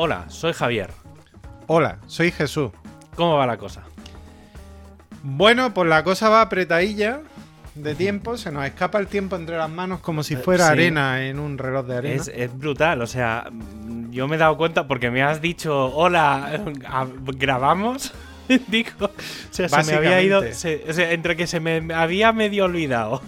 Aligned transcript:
Hola, 0.00 0.26
soy 0.28 0.52
Javier. 0.52 0.90
Hola, 1.66 1.98
soy 2.06 2.30
Jesús. 2.30 2.70
¿Cómo 3.16 3.36
va 3.36 3.46
la 3.48 3.56
cosa? 3.56 3.82
Bueno, 5.24 5.74
pues 5.74 5.88
la 5.88 6.04
cosa 6.04 6.28
va 6.28 6.40
apretadilla 6.42 7.20
de 7.74 7.96
tiempo, 7.96 8.36
se 8.36 8.52
nos 8.52 8.64
escapa 8.64 8.98
el 9.00 9.08
tiempo 9.08 9.34
entre 9.34 9.56
las 9.56 9.68
manos 9.68 9.98
como 9.98 10.22
si 10.22 10.34
Eh, 10.34 10.36
fuera 10.36 10.66
sí. 10.66 10.70
arena 10.72 11.26
en 11.26 11.40
un 11.40 11.58
reloj 11.58 11.84
de 11.86 11.96
arena. 11.96 12.14
Es, 12.22 12.28
es 12.28 12.56
brutal, 12.56 13.02
o 13.02 13.08
sea, 13.08 13.50
yo 14.10 14.28
me 14.28 14.36
he 14.36 14.38
dado 14.38 14.56
cuenta 14.56 14.86
porque 14.86 15.10
me 15.10 15.22
has 15.24 15.40
dicho, 15.40 15.86
hola, 15.94 16.60
¿grabamos? 17.36 18.12
Digo, 18.68 18.90
o 19.00 19.10
sea, 19.50 19.68
se 19.68 19.82
me 19.90 19.98
había 19.98 20.22
ido, 20.22 20.42
se- 20.52 20.84
o 20.88 20.92
sea, 20.92 21.10
entre 21.10 21.36
que 21.36 21.48
se 21.48 21.58
me 21.58 21.92
había 21.92 22.32
medio 22.32 22.66
olvidado 22.66 23.20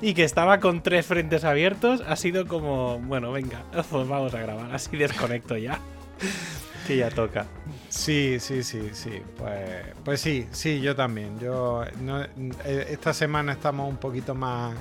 y 0.00 0.14
que 0.14 0.24
estaba 0.24 0.58
con 0.58 0.82
tres 0.82 1.04
frentes 1.04 1.44
abiertos, 1.44 2.02
ha 2.08 2.16
sido 2.16 2.46
como, 2.46 2.98
bueno, 3.00 3.30
venga, 3.30 3.62
pues 3.90 4.08
vamos 4.08 4.32
a 4.32 4.40
grabar, 4.40 4.74
así 4.74 4.96
desconecto 4.96 5.56
ya, 5.56 5.78
que 6.86 6.96
ya 6.96 7.10
toca. 7.10 7.46
Sí, 7.88 8.38
sí, 8.40 8.62
sí, 8.62 8.90
sí. 8.92 9.22
Pues, 9.38 9.84
pues 10.04 10.20
sí, 10.20 10.46
sí, 10.52 10.80
yo 10.80 10.94
también. 10.96 11.38
Yo 11.38 11.82
no- 12.00 12.22
eh, 12.22 12.86
esta 12.90 13.12
semana 13.14 13.52
estamos 13.52 13.88
un 13.88 13.96
poquito 13.96 14.34
más, 14.34 14.74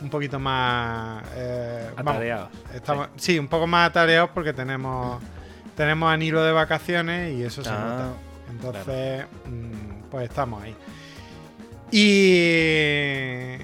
un 0.00 0.10
poquito 0.10 0.38
más 0.38 1.24
eh, 1.34 1.90
vamos, 1.96 2.14
Atareados. 2.14 2.48
estamos, 2.74 3.08
sí. 3.16 3.38
un 3.38 3.48
poco 3.48 3.66
más 3.66 3.88
atareados 3.90 4.30
porque 4.34 4.52
tenemos, 4.52 5.22
tenemos 5.76 6.12
a 6.12 6.16
Nilo 6.16 6.42
de 6.42 6.52
vacaciones 6.52 7.34
y 7.34 7.42
eso 7.44 7.62
se 7.62 7.70
Ah, 7.70 8.08
nota. 8.08 8.12
Entonces, 8.50 9.26
mm, 9.46 10.08
pues 10.10 10.28
estamos 10.28 10.62
ahí. 10.62 10.74
Y, 11.92 13.58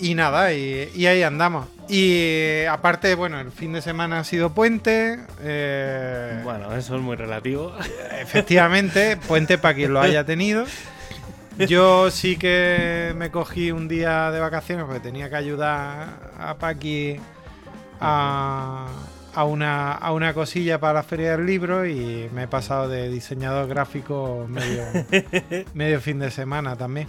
y 0.00 0.14
nada, 0.14 0.52
y, 0.52 0.90
y 0.94 1.06
ahí 1.06 1.22
andamos. 1.22 1.66
Y 1.88 2.64
aparte, 2.68 3.14
bueno, 3.14 3.40
el 3.40 3.50
fin 3.50 3.72
de 3.72 3.80
semana 3.82 4.20
ha 4.20 4.24
sido 4.24 4.50
puente. 4.52 5.18
eh, 5.40 6.40
Bueno, 6.44 6.74
eso 6.76 6.96
es 6.96 7.02
muy 7.02 7.16
relativo. 7.16 7.74
Efectivamente, 8.20 9.16
puente 9.16 9.56
para 9.58 9.74
quien 9.74 9.94
lo 9.94 10.00
haya 10.00 10.24
tenido. 10.24 10.64
Yo 11.58 12.10
sí 12.10 12.36
que 12.36 13.12
me 13.16 13.30
cogí 13.30 13.72
un 13.72 13.88
día 13.88 14.30
de 14.30 14.38
vacaciones 14.38 14.84
porque 14.84 15.00
tenía 15.00 15.28
que 15.28 15.36
ayudar 15.36 16.08
a 16.38 16.54
Paqui 16.56 17.16
a, 18.00 18.86
a 19.34 19.44
una, 19.44 19.92
a 19.92 20.12
una 20.12 20.34
cosilla 20.34 20.78
para 20.78 20.92
la 20.94 21.02
feria 21.02 21.32
del 21.32 21.46
libro 21.46 21.84
y 21.84 22.28
me 22.32 22.44
he 22.44 22.48
pasado 22.48 22.88
de 22.88 23.08
diseñador 23.08 23.66
gráfico 23.66 24.46
medio, 24.48 24.84
medio 25.74 26.00
fin 26.00 26.20
de 26.20 26.30
semana 26.30 26.76
también. 26.76 27.08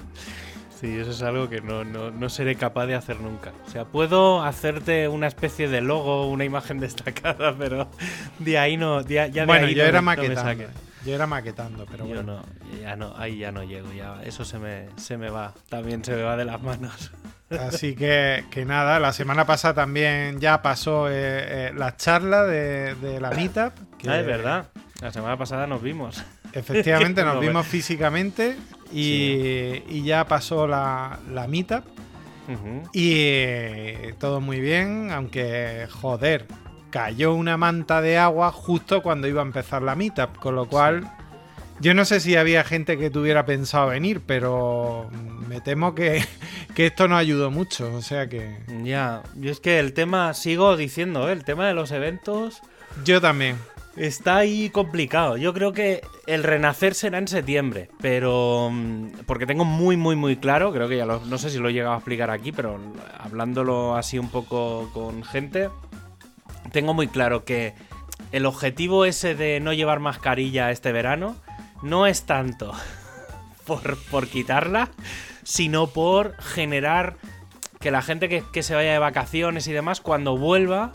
Sí, 0.79 0.97
eso 0.97 1.11
es 1.11 1.21
algo 1.23 1.49
que 1.49 1.59
no, 1.61 1.83
no, 1.83 2.09
no 2.09 2.29
seré 2.29 2.55
capaz 2.55 2.85
de 2.85 2.95
hacer 2.95 3.19
nunca. 3.19 3.51
O 3.67 3.69
sea, 3.69 3.83
puedo 3.85 4.41
hacerte 4.43 5.07
una 5.09 5.27
especie 5.27 5.67
de 5.67 5.81
logo, 5.81 6.29
una 6.29 6.45
imagen 6.45 6.79
destacada, 6.79 7.53
pero 7.57 7.89
de 8.39 8.57
ahí 8.57 8.77
no. 8.77 9.03
de- 9.03 9.15
ya 9.31 9.41
de 9.41 9.45
bueno, 9.45 9.67
ahí 9.67 9.75
yo 9.75 9.83
no 9.83 9.89
era 9.89 10.01
maquetando. 10.01 10.41
saques. 10.41 10.67
yo 11.05 11.15
era 11.15 11.27
maquetando, 11.27 11.85
pero 11.91 12.05
Yo 12.07 12.15
bueno. 12.15 12.23
no, 12.71 12.79
ya 12.81 12.95
no, 12.95 13.13
ahí 13.17 13.39
ya 13.39 13.51
no 13.51 13.63
llego, 13.63 13.91
ya 13.91 14.21
eso 14.23 14.45
se 14.45 14.57
me, 14.57 14.87
se 14.95 15.17
me 15.17 15.29
va, 15.29 15.53
también 15.67 16.03
se 16.03 16.15
me 16.15 16.21
va 16.23 16.37
de 16.37 16.45
las 16.45 16.61
manos. 16.61 17.11
Así 17.49 17.95
que, 17.95 18.45
que 18.51 18.63
nada, 18.63 18.99
la 18.99 19.11
semana 19.11 19.45
pasada 19.45 19.73
también 19.73 20.39
ya 20.39 20.61
pasó 20.61 21.09
eh, 21.09 21.13
eh, 21.15 21.71
la 21.75 21.97
charla 21.97 22.43
de, 22.45 22.95
de 22.95 23.19
la 23.19 23.31
Meetup. 23.31 23.73
que- 23.97 24.09
Ah, 24.09 24.19
es 24.19 24.25
verdad, 24.25 24.67
la 25.01 25.11
semana 25.11 25.35
pasada 25.35 25.65
nos 25.67 25.81
vimos. 25.81 26.23
Efectivamente, 26.53 27.23
nos 27.25 27.35
No, 27.35 27.41
vimos 27.41 27.65
físicamente 27.67 28.55
y, 28.91 29.83
y 29.87 30.03
ya 30.03 30.25
pasó 30.27 30.67
la, 30.67 31.19
la 31.31 31.47
Meetup. 31.47 31.83
Y 32.93 33.13
eh, 33.15 34.15
todo 34.17 34.41
muy 34.41 34.59
bien, 34.59 35.11
aunque, 35.11 35.87
joder, 35.91 36.47
cayó 36.89 37.35
una 37.35 37.57
manta 37.57 38.01
de 38.01 38.17
agua 38.17 38.51
justo 38.51 39.03
cuando 39.03 39.27
iba 39.27 39.41
a 39.41 39.45
empezar 39.45 39.83
la 39.83 39.95
Meetup, 39.95 40.37
con 40.37 40.55
lo 40.55 40.67
cual... 40.67 41.11
Yo 41.81 41.93
no 41.93 42.03
sé 42.03 42.19
si 42.19 42.35
había 42.35 42.65
gente 42.65 42.97
que 42.97 43.09
tuviera 43.09 43.45
pensado 43.45 43.87
venir, 43.87 44.21
pero 44.25 45.09
me 45.47 45.61
temo 45.61 45.95
que, 45.95 46.25
que 46.75 46.87
esto 46.87 47.07
no 47.07 47.15
ayudó 47.15 47.51
mucho. 47.51 47.95
O 47.95 48.01
sea 48.01 48.27
que 48.27 48.57
Ya, 48.83 49.23
yo 49.35 49.49
es 49.49 49.61
que 49.61 49.79
el 49.79 49.93
tema, 49.93 50.33
sigo 50.33 50.75
diciendo, 50.75 51.29
¿eh? 51.29 51.31
el 51.31 51.45
tema 51.45 51.65
de 51.69 51.73
los 51.73 51.91
eventos 51.91 52.61
yo 53.03 53.21
también. 53.21 53.57
Está 53.99 54.37
ahí 54.37 54.69
complicado. 54.69 55.35
Yo 55.35 55.53
creo 55.53 55.73
que 55.73 55.99
el 56.25 56.43
renacer 56.43 56.95
será 56.95 57.17
en 57.17 57.27
septiembre, 57.27 57.89
pero 57.99 58.69
mm, 58.71 59.25
porque 59.25 59.45
tengo 59.45 59.65
muy 59.65 59.97
muy 59.97 60.15
muy 60.15 60.37
claro, 60.37 60.71
creo 60.71 60.87
que 60.87 60.95
ya 60.95 61.05
lo, 61.05 61.19
no 61.25 61.37
sé 61.37 61.49
si 61.49 61.57
lo 61.57 61.67
he 61.67 61.73
llegado 61.73 61.95
a 61.95 61.97
explicar 61.97 62.31
aquí, 62.31 62.53
pero 62.53 62.79
hablándolo 63.17 63.97
así 63.97 64.17
un 64.17 64.29
poco 64.29 64.89
con 64.93 65.25
gente, 65.25 65.69
tengo 66.71 66.93
muy 66.93 67.09
claro 67.09 67.43
que 67.43 67.73
el 68.31 68.45
objetivo 68.45 69.03
ese 69.03 69.35
de 69.35 69.59
no 69.59 69.73
llevar 69.73 69.99
mascarilla 69.99 70.71
este 70.71 70.93
verano 70.93 71.35
no 71.83 72.07
es 72.07 72.23
tanto 72.23 72.71
por, 73.65 73.97
por 74.09 74.27
quitarla, 74.27 74.91
sino 75.43 75.87
por 75.87 76.41
generar 76.41 77.17
que 77.81 77.91
la 77.91 78.01
gente 78.01 78.29
que, 78.29 78.45
que 78.53 78.63
se 78.63 78.75
vaya 78.75 78.93
de 78.93 78.99
vacaciones 78.99 79.67
y 79.67 79.73
demás, 79.73 79.99
cuando 79.99 80.37
vuelva, 80.37 80.93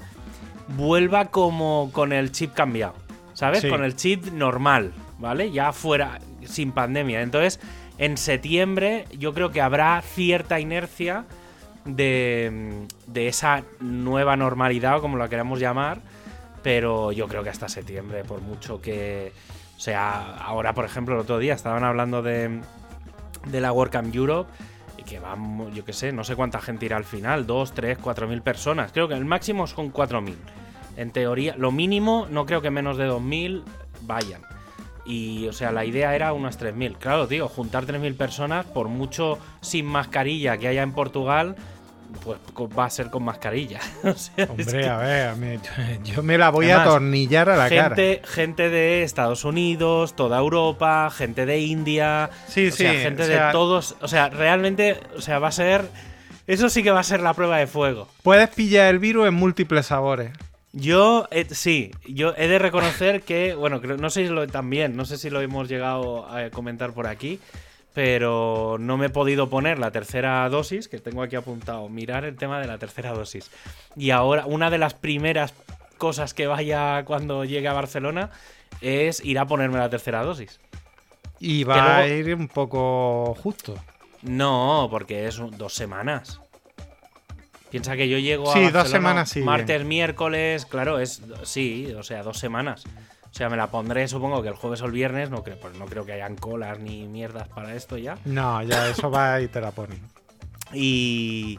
vuelva 0.69 1.27
como 1.27 1.91
con 1.93 2.13
el 2.13 2.33
chip 2.33 2.55
cambiado, 2.55 2.95
¿sabes? 3.35 3.61
Sí. 3.61 3.69
Con 3.69 3.85
el 3.85 3.97
chip 3.97 4.27
normal, 4.33 4.93
¿vale? 5.19 5.51
Ya 5.51 5.73
fuera, 5.73 6.19
sin 6.45 6.73
pandemia. 6.73 7.23
Entonces, 7.23 7.61
en 7.99 8.17
septiembre 8.17 9.07
yo 9.19 9.35
creo 9.35 9.51
que 9.51 9.61
habrá 9.61 10.01
cierta 10.03 10.61
inercia 10.61 11.25
de, 11.85 12.87
de 13.07 13.29
esa 13.29 13.63
nueva 13.81 14.37
normalidad, 14.37 14.99
o 14.99 15.01
como 15.01 15.17
la 15.19 15.29
queramos 15.29 15.61
llamar, 15.61 16.01
pero 16.63 17.13
yo 17.13 17.29
creo 17.29 17.43
que 17.43 17.51
hasta 17.51 17.69
septiembre, 17.69 18.25
por 18.25 18.41
mucho 18.41 18.81
que... 18.81 19.33
O 19.77 19.81
sea, 19.81 20.37
ahora, 20.37 20.73
por 20.73 20.85
ejemplo, 20.85 21.15
el 21.15 21.21
otro 21.21 21.39
día 21.39 21.53
estaban 21.53 21.85
hablando 21.85 22.23
de, 22.23 22.61
de 23.47 23.61
la 23.61 23.73
WordCamp 23.73 24.15
Europe 24.15 24.51
que 25.05 25.19
van, 25.19 25.73
yo 25.73 25.85
qué 25.85 25.93
sé, 25.93 26.13
no 26.13 26.25
sé 26.25 26.37
cuánta 26.37 26.61
gente 26.61 26.87
irá 26.87 26.97
al 26.97 27.05
final, 27.05 27.47
dos, 27.47 27.73
tres, 27.73 27.99
cuatro 27.99 28.27
mil 28.27 28.43
personas. 28.43 28.93
Creo 28.93 29.09
que 29.09 29.15
el 29.15 29.25
máximo 29.25 29.67
son 29.67 29.91
cuatro 29.91 30.21
mil. 30.21 30.39
En 30.97 31.11
teoría, 31.11 31.57
lo 31.57 31.73
mínimo, 31.73 32.27
no 32.31 32.47
creo 32.47 32.63
que 32.63 32.71
menos 32.71 32.97
de 32.97 33.05
dos 33.07 33.23
mil 33.23 33.65
vayan. 34.03 34.43
Y, 35.07 35.47
o 35.49 35.53
sea, 35.53 35.71
la 35.71 35.85
idea 35.85 36.15
era 36.15 36.33
unas 36.33 36.59
3.000. 36.59 36.97
Claro, 36.97 37.29
tío, 37.29 37.47
juntar 37.49 37.85
3.000 37.85 38.17
personas, 38.17 38.65
por 38.65 38.89
mucho 38.89 39.39
sin 39.61 39.85
mascarilla 39.85 40.57
que 40.57 40.69
haya 40.69 40.83
en 40.83 40.93
Portugal, 40.93 41.57
pues 42.23 42.39
va 42.79 42.85
a 42.87 42.91
ser 42.91 43.11
con 43.11 43.25
mascarilla. 43.25 43.81
O 44.05 44.13
sea, 44.15 44.45
es 44.45 44.49
Hombre, 44.51 44.65
que- 44.81 44.89
a 44.89 44.97
ver, 44.99 45.61
yo 46.05 46.23
me 46.23 46.39
la 46.39 46.51
voy 46.51 46.67
Además, 46.67 46.87
a 46.87 46.91
atornillar 46.91 47.51
a 47.51 47.57
la 47.57 47.69
cara. 47.69 47.97
gente, 47.97 48.23
gente 48.25 48.69
de 48.71 49.03
Estados 49.03 49.45
Unidos, 49.45 50.15
toda 50.17 50.39
Europa, 50.39 51.11
gente 51.11 51.47
de 51.47 51.61
India, 51.61 52.31
Sí, 52.49 52.69
o 52.69 52.73
sea, 52.73 52.93
sí, 52.93 52.99
gente 52.99 53.23
o 53.23 53.27
sea- 53.27 53.47
de 53.47 53.53
todos, 53.53 53.97
o 54.01 54.09
sea, 54.09 54.29
realmente, 54.31 55.01
o 55.17 55.21
sea, 55.21 55.39
va 55.39 55.49
a 55.49 55.53
ser, 55.53 55.89
eso 56.47 56.69
sí 56.69 56.83
que 56.83 56.91
va 56.91 57.01
a 57.01 57.05
ser 57.05 57.21
la 57.21 57.35
prueba 57.35 57.59
de 57.59 57.67
fuego. 57.67 58.09
Puedes 58.23 58.49
pillar 58.51 58.89
el 58.89 58.99
virus 58.99 59.29
en 59.29 59.35
múltiples 59.35 59.87
sabores. 59.87 60.31
Yo, 60.77 61.29
eh, 61.31 61.47
sí, 61.53 61.93
yo 62.05 62.35
he 62.37 62.49
de 62.49 62.59
reconocer 62.59 63.23
que, 63.23 63.55
bueno, 63.55 63.81
creo- 63.81 63.97
no 63.97 64.11
sé 64.11 64.27
si 64.27 64.33
lo 64.33 64.47
también, 64.49 64.97
no 64.97 65.05
sé 65.05 65.19
si 65.19 65.31
lo 65.31 65.41
hemos 65.41 65.69
llegado 65.69 66.27
a 66.29 66.51
comentar 66.51 66.93
por 66.93 67.07
aquí, 67.07 67.39
pero 67.95 68.77
no 68.79 68.99
me 68.99 69.07
he 69.07 69.11
podido 69.11 69.49
poner 69.49 69.79
la 69.79 69.93
tercera 69.93 70.47
dosis, 70.49 70.89
que 70.89 70.99
tengo 70.99 71.23
aquí 71.23 71.37
apuntado, 71.37 71.89
mirar 71.89 72.25
el 72.25 72.37
tema 72.37 72.61
de 72.61 72.67
la 72.67 72.77
tercera 72.77 73.13
dosis. 73.13 73.51
Y 73.97 74.11
ahora, 74.11 74.45
una 74.47 74.69
de 74.69 74.79
las 74.79 74.95
primeras 74.95 75.55
cosas 75.97 76.35
que 76.35 76.49
vaya 76.49 77.05
cuando 77.05 77.45
llegue 77.45 77.69
a 77.69 77.73
Barcelona 77.73 78.31
es 78.81 79.25
ir 79.25 79.39
a 79.39 79.47
ponerme 79.47 79.79
la 79.79 79.89
tercera 79.89 80.25
dosis. 80.25 80.61
Y 81.39 81.63
va 81.63 81.99
a 81.99 82.09
ir 82.09 82.35
un 82.35 82.49
poco 82.49 83.35
justo. 83.41 83.77
No, 84.23 84.89
porque 84.91 85.29
es 85.29 85.39
dos 85.57 85.75
semanas. 85.75 86.41
Piensa 87.71 87.97
que 87.97 88.09
yo 88.09 88.19
llego 88.19 88.51
a 88.51 88.55
Sí, 88.55 88.71
dos 88.71 88.89
semanas, 88.89 89.31
sí, 89.31 89.41
martes, 89.41 89.85
miércoles, 89.85 90.67
claro, 90.67 90.99
es 90.99 91.23
sí, 91.45 91.93
o 91.97 92.03
sea, 92.03 92.23
dos 92.23 92.39
semanas. 92.39 92.85
O 93.35 93.37
sea, 93.37 93.49
me 93.49 93.57
la 93.57 93.67
pondré, 93.67 94.07
supongo 94.07 94.43
que 94.43 94.49
el 94.49 94.55
jueves 94.55 94.81
o 94.83 94.87
el 94.87 94.93
viernes, 94.93 95.29
no 95.29 95.43
creo, 95.43 95.59
pues 95.59 95.77
no 95.77 95.87
creo 95.87 96.07
que 96.07 96.13
hayan 96.13 96.37
colas 96.37 96.79
ni 96.79 97.09
mierdas 97.09 97.49
para 97.49 97.75
esto 97.75 97.99
ya. 97.99 98.17
No, 98.25 98.63
ya 98.63 98.89
eso 98.89 99.11
va 99.11 99.41
y 99.41 99.49
te 99.49 99.61
la 99.61 99.73
ponen. 99.73 99.99
Y, 100.73 101.59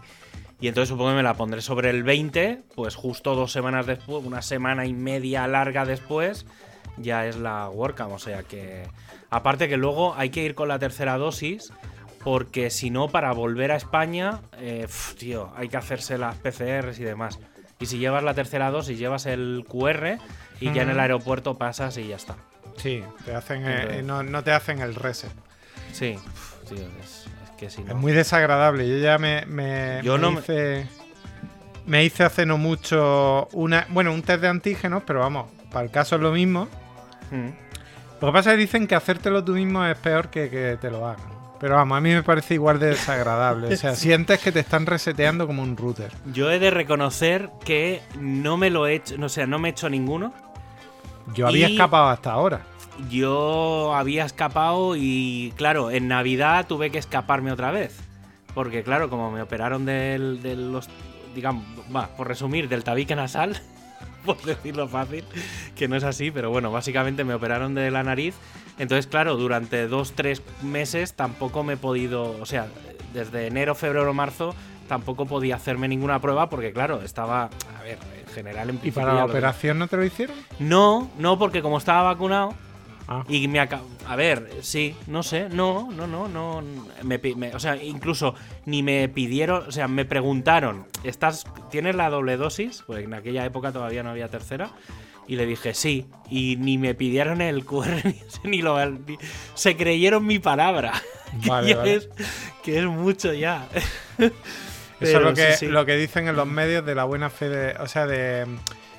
y 0.62 0.70
entonces 0.70 0.88
supongo 0.88 1.10
que 1.10 1.18
me 1.18 1.24
la 1.24 1.34
pondré 1.34 1.60
sobre 1.60 1.90
el 1.90 2.04
20, 2.04 2.62
pues 2.76 2.96
justo 2.96 3.36
dos 3.36 3.52
semanas 3.52 3.86
después, 3.88 4.24
una 4.24 4.42
semana 4.42 4.86
y 4.86 4.94
media 4.94 5.46
larga 5.50 5.84
después, 5.84 6.46
ya 6.96 7.26
es 7.28 7.36
la 7.36 7.70
WordCamp. 7.70 8.14
O 8.14 8.20
sea 8.20 8.44
que, 8.44 8.88
aparte 9.30 9.68
que 9.68 9.76
luego 9.76 10.16
hay 10.16 10.30
que 10.30 10.44
ir 10.44 10.56
con 10.56 10.70
la 10.70 10.80
tercera 10.80 11.18
dosis, 11.18 11.74
porque 12.24 12.70
si 12.70 12.90
no, 12.90 13.10
para 13.10 13.34
volver 13.34 13.74
a 13.74 13.76
España, 13.76 14.40
eh, 14.60 14.84
pf, 14.84 15.16
tío, 15.16 15.52
hay 15.58 15.68
que 15.68 15.76
hacerse 15.76 16.18
las 16.18 16.38
PCRs 16.38 17.00
y 17.00 17.04
demás. 17.04 17.38
Y 17.86 17.88
si 17.88 17.98
llevas 18.00 18.24
la 18.24 18.34
tercera 18.34 18.72
dosis, 18.72 18.98
llevas 18.98 19.28
el 19.28 19.64
QR 19.70 20.18
y 20.60 20.74
ya 20.74 20.82
en 20.82 20.90
el 20.90 21.00
aeropuerto 21.00 21.56
pasas 21.56 21.96
y 21.98 22.08
ya 22.08 22.16
está. 22.16 22.36
Sí, 22.78 23.04
te 23.26 23.36
hacen 23.36 23.62
eh, 23.64 24.02
no, 24.04 24.24
no 24.24 24.44
te 24.44 24.52
hacen 24.52 24.80
el 24.80 24.96
reset. 24.96 25.30
Sí, 25.94 26.18
tío, 26.68 26.78
es, 27.04 27.28
es 27.44 27.50
que 27.60 27.70
si 27.70 27.84
no. 27.84 27.90
Es 27.92 27.96
muy 27.96 28.12
desagradable. 28.12 28.90
Yo 28.90 28.98
ya 28.98 29.20
me, 29.20 29.46
me, 29.46 30.00
Yo 30.04 30.14
me 30.16 30.20
no 30.20 30.32
me- 30.32 30.40
hice. 30.40 30.88
Me 31.86 32.04
hice 32.04 32.24
hace 32.24 32.48
no 32.48 32.58
mucho 32.58 33.50
una. 33.54 33.86
Bueno, 33.90 34.12
un 34.14 34.24
test 34.24 34.42
de 34.42 34.48
antígenos, 34.48 35.04
pero 35.06 35.20
vamos, 35.20 35.48
el 35.80 35.92
caso 35.92 36.16
es 36.16 36.22
lo 36.24 36.32
mismo. 36.32 36.68
Mm. 37.30 37.50
Lo 38.20 38.28
que 38.30 38.34
pasa 38.34 38.50
es 38.50 38.56
que 38.56 38.62
dicen 38.62 38.88
que 38.88 38.96
hacértelo 38.96 39.44
tú 39.44 39.52
mismo 39.54 39.86
es 39.86 39.96
peor 39.98 40.30
que 40.30 40.50
que 40.50 40.80
te 40.82 40.90
lo 40.90 41.06
hagan. 41.08 41.35
Pero 41.66 41.78
vamos, 41.78 41.98
a 41.98 42.02
mí 42.02 42.14
me 42.14 42.22
parece 42.22 42.54
igual 42.54 42.78
de 42.78 42.90
desagradable. 42.90 43.74
O 43.74 43.76
sea, 43.76 43.96
sientes 43.96 44.40
que 44.40 44.52
te 44.52 44.60
están 44.60 44.86
reseteando 44.86 45.48
como 45.48 45.64
un 45.64 45.76
router. 45.76 46.12
Yo 46.32 46.52
he 46.52 46.60
de 46.60 46.70
reconocer 46.70 47.50
que 47.64 48.04
no 48.20 48.56
me 48.56 48.70
lo 48.70 48.86
he 48.86 48.94
hecho, 48.94 49.18
no, 49.18 49.30
sea, 49.30 49.48
no 49.48 49.58
me 49.58 49.70
he 49.70 49.72
hecho 49.72 49.90
ninguno. 49.90 50.32
Yo 51.34 51.48
había 51.48 51.68
Y- 51.68 51.72
escapado 51.74 52.10
hasta 52.10 52.32
ahora. 52.34 52.62
Yo 53.10 53.96
había 53.96 54.26
escapado 54.26 54.96
y, 54.96 55.54
claro, 55.58 55.90
en 55.90 56.08
Navidad 56.08 56.68
tuve 56.68 56.92
que 56.92 57.00
escaparme 57.00 57.52
otra 57.52 57.72
vez. 57.72 57.98
Porque, 58.54 58.84
claro, 58.84 59.10
como 59.10 59.32
me 59.32 59.42
operaron 59.42 59.86
del, 59.88 60.44
de 60.44 60.56
los, 60.56 60.88
digamos, 61.34 61.66
va, 61.96 62.10
por 62.16 62.28
resumir, 62.28 62.70
del 62.70 62.84
tabique 62.84 63.16
nasal, 63.16 63.60
por 64.26 64.42
decirlo 64.42 64.88
fácil, 64.88 65.24
que 65.76 65.88
no 65.88 65.96
es 65.96 66.04
así, 66.04 66.32
pero 66.32 66.50
bueno, 66.50 66.72
básicamente 66.72 67.24
me 67.24 67.34
operaron 67.34 67.76
de 67.76 67.92
la 67.92 68.04
nariz. 68.04 68.36
Entonces, 68.78 69.08
claro, 69.08 69.38
durante 69.38 69.88
dos, 69.88 70.14
tres 70.14 70.42
meses 70.62 71.14
tampoco 71.14 71.64
me 71.64 71.74
he 71.74 71.78
podido, 71.78 72.38
o 72.42 72.46
sea, 72.46 72.68
desde 73.14 73.48
enero, 73.48 73.76
febrero, 73.76 74.14
marzo, 74.14 74.54
tampoco 74.88 75.26
podía 75.26 75.56
hacerme 75.56 75.88
ninguna 75.88 76.20
prueba 76.20 76.50
porque, 76.50 76.74
claro, 76.74 77.02
estaba, 77.02 77.50
a 77.78 77.84
ver, 77.84 77.98
en 78.20 78.34
general 78.34 78.70
en 78.70 78.80
¿Y 78.84 78.92
para 78.92 79.14
la 79.14 79.26
operación 79.26 79.80
no 79.80 79.88
te 79.88 79.98
lo 79.98 80.04
hicieron? 80.04 80.36
No, 80.60 81.10
no, 81.18 81.40
porque 81.40 81.62
como 81.62 81.78
estaba 81.78 82.04
vacunado, 82.04 82.54
Ah. 83.08 83.24
y 83.30 83.48
me 83.48 83.60
acaba. 83.60 83.84
A 84.08 84.16
ver, 84.16 84.50
sí, 84.62 84.96
no 85.08 85.22
sé, 85.24 85.48
no, 85.50 85.92
no, 85.92 86.08
no, 86.08 86.28
no. 86.28 86.64
Me, 87.04 87.20
me- 87.36 87.54
o 87.54 87.60
sea, 87.60 87.76
incluso 87.82 88.34
ni 88.66 88.82
me 88.84 89.08
pidieron, 89.10 89.68
o 89.68 89.72
sea, 89.72 89.88
me 89.88 90.06
preguntaron, 90.06 90.88
¿estás, 91.04 91.46
¿tienes 91.70 91.96
la 91.96 92.10
doble 92.10 92.36
dosis? 92.38 92.84
Porque 92.88 93.04
en 93.04 93.14
aquella 93.14 93.46
época 93.46 93.72
todavía 93.72 94.02
no 94.04 94.10
había 94.10 94.28
tercera. 94.30 94.72
Y 95.28 95.38
le 95.38 95.46
dije 95.48 95.74
sí. 95.74 96.06
Y 96.30 96.56
ni 96.58 96.78
me 96.78 96.94
pidieron 96.94 97.42
el 97.42 97.66
QR, 97.66 98.04
ni, 98.06 98.50
ni 98.50 98.62
lo. 98.62 98.84
ni- 98.90 99.18
se 99.56 99.76
creyeron 99.76 100.26
mi 100.26 100.40
palabra. 100.40 100.94
que, 101.44 101.50
Vale, 101.50 101.70
ya 101.70 101.78
vale. 101.78 101.94
Es, 101.96 102.10
que 102.64 102.80
es 102.80 102.86
mucho 102.86 103.34
ya. 103.34 103.68
Eso 105.00 105.18
es 105.18 105.24
lo 105.24 105.34
que, 105.34 105.52
sí, 105.54 105.66
sí. 105.66 105.68
lo 105.68 105.86
que 105.86 105.96
dicen 105.98 106.28
en 106.28 106.36
los 106.36 106.48
medios 106.48 106.86
de 106.86 106.96
la 106.96 107.04
buena 107.04 107.30
fe, 107.30 107.50
de, 107.50 107.76
o 107.82 107.88
sea, 107.88 108.08
de, 108.08 108.46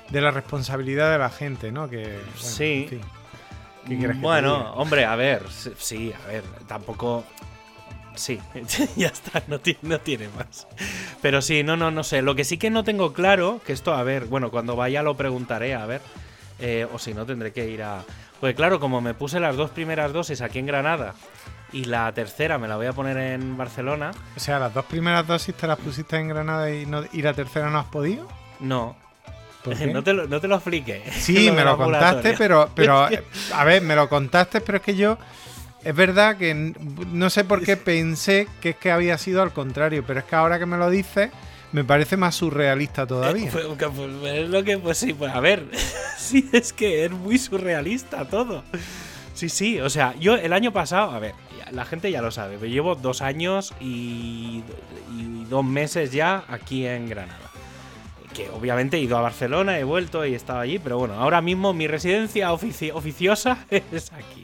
de 0.09 0.21
la 0.21 0.31
responsabilidad 0.31 1.11
de 1.11 1.17
la 1.17 1.29
gente, 1.29 1.71
¿no? 1.71 1.89
Que, 1.89 2.03
bueno, 2.03 2.31
Sí. 2.37 2.83
en 2.83 2.89
fin. 2.89 3.01
¿Qué 3.87 3.97
quieres 3.97 4.15
que 4.17 4.21
te 4.21 4.27
bueno, 4.27 4.57
diga? 4.57 4.71
hombre, 4.73 5.05
a 5.05 5.15
ver, 5.15 5.43
sí, 5.77 6.13
a 6.23 6.27
ver, 6.27 6.43
tampoco. 6.67 7.23
Sí, 8.15 8.39
ya 8.95 9.07
está, 9.09 9.43
no 9.47 9.59
tiene, 9.59 9.79
no 9.83 9.99
tiene 9.99 10.27
más. 10.29 10.67
Pero 11.21 11.41
sí, 11.41 11.63
no, 11.63 11.77
no, 11.77 11.91
no 11.91 12.03
sé. 12.03 12.21
Lo 12.23 12.35
que 12.35 12.43
sí 12.43 12.57
que 12.57 12.69
no 12.71 12.83
tengo 12.83 13.13
claro, 13.13 13.61
que 13.65 13.73
esto, 13.73 13.93
a 13.93 14.01
ver, 14.03 14.25
bueno, 14.25 14.49
cuando 14.49 14.75
vaya 14.75 15.03
lo 15.03 15.15
preguntaré, 15.15 15.75
a 15.75 15.85
ver. 15.85 16.01
eh, 16.59 16.87
o 16.91 16.97
si 16.99 17.13
no, 17.13 17.25
tendré 17.25 17.53
que 17.53 17.67
ir 17.69 17.83
a. 17.83 18.03
Pues 18.39 18.55
claro, 18.55 18.79
como 18.79 19.01
me 19.01 19.13
puse 19.13 19.39
las 19.39 19.55
dos 19.55 19.69
primeras 19.71 20.13
dosis 20.13 20.41
aquí 20.41 20.59
en 20.59 20.65
Granada 20.67 21.13
y 21.73 21.85
la 21.85 22.11
tercera 22.13 22.57
me 22.57 22.67
la 22.67 22.75
voy 22.77 22.85
a 22.87 22.93
poner 22.93 23.17
en 23.17 23.57
Barcelona, 23.57 24.11
O 24.35 24.39
sea, 24.39 24.57
las 24.59 24.73
dos 24.73 24.85
primeras 24.85 25.25
dosis 25.27 25.53
te 25.55 25.67
las 25.67 25.77
pusiste 25.77 26.17
en 26.17 26.27
Granada 26.29 26.71
y, 26.71 26.85
no, 26.85 27.03
y 27.11 27.21
la 27.21 27.33
tercera 27.33 27.69
no 27.69 27.79
has 27.79 27.87
podido. 27.87 28.27
no. 28.59 28.95
No 29.93 30.03
te 30.03 30.13
lo, 30.13 30.27
no 30.27 30.39
te 30.39 30.47
lo 30.47 30.55
expliqué. 30.55 31.03
Sí, 31.11 31.47
Lo 31.47 31.53
me 31.53 31.63
lo 31.63 31.77
contaste, 31.77 32.35
pero, 32.37 32.69
pero 32.75 33.07
a 33.53 33.63
ver, 33.63 33.81
me 33.81 33.95
lo 33.95 34.09
contaste, 34.09 34.61
pero 34.61 34.77
es 34.77 34.83
que 34.83 34.95
yo 34.95 35.17
es 35.83 35.95
verdad 35.95 36.37
que 36.37 36.53
no 36.53 37.29
sé 37.29 37.43
por 37.43 37.63
qué 37.63 37.77
pensé 37.77 38.47
que 38.61 38.71
es 38.71 38.75
que 38.75 38.91
había 38.91 39.17
sido 39.17 39.41
al 39.41 39.53
contrario, 39.53 40.03
pero 40.05 40.19
es 40.19 40.25
que 40.25 40.35
ahora 40.35 40.59
que 40.59 40.65
me 40.65 40.77
lo 40.77 40.89
dices 40.89 41.29
me 41.71 41.83
parece 41.83 42.17
más 42.17 42.35
surrealista 42.35 43.05
todavía. 43.05 43.49
Pues, 43.51 43.65
es 43.65 44.49
lo 44.49 44.63
que, 44.63 44.77
pues 44.77 44.97
sí, 44.97 45.13
pues 45.13 45.33
a 45.33 45.39
ver, 45.39 45.65
sí, 46.17 46.49
es 46.51 46.73
que 46.73 47.05
es 47.05 47.11
muy 47.11 47.37
surrealista 47.37 48.25
todo. 48.25 48.63
Sí, 49.33 49.49
sí, 49.49 49.79
o 49.79 49.89
sea, 49.89 50.15
yo 50.19 50.35
el 50.35 50.53
año 50.53 50.71
pasado, 50.71 51.11
a 51.11 51.19
ver, 51.19 51.35
la 51.71 51.85
gente 51.85 52.11
ya 52.11 52.21
lo 52.21 52.31
sabe, 52.31 52.57
pero 52.59 52.71
llevo 52.71 52.95
dos 52.95 53.21
años 53.21 53.73
y, 53.79 54.63
y 55.15 55.45
dos 55.49 55.63
meses 55.63 56.11
ya 56.11 56.43
aquí 56.47 56.85
en 56.85 57.09
Granada. 57.09 57.46
Que 58.37 58.49
obviamente 58.51 58.97
he 58.97 58.99
ido 58.99 59.17
a 59.17 59.21
Barcelona, 59.21 59.79
he 59.79 59.83
vuelto 59.83 60.23
y 60.25 60.33
he 60.33 60.35
estado 60.35 60.59
allí, 60.59 60.77
pero 60.77 60.99
bueno, 60.99 61.15
ahora 61.15 61.41
mismo 61.41 61.73
mi 61.73 61.87
residencia 61.87 62.51
ofici- 62.53 62.91
oficiosa 62.93 63.65
es 63.71 64.13
aquí. 64.13 64.43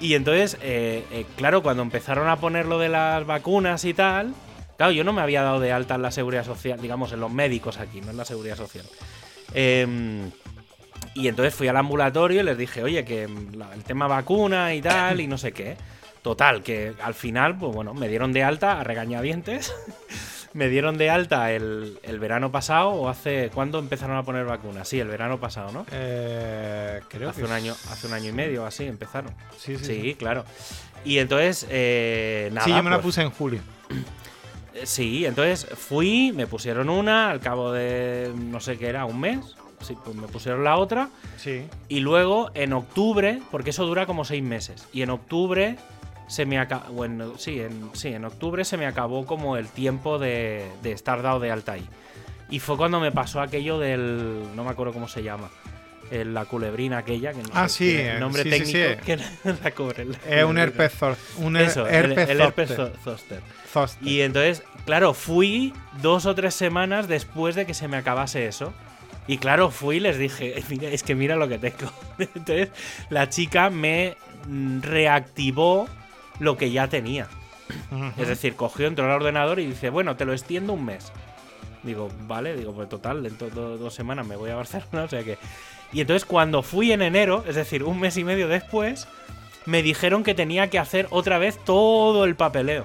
Y 0.00 0.14
entonces, 0.14 0.56
eh, 0.62 1.04
eh, 1.12 1.26
claro, 1.36 1.62
cuando 1.62 1.82
empezaron 1.82 2.28
a 2.28 2.36
poner 2.36 2.64
lo 2.66 2.78
de 2.78 2.88
las 2.88 3.24
vacunas 3.26 3.84
y 3.84 3.92
tal, 3.94 4.32
claro, 4.78 4.92
yo 4.92 5.04
no 5.04 5.12
me 5.12 5.20
había 5.20 5.42
dado 5.42 5.60
de 5.60 5.70
alta 5.72 5.94
en 5.96 6.02
la 6.02 6.10
seguridad 6.10 6.44
social, 6.46 6.80
digamos, 6.80 7.12
en 7.12 7.20
los 7.20 7.30
médicos 7.30 7.78
aquí, 7.78 8.00
no 8.00 8.10
en 8.10 8.16
la 8.16 8.24
seguridad 8.24 8.56
social. 8.56 8.86
Em, 9.54 10.30
y 11.14 11.28
entonces 11.28 11.54
fui 11.54 11.68
al 11.68 11.76
ambulatorio 11.76 12.40
y 12.40 12.44
les 12.44 12.56
dije, 12.56 12.82
oye, 12.82 13.04
que 13.04 13.28
mm, 13.28 13.62
el 13.74 13.84
tema 13.84 14.06
vacuna 14.08 14.74
y 14.74 14.80
tal, 14.80 15.20
y 15.20 15.26
no 15.26 15.36
sé 15.36 15.52
qué. 15.52 15.76
Total, 16.22 16.62
que 16.62 16.94
al 17.02 17.14
final, 17.14 17.58
pues 17.58 17.74
bueno, 17.74 17.92
me 17.94 18.08
dieron 18.08 18.32
de 18.32 18.42
alta 18.42 18.80
a 18.80 18.84
regañadientes. 18.84 19.72
me 20.54 20.68
dieron 20.68 20.98
de 20.98 21.10
alta 21.10 21.52
el, 21.52 21.98
el 22.02 22.18
verano 22.18 22.50
pasado 22.52 22.90
o 22.90 23.08
hace. 23.08 23.50
¿Cuándo 23.54 23.78
empezaron 23.78 24.16
a 24.16 24.22
poner 24.22 24.44
vacunas? 24.44 24.88
Sí, 24.88 25.00
el 25.00 25.08
verano 25.08 25.38
pasado, 25.40 25.72
¿no? 25.72 25.86
Eh, 25.92 27.00
creo 27.08 27.30
hace 27.30 27.40
que 27.40 27.46
un 27.46 27.52
año, 27.52 27.72
hace 27.90 28.06
un 28.06 28.12
año 28.12 28.28
y 28.28 28.32
medio, 28.32 28.66
así 28.66 28.84
empezaron. 28.84 29.32
Sí, 29.58 29.76
sí, 29.78 29.84
Sí, 29.84 30.00
sí. 30.02 30.14
claro. 30.14 30.44
Y 31.04 31.18
entonces, 31.18 31.66
eh, 31.70 32.50
nada. 32.52 32.64
Sí, 32.66 32.70
yo 32.70 32.82
me 32.82 32.90
la 32.90 32.96
pues, 32.96 33.06
puse 33.06 33.22
en 33.22 33.30
julio. 33.30 33.60
eh, 34.74 34.86
Sí, 34.86 35.24
entonces 35.26 35.66
fui, 35.76 36.32
me 36.34 36.46
pusieron 36.46 36.88
una, 36.90 37.30
al 37.30 37.40
cabo 37.40 37.72
de 37.72 38.32
no 38.36 38.60
sé 38.60 38.78
qué 38.78 38.88
era, 38.88 39.04
un 39.04 39.20
mes. 39.20 39.56
Sí, 39.80 39.96
pues 40.04 40.14
me 40.16 40.28
pusieron 40.28 40.62
la 40.62 40.76
otra. 40.76 41.08
Sí. 41.38 41.64
Y 41.88 42.00
luego 42.00 42.52
en 42.54 42.72
octubre, 42.72 43.40
porque 43.50 43.70
eso 43.70 43.84
dura 43.84 44.06
como 44.06 44.24
seis 44.24 44.42
meses. 44.42 44.86
Y 44.92 45.02
en 45.02 45.10
octubre 45.10 45.76
se 46.32 46.46
me 46.46 46.58
acabó. 46.58 46.92
Bueno, 46.92 47.34
sí, 47.38 47.60
en, 47.60 47.90
sí, 47.92 48.08
en 48.08 48.24
octubre 48.24 48.64
se 48.64 48.76
me 48.78 48.86
acabó 48.86 49.26
como 49.26 49.56
el 49.56 49.68
tiempo 49.68 50.18
de, 50.18 50.66
de 50.82 50.92
estar 50.92 51.20
dado 51.22 51.40
de 51.40 51.50
alta 51.50 51.72
ahí. 51.72 51.86
Y 52.48 52.58
fue 52.58 52.76
cuando 52.76 53.00
me 53.00 53.12
pasó 53.12 53.40
aquello 53.40 53.78
del. 53.78 54.44
No 54.56 54.64
me 54.64 54.70
acuerdo 54.70 54.92
cómo 54.92 55.08
se 55.08 55.22
llama. 55.22 55.50
el- 56.10 56.34
la 56.34 56.44
culebrina 56.44 56.98
aquella. 56.98 57.32
Que 57.32 57.42
no 57.42 57.48
Ah, 57.54 57.68
sé, 57.68 57.76
sí, 57.78 57.96
el 57.96 58.20
nombre 58.20 58.42
sí, 58.42 58.50
sí, 58.50 58.58
técnico. 58.58 59.00
sí. 59.00 59.04
que 59.06 59.12
era 59.12 59.24
la 59.64 59.74
cubre- 59.74 60.04
la 60.04 60.18
Es 60.38 60.44
un 60.44 60.58
herpes 60.58 60.92
un 61.38 61.54
her- 61.56 61.60
Eso, 61.66 61.86
el- 61.86 61.94
herpes 61.94 62.28
el, 62.28 62.40
herpes 62.40 62.68
zóster. 62.68 62.92
zo- 62.92 62.98
zóster. 63.04 63.40
Zóster. 63.72 64.08
Y 64.08 64.20
entonces, 64.20 64.62
claro, 64.84 65.14
fui 65.14 65.72
dos 66.02 66.26
o 66.26 66.34
tres 66.34 66.54
semanas 66.54 67.08
después 67.08 67.54
de 67.54 67.64
que 67.66 67.72
se 67.74 67.88
me 67.88 67.96
acabase 67.96 68.46
eso. 68.46 68.74
Y 69.26 69.38
claro, 69.38 69.70
fui 69.70 69.96
y 69.96 70.00
les 70.00 70.18
dije, 70.18 70.62
"Mira, 70.68 70.88
es 70.90 71.02
que 71.02 71.14
mira 71.14 71.36
lo 71.36 71.48
que 71.48 71.58
tengo. 71.58 71.90
Entonces, 72.18 72.68
la 73.08 73.30
chica 73.30 73.70
me 73.70 74.16
mm, 74.46 74.80
reactivó 74.82 75.88
lo 76.42 76.56
que 76.56 76.70
ya 76.70 76.88
tenía. 76.88 77.28
Es 78.18 78.28
decir, 78.28 78.54
cogió, 78.54 78.86
entró 78.86 79.04
al 79.06 79.12
ordenador 79.12 79.58
y 79.58 79.66
dice, 79.66 79.88
bueno, 79.88 80.16
te 80.16 80.24
lo 80.26 80.32
extiendo 80.32 80.74
un 80.74 80.84
mes. 80.84 81.10
Digo, 81.82 82.08
vale, 82.26 82.56
digo, 82.56 82.72
pues 82.74 82.88
total, 82.88 83.22
dentro 83.22 83.48
de 83.48 83.54
do- 83.54 83.78
dos 83.78 83.94
semanas 83.94 84.26
me 84.26 84.36
voy 84.36 84.50
a 84.50 84.56
Barcelona, 84.56 85.02
o 85.04 85.08
sea 85.08 85.22
que... 85.24 85.38
Y 85.92 86.00
entonces 86.00 86.24
cuando 86.24 86.62
fui 86.62 86.92
en 86.92 87.02
enero, 87.02 87.44
es 87.46 87.54
decir, 87.54 87.82
un 87.84 87.98
mes 88.00 88.16
y 88.16 88.24
medio 88.24 88.48
después, 88.48 89.08
me 89.66 89.82
dijeron 89.82 90.22
que 90.24 90.34
tenía 90.34 90.68
que 90.70 90.78
hacer 90.78 91.06
otra 91.10 91.38
vez 91.38 91.58
todo 91.64 92.24
el 92.24 92.34
papeleo 92.34 92.84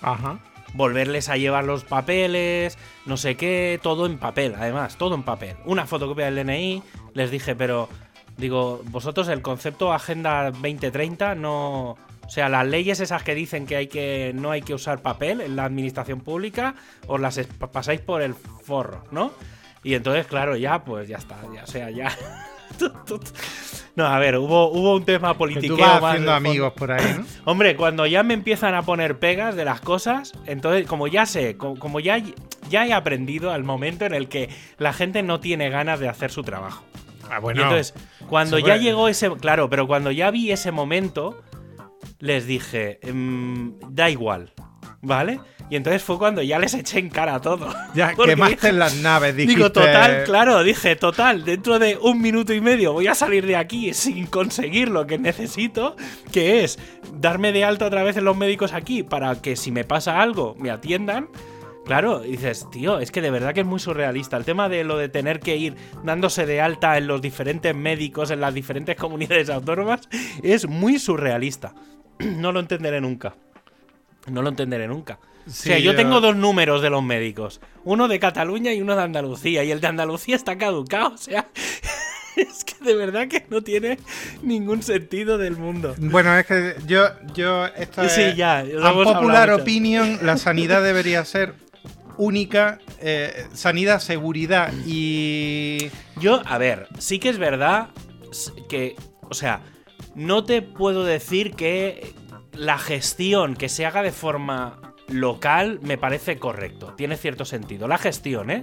Ajá. 0.00 0.38
volverles 0.74 1.28
a 1.28 1.36
llevar 1.36 1.64
los 1.64 1.84
papeles, 1.84 2.78
no 3.06 3.16
sé 3.16 3.36
qué, 3.36 3.80
todo 3.82 4.06
en 4.06 4.18
papel, 4.18 4.54
además, 4.56 4.96
todo 4.96 5.14
en 5.14 5.22
papel. 5.24 5.56
Una 5.64 5.86
fotocopia 5.86 6.30
del 6.30 6.46
DNI, 6.46 6.82
les 7.14 7.30
dije, 7.30 7.56
pero 7.56 7.88
digo, 8.36 8.80
vosotros 8.86 9.28
el 9.28 9.42
concepto 9.42 9.92
Agenda 9.92 10.50
2030 10.52 11.34
no, 11.34 11.96
o 12.28 12.30
sea, 12.30 12.48
las 12.50 12.66
leyes 12.66 13.00
esas 13.00 13.22
que 13.24 13.34
dicen 13.34 13.66
que 13.66 13.74
hay 13.76 13.86
que 13.88 14.32
no 14.34 14.50
hay 14.52 14.60
que 14.62 14.74
usar 14.74 15.00
papel 15.00 15.40
en 15.40 15.56
la 15.56 15.64
administración 15.64 16.20
pública 16.20 16.74
os 17.06 17.18
las 17.18 17.40
pasáis 17.72 18.00
por 18.02 18.22
el 18.22 18.34
forro, 18.34 19.02
¿no? 19.10 19.32
Y 19.82 19.94
entonces, 19.94 20.26
claro, 20.26 20.54
ya 20.56 20.84
pues 20.84 21.08
ya 21.08 21.16
está, 21.16 21.36
ya 21.54 21.64
o 21.64 21.66
sea, 21.66 21.90
ya 21.90 22.14
No, 23.96 24.06
a 24.06 24.18
ver, 24.18 24.36
hubo, 24.38 24.70
hubo 24.70 24.94
un 24.94 25.04
tema 25.04 25.34
político 25.36 25.74
tú 25.74 25.80
vas 25.80 26.02
haciendo 26.04 26.32
amigos 26.32 26.72
por 26.74 26.92
ahí, 26.92 27.14
¿no? 27.18 27.24
Hombre, 27.50 27.74
cuando 27.76 28.06
ya 28.06 28.22
me 28.22 28.34
empiezan 28.34 28.74
a 28.74 28.82
poner 28.82 29.18
pegas 29.18 29.56
de 29.56 29.64
las 29.64 29.80
cosas, 29.80 30.32
entonces, 30.46 30.86
como 30.86 31.08
ya 31.08 31.26
sé, 31.26 31.56
co- 31.56 31.74
como, 31.76 31.98
ya, 31.98 32.22
ya 32.68 32.86
he 32.86 32.92
aprendido 32.92 33.50
al 33.50 33.64
momento 33.64 34.04
en 34.04 34.14
el 34.14 34.28
que 34.28 34.50
la 34.78 34.92
gente 34.92 35.22
no 35.24 35.40
tiene 35.40 35.70
ganas 35.70 35.98
de 35.98 36.08
hacer 36.08 36.30
su 36.30 36.42
trabajo. 36.44 36.84
Ah, 37.30 37.40
y 37.42 37.60
entonces, 37.60 37.94
cuando 38.28 38.58
ya 38.58 38.76
llegó 38.76 39.08
ese. 39.08 39.30
Claro, 39.36 39.68
pero 39.68 39.86
cuando 39.86 40.10
ya 40.10 40.30
vi 40.30 40.52
ese 40.52 40.70
momento, 40.70 41.42
les 42.18 42.46
dije, 42.46 42.98
"Em, 43.02 43.74
da 43.90 44.10
igual, 44.10 44.52
¿vale? 45.02 45.40
Y 45.70 45.76
entonces 45.76 46.02
fue 46.02 46.18
cuando 46.18 46.40
ya 46.42 46.58
les 46.58 46.72
eché 46.74 46.98
en 46.98 47.10
cara 47.10 47.40
todo. 47.40 47.68
Ya 47.94 48.14
quemaste 48.14 48.72
las 48.72 48.96
naves, 48.96 49.36
dijiste. 49.36 49.56
Digo, 49.56 49.70
total, 49.72 50.24
claro, 50.24 50.62
dije, 50.62 50.96
total, 50.96 51.44
dentro 51.44 51.78
de 51.78 51.98
un 52.00 52.20
minuto 52.20 52.54
y 52.54 52.60
medio 52.60 52.92
voy 52.92 53.06
a 53.06 53.14
salir 53.14 53.46
de 53.46 53.56
aquí 53.56 53.92
sin 53.92 54.26
conseguir 54.26 54.88
lo 54.88 55.06
que 55.06 55.18
necesito, 55.18 55.96
que 56.32 56.64
es 56.64 56.78
darme 57.12 57.52
de 57.52 57.64
alta 57.64 57.86
otra 57.86 58.02
vez 58.02 58.16
en 58.16 58.24
los 58.24 58.36
médicos 58.36 58.72
aquí 58.72 59.02
para 59.02 59.40
que 59.42 59.56
si 59.56 59.70
me 59.70 59.84
pasa 59.84 60.20
algo 60.20 60.54
me 60.58 60.70
atiendan. 60.70 61.28
Claro, 61.88 62.20
dices, 62.20 62.66
tío, 62.70 62.98
es 62.98 63.10
que 63.10 63.22
de 63.22 63.30
verdad 63.30 63.54
que 63.54 63.60
es 63.60 63.66
muy 63.66 63.80
surrealista. 63.80 64.36
El 64.36 64.44
tema 64.44 64.68
de 64.68 64.84
lo 64.84 64.98
de 64.98 65.08
tener 65.08 65.40
que 65.40 65.56
ir 65.56 65.74
dándose 66.04 66.44
de 66.44 66.60
alta 66.60 66.98
en 66.98 67.06
los 67.06 67.22
diferentes 67.22 67.74
médicos, 67.74 68.30
en 68.30 68.42
las 68.42 68.52
diferentes 68.52 68.94
comunidades 69.00 69.48
autónomas, 69.48 70.02
es 70.42 70.68
muy 70.68 70.98
surrealista. 70.98 71.74
No 72.18 72.52
lo 72.52 72.60
entenderé 72.60 73.00
nunca. 73.00 73.36
No 74.26 74.42
lo 74.42 74.50
entenderé 74.50 74.86
nunca. 74.86 75.18
o 75.46 75.50
sea, 75.50 75.78
yo, 75.78 75.96
tengo 75.96 76.20
dos 76.20 76.36
números 76.36 76.82
de 76.82 76.90
los 76.90 77.02
médicos. 77.02 77.62
Uno 77.84 78.06
de 78.06 78.18
Cataluña 78.18 78.74
y 78.74 78.82
uno 78.82 78.94
de 78.94 79.02
Andalucía. 79.02 79.64
Y 79.64 79.70
el 79.70 79.80
de 79.80 79.86
Andalucía 79.86 80.36
está 80.36 80.58
caducado. 80.58 81.14
O 81.14 81.16
sea, 81.16 81.48
es 82.36 82.64
que 82.64 82.84
de 82.84 82.94
verdad 82.94 83.28
que 83.28 83.46
no 83.48 83.62
tiene 83.62 83.98
ningún 84.42 84.82
sentido 84.82 85.38
del 85.38 85.56
mundo. 85.56 85.94
Bueno, 85.98 86.36
es 86.36 86.44
que 86.44 86.74
yo, 86.86 87.06
yo 87.34 87.66
esto 87.66 88.06
Sí, 88.10 88.20
es, 88.20 88.36
ya, 88.36 88.62
popular 89.04 89.50
opinion, 89.52 90.18
la 90.22 90.36
sanidad 90.36 90.82
debería 90.82 91.24
ser 91.24 91.54
única, 92.18 92.78
eh, 93.00 93.46
sanidad, 93.54 94.00
seguridad 94.00 94.72
y 94.86 95.90
Yo, 96.20 96.42
a 96.44 96.58
ver, 96.58 96.88
sí 96.98 97.18
que 97.18 97.30
es 97.30 97.38
verdad 97.38 97.88
que, 98.68 98.96
o 99.30 99.34
sea, 99.34 99.62
no 100.14 100.44
te 100.44 100.62
puedo 100.62 101.04
decir 101.04 101.54
que 101.54 102.14
la 102.52 102.78
gestión 102.78 103.54
que 103.54 103.68
se 103.68 103.86
haga 103.86 104.02
de 104.02 104.12
forma 104.12 104.80
local 105.08 105.78
me 105.82 105.96
parece 105.96 106.38
correcto. 106.38 106.94
Tiene 106.96 107.16
cierto 107.16 107.44
sentido. 107.44 107.88
La 107.88 107.98
gestión, 107.98 108.50
¿eh? 108.50 108.62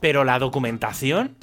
Pero 0.00 0.24
la 0.24 0.38
documentación. 0.38 1.36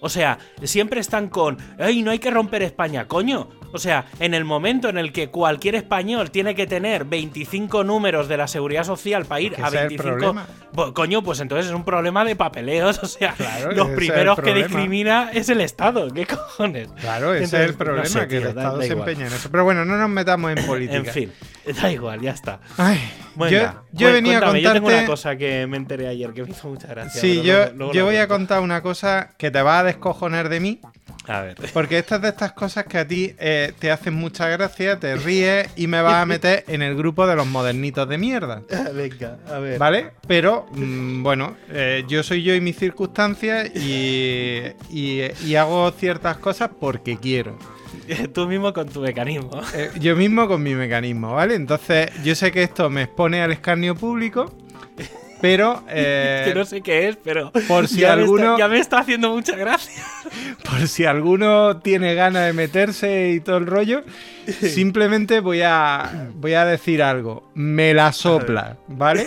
O 0.00 0.08
sea, 0.08 0.38
siempre 0.64 1.00
están 1.00 1.28
con, 1.28 1.56
¡ay, 1.78 2.02
no 2.02 2.10
hay 2.10 2.18
que 2.18 2.30
romper 2.30 2.62
España! 2.62 3.08
¡Coño! 3.08 3.48
O 3.76 3.78
sea, 3.78 4.06
en 4.20 4.34
el 4.34 4.44
momento 4.44 4.88
en 4.88 4.98
el 4.98 5.12
que 5.12 5.28
cualquier 5.28 5.74
español 5.76 6.30
tiene 6.30 6.54
que 6.54 6.66
tener 6.66 7.04
25 7.04 7.84
números 7.84 8.26
de 8.28 8.36
la 8.36 8.48
seguridad 8.48 8.84
social 8.84 9.24
para 9.26 9.40
ir 9.40 9.52
a 9.54 9.66
ese 9.66 9.66
es 9.66 9.72
el 9.82 9.88
25. 9.88 10.08
problema. 10.16 10.46
Bo- 10.72 10.92
Coño, 10.92 11.22
pues 11.22 11.40
entonces 11.40 11.66
es 11.66 11.72
un 11.72 11.84
problema 11.84 12.24
de 12.24 12.36
papeleos. 12.36 12.98
O 13.02 13.06
sea, 13.06 13.32
Claro, 13.34 13.72
los 13.72 13.88
primeros 13.90 14.38
que 14.40 14.52
discrimina 14.52 15.30
es 15.32 15.48
el 15.48 15.60
Estado. 15.60 16.08
¿Qué 16.12 16.26
cojones? 16.26 16.88
claro, 17.00 17.34
ese 17.34 17.44
Entonces, 17.44 17.60
es 17.60 17.66
el 17.66 17.72
no 17.72 17.78
problema, 17.78 18.06
sé, 18.06 18.20
que 18.20 18.26
tío, 18.26 18.38
el 18.40 18.46
Estado 18.48 18.78
da 18.78 18.84
se 18.84 18.92
empeña 18.92 19.26
en 19.28 19.32
eso. 19.32 19.48
Pero 19.50 19.64
bueno, 19.64 19.84
no 19.84 19.96
nos 19.96 20.08
metamos 20.10 20.50
en 20.56 20.66
política. 20.66 20.96
En 20.98 21.06
fin, 21.06 21.32
da 21.82 21.90
igual, 21.92 22.20
ya 22.20 22.32
está. 22.32 22.60
Ay, 22.76 22.98
Venga, 23.36 23.82
yo, 23.92 24.06
yo 24.08 24.12
venía 24.12 24.38
a 24.38 24.40
cuéntame, 24.40 24.62
contarte... 24.62 24.62
Yo 24.62 24.72
tengo 24.72 24.88
una 24.98 25.06
cosa 25.06 25.36
que 25.36 25.66
me 25.66 25.76
enteré 25.76 26.08
ayer 26.08 26.32
que 26.32 26.42
me 26.44 26.50
hizo 26.50 26.68
mucha 26.68 26.88
gracia. 26.88 27.20
Sí, 27.20 27.42
yo, 27.42 27.54
luego- 27.58 27.72
luego 27.76 27.92
yo 27.92 28.04
voy 28.06 28.16
a 28.16 28.26
contar 28.28 28.60
una 28.60 28.80
cosa 28.82 29.30
que 29.36 29.50
te 29.50 29.60
va 29.62 29.80
a 29.80 29.84
descojonar 29.84 30.48
de 30.48 30.60
mí, 30.60 30.80
A 31.28 31.40
ver. 31.42 31.56
porque 31.72 31.98
esta 31.98 32.16
es 32.16 32.22
de 32.22 32.28
estas 32.28 32.52
cosas 32.52 32.84
que 32.86 32.98
a 32.98 33.06
ti 33.08 33.34
eh, 33.38 33.72
te 33.78 33.90
hacen 33.90 34.14
mucha 34.14 34.48
gracia, 34.48 34.98
te 35.00 35.16
ríes 35.16 35.68
y 35.76 35.86
me 35.88 36.00
vas 36.02 36.14
a 36.22 36.26
meter 36.26 36.64
en 36.68 36.82
el 36.82 36.94
grupo 36.96 37.26
de 37.26 37.34
los 37.34 37.46
modernitos 37.46 38.08
de 38.08 38.16
mierda. 38.18 38.62
Venga, 38.94 39.38
a 39.52 39.58
ver. 39.58 39.78
¿Vale? 39.78 40.12
Pero, 40.28 40.66
mm, 40.72 41.22
bueno, 41.22 41.56
eh, 41.70 42.04
yo 42.06 42.22
soy 42.22 42.42
yo 42.44 42.54
y 42.54 42.60
mis 42.60 42.76
circunstancias 42.76 43.70
y, 43.74 44.62
y- 44.90 45.22
y 45.44 45.54
hago 45.56 45.90
ciertas 45.90 46.36
cosas 46.38 46.70
porque 46.78 47.16
quiero. 47.18 47.58
Tú 48.34 48.46
mismo 48.46 48.72
con 48.72 48.88
tu 48.88 49.00
mecanismo. 49.00 49.50
Eh, 49.74 49.90
yo 49.98 50.14
mismo 50.14 50.46
con 50.46 50.62
mi 50.62 50.74
mecanismo, 50.74 51.34
¿vale? 51.34 51.54
Entonces, 51.56 52.10
yo 52.22 52.34
sé 52.34 52.52
que 52.52 52.62
esto 52.62 52.88
me 52.90 53.02
expone 53.02 53.42
al 53.42 53.50
escarnio 53.52 53.94
público, 53.96 54.52
pero 55.40 55.82
eh, 55.88 56.42
que 56.46 56.54
no 56.54 56.64
sé 56.64 56.80
qué 56.80 57.08
es, 57.08 57.16
pero. 57.16 57.52
por 57.68 57.88
si 57.88 58.00
ya 58.00 58.16
me 58.16 58.22
alguno- 58.22 58.42
está- 58.54 58.58
ya 58.58 58.68
me 58.68 58.78
está 58.78 58.98
haciendo 58.98 59.30
mucha 59.34 59.56
gracia. 59.56 60.02
por 60.68 60.86
si 60.88 61.04
alguno 61.04 61.78
tiene 61.78 62.14
ganas 62.14 62.46
de 62.46 62.52
meterse 62.52 63.30
y 63.30 63.40
todo 63.40 63.56
el 63.58 63.66
rollo, 63.66 64.02
simplemente 64.60 65.40
voy 65.40 65.62
a, 65.62 66.28
voy 66.34 66.54
a 66.54 66.64
decir 66.64 67.02
algo. 67.02 67.50
Me 67.54 67.92
la 67.94 68.12
sopla, 68.12 68.76
¿vale? 68.88 69.26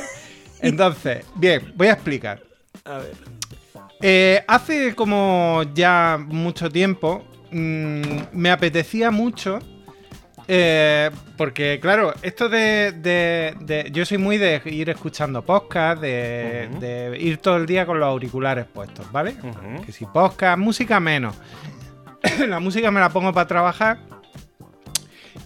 Entonces, 0.62 1.26
bien, 1.36 1.74
voy 1.76 1.88
a 1.88 1.94
explicar. 1.94 2.42
A 2.86 2.98
ver. 2.98 3.14
Eh, 4.02 4.44
hace 4.48 4.96
como 4.96 5.64
ya 5.74 6.18
mucho 6.26 6.70
tiempo 6.70 7.26
mm, 7.52 8.02
me 8.34 8.50
apetecía 8.50 9.12
mucho. 9.12 9.60
Eh, 10.52 11.12
porque, 11.38 11.80
claro, 11.80 12.12
esto 12.24 12.50
de, 12.50 12.92
de- 12.92 13.54
de- 13.62 13.90
Yo 13.92 14.04
soy 14.06 14.18
muy 14.18 14.38
de 14.38 14.60
ir 14.66 14.90
escuchando 14.90 15.44
podcast, 15.44 16.02
de, 16.02 17.16
ir 17.20 17.38
todo 17.38 17.58
el 17.58 17.66
día 17.68 17.86
con 17.86 18.00
los 18.00 18.08
auriculares 18.10 18.66
puestos, 18.66 19.10
¿vale? 19.12 19.36
Que 19.86 19.92
si 19.92 20.06
podcast, 20.06 20.58
música 20.58 21.00
menos. 21.00 21.36
la 22.48 22.60
música 22.60 22.90
me 22.92 23.00
la 23.00 23.10
pongo 23.10 23.32
para 23.32 23.48
trabajar. 23.48 24.00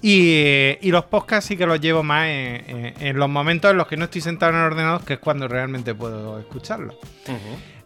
Y, 0.05 0.77
y 0.81 0.91
los 0.91 1.05
podcasts 1.05 1.47
sí 1.47 1.55
que 1.55 1.65
los 1.65 1.79
llevo 1.79 2.03
más 2.03 2.27
en, 2.27 2.63
en- 2.67 2.93
en 2.99 3.17
los 3.17 3.29
momentos 3.29 3.71
en 3.71 3.77
los 3.77 3.87
que 3.87 3.95
no 3.95 4.03
estoy 4.05 4.19
sentado 4.19 4.51
en 4.51 4.57
el 4.59 4.65
ordenador, 4.65 5.05
que 5.05 5.13
es 5.13 5.19
cuando 5.19 5.47
realmente 5.47 5.95
puedo 5.95 6.37
escucharlos. 6.39 6.95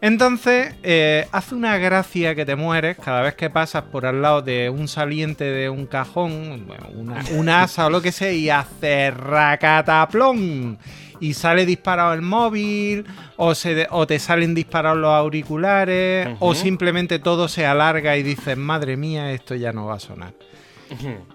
Entonces, 0.00 0.74
eh, 0.82 1.26
hace 1.32 1.54
una 1.54 1.78
gracia 1.78 2.34
que 2.34 2.44
te 2.44 2.56
mueres 2.56 2.96
cada 2.98 3.22
vez 3.22 3.34
que 3.34 3.50
pasas 3.50 3.82
por 3.84 4.04
al 4.04 4.20
lado 4.20 4.42
de 4.42 4.68
un 4.68 4.88
saliente 4.88 5.44
de 5.44 5.68
un 5.70 5.86
cajón, 5.86 6.64
bueno, 6.66 6.88
una, 6.94 7.24
una 7.34 7.62
asa 7.62 7.86
o 7.86 7.90
lo 7.90 8.02
que 8.02 8.10
sea, 8.12 8.32
y 8.32 8.50
hace 8.50 9.10
racataplón. 9.12 10.78
Y 11.20 11.34
sale 11.34 11.66
disparado 11.66 12.14
el 12.14 12.22
móvil, 12.22 13.04
o, 13.36 13.54
se, 13.56 13.88
o 13.90 14.06
te 14.06 14.20
salen 14.20 14.54
disparados 14.54 14.98
los 14.98 15.10
auriculares, 15.10 16.28
o 16.38 16.54
simplemente 16.54 17.18
todo 17.18 17.48
se 17.48 17.66
alarga 17.66 18.16
y 18.16 18.22
dices, 18.22 18.56
madre 18.56 18.96
mía, 18.96 19.32
esto 19.32 19.56
ya 19.56 19.72
no 19.72 19.86
va 19.86 19.94
a 19.94 20.00
sonar. 20.00 20.32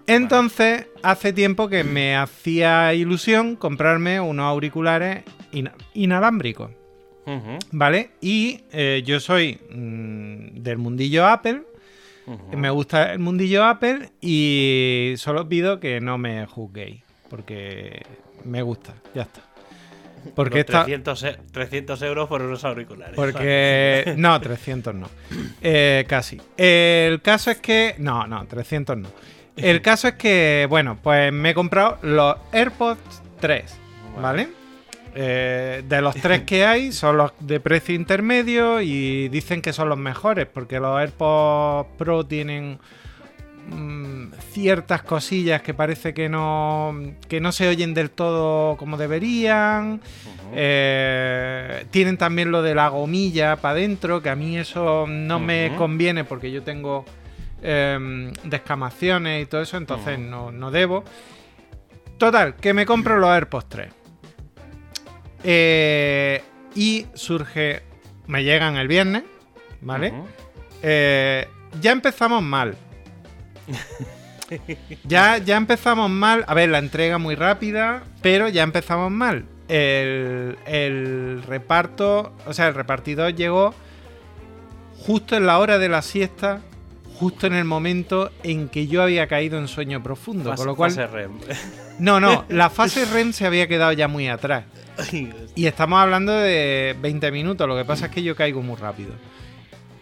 Entonces, 0.07 0.87
hace 1.01 1.33
tiempo 1.33 1.69
que 1.69 1.83
me 1.83 2.15
hacía 2.15 2.93
ilusión 2.93 3.55
comprarme 3.55 4.19
unos 4.19 4.45
auriculares 4.45 5.23
ina- 5.51 5.73
inalámbricos. 5.93 6.71
¿Vale? 7.71 8.11
Y 8.19 8.61
eh, 8.71 9.01
yo 9.05 9.19
soy 9.19 9.59
mm, 9.71 10.61
del 10.61 10.77
mundillo 10.77 11.25
Apple. 11.27 11.61
Me 12.53 12.69
gusta 12.69 13.13
el 13.13 13.19
mundillo 13.19 13.65
Apple 13.65 14.09
y 14.21 15.13
solo 15.17 15.47
pido 15.49 15.79
que 15.79 15.99
no 16.01 16.17
me 16.17 16.45
juzguéis. 16.45 17.01
Porque 17.29 18.01
me 18.45 18.61
gusta, 18.61 18.93
ya 19.13 19.23
está. 19.23 19.41
Porque 20.35 20.61
esta. 20.61 20.83
300, 20.85 21.23
e- 21.23 21.37
300 21.51 22.01
euros 22.03 22.29
por 22.29 22.41
unos 22.41 22.63
auriculares. 22.63 23.15
Porque. 23.15 24.13
No, 24.17 24.39
300 24.39 24.95
no. 24.95 25.09
Eh, 25.61 26.05
casi. 26.07 26.39
El 26.55 27.21
caso 27.21 27.51
es 27.51 27.57
que. 27.57 27.95
No, 27.97 28.25
no, 28.27 28.45
300 28.45 28.97
no. 28.97 29.09
El 29.55 29.81
caso 29.81 30.07
es 30.07 30.15
que, 30.15 30.65
bueno, 30.69 30.97
pues 31.01 31.31
me 31.31 31.51
he 31.51 31.53
comprado 31.53 31.97
los 32.01 32.35
AirPods 32.51 33.21
3. 33.39 33.79
¿Vale? 34.21 34.49
Eh, 35.15 35.83
de 35.87 36.01
los 36.01 36.15
tres 36.15 36.41
que 36.41 36.65
hay, 36.65 36.91
son 36.91 37.17
los 37.17 37.33
de 37.39 37.59
precio 37.59 37.93
intermedio 37.93 38.81
y 38.81 39.29
dicen 39.29 39.61
que 39.61 39.71
son 39.71 39.89
los 39.89 39.97
mejores 39.97 40.47
porque 40.47 40.79
los 40.79 40.99
AirPods 40.99 41.87
Pro 41.99 42.25
tienen 42.25 42.79
mm, 43.69 44.33
ciertas 44.51 45.03
cosillas 45.03 45.61
que 45.61 45.75
parece 45.75 46.15
que 46.15 46.29
no, 46.29 46.95
que 47.27 47.41
no 47.41 47.51
se 47.51 47.67
oyen 47.67 47.93
del 47.93 48.09
todo 48.09 48.75
como 48.77 48.97
deberían. 48.97 50.01
Eh, 50.55 51.85
tienen 51.91 52.17
también 52.17 52.51
lo 52.51 52.63
de 52.63 52.73
la 52.73 52.87
gomilla 52.87 53.57
para 53.57 53.73
adentro, 53.73 54.21
que 54.23 54.29
a 54.29 54.35
mí 54.35 54.57
eso 54.57 55.05
no 55.07 55.39
me 55.39 55.75
conviene 55.77 56.23
porque 56.23 56.51
yo 56.51 56.63
tengo 56.63 57.05
em, 57.63 58.31
descamaciones 58.43 59.43
y 59.43 59.45
todo 59.45 59.61
eso, 59.61 59.77
entonces 59.77 60.19
no, 60.19 60.51
no 60.51 60.69
debo. 60.69 61.03
Total, 62.17 62.55
que 62.55 62.73
me 62.73 62.85
compro 62.85 63.17
los 63.17 63.29
AirPods 63.29 63.69
3. 63.69 63.93
Eh, 65.43 66.43
y 66.75 67.05
surge, 67.13 67.83
me 68.27 68.43
llegan 68.43 68.77
el 68.77 68.87
viernes, 68.87 69.23
¿vale? 69.81 70.13
Eh, 70.81 71.47
ya 71.81 71.91
empezamos 71.91 72.43
mal. 72.43 72.75
Ya, 75.05 75.39
ya 75.39 75.57
empezamos 75.57 76.11
mal. 76.11 76.43
A 76.47 76.53
ver, 76.53 76.69
la 76.69 76.77
entrega 76.77 77.17
muy 77.17 77.33
rápida, 77.33 78.03
pero 78.21 78.49
ya 78.49 78.61
empezamos 78.61 79.09
mal. 79.09 79.45
El, 79.67 80.59
el 80.67 81.41
reparto, 81.47 82.35
o 82.45 82.53
sea, 82.53 82.67
el 82.67 82.75
repartidor 82.75 83.33
llegó 83.33 83.73
justo 85.05 85.35
en 85.35 85.47
la 85.47 85.57
hora 85.59 85.77
de 85.79 85.89
la 85.89 86.01
siesta, 86.01 86.61
justo 87.23 87.47
en 87.47 87.53
el 87.53 87.65
momento 87.65 88.31
en 88.43 88.69
que 88.69 88.87
yo 88.87 89.01
había 89.01 89.27
caído 89.27 89.57
en 89.57 89.67
sueño 89.67 90.01
profundo. 90.03 90.49
Fase- 90.51 90.57
con 90.57 90.67
lo 90.67 90.75
cual, 90.75 90.91
fase 90.91 91.07
REM. 91.07 91.31
no, 91.99 92.19
no, 92.19 92.45
la 92.49 92.69
fase 92.69 93.05
REM 93.05 93.31
se 93.33 93.45
había 93.45 93.67
quedado 93.67 93.91
ya 93.93 94.07
muy 94.07 94.27
atrás. 94.27 94.65
Y 95.55 95.65
estamos 95.65 95.99
hablando 95.99 96.33
de 96.33 96.95
20 97.01 97.31
minutos, 97.31 97.67
lo 97.67 97.75
que 97.75 97.85
pasa 97.85 98.05
es 98.07 98.11
que 98.11 98.21
yo 98.21 98.35
caigo 98.35 98.61
muy 98.61 98.75
rápido. 98.75 99.11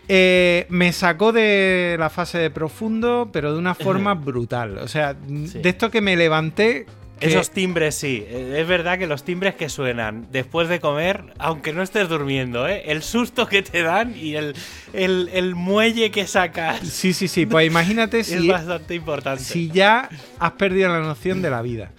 Eh, 0.08 0.66
me 0.70 0.92
sacó 0.92 1.32
de 1.32 1.96
la 1.98 2.10
fase 2.10 2.38
de 2.38 2.50
profundo, 2.50 3.30
pero 3.32 3.54
de 3.54 3.60
una 3.60 3.76
forma 3.76 4.14
brutal. 4.16 4.78
O 4.80 4.88
sea, 4.88 5.16
Sí. 5.46 5.60
de 5.60 5.70
esto 5.70 5.90
que 5.90 6.02
me 6.02 6.16
levanté. 6.18 6.86
Que- 7.22 7.28
Esos 7.28 7.52
timbres 7.52 7.96
sí, 7.96 8.26
Eh, 8.28 8.58
es 8.60 8.68
verdad 8.68 8.98
que 9.00 9.08
los 9.08 9.24
timbres 9.24 9.56
que 9.56 9.70
suenan 9.70 10.28
después 10.32 10.68
de 10.68 10.80
comer, 10.82 11.24
aunque 11.40 11.72
no 11.72 11.82
estés 11.84 12.10
durmiendo, 12.10 12.68
¿eh? 12.68 12.84
el 12.88 13.02
susto 13.04 13.48
que 13.48 13.62
te 13.62 13.84
dan 13.84 14.14
y 14.18 14.36
el, 14.36 14.54
el- 14.92 15.30
el 15.34 15.56
muelle 15.56 16.12
que 16.12 16.28
sacas 16.28 16.80
Sí, 16.80 17.14
sí, 17.14 17.28
sí. 17.30 17.46
Pues 17.46 17.66
imagínate 17.68 18.20
es 18.22 18.28
si, 18.28 18.48
bastante 18.48 18.96
importante. 18.96 19.44
si 19.44 19.70
ya 19.70 20.10
has 20.40 20.52
perdido 20.52 20.90
la 20.90 21.00
noción 21.00 21.42
de 21.42 21.50
la 21.50 21.62
vida. 21.62 21.92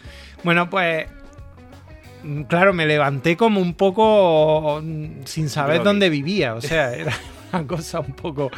Bueno, 0.44 0.68
pues 0.68 1.06
mm, 2.24 2.42
claro, 2.42 2.72
me 2.72 2.84
levanté 2.86 3.36
como 3.36 3.60
un 3.60 3.74
poco 3.74 4.80
mm, 4.82 5.24
sin 5.24 5.48
saber 5.48 5.82
dónde 5.82 6.10
vivía. 6.10 6.54
O 6.54 6.60
sea, 6.60 6.92
era 6.96 7.12
una 7.52 7.66
cosa 7.66 8.00
un 8.00 8.12
poco. 8.12 8.50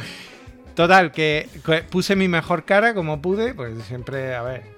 Total, 0.73 1.11
que, 1.13 1.47
que 1.65 1.83
puse 1.83 2.15
mi 2.17 2.27
mejor 2.27 2.65
cara 2.65 2.93
como 2.93 3.21
pude, 3.21 3.53
pues 3.53 3.81
siempre, 3.85 4.35
a 4.35 4.41
ver. 4.41 4.74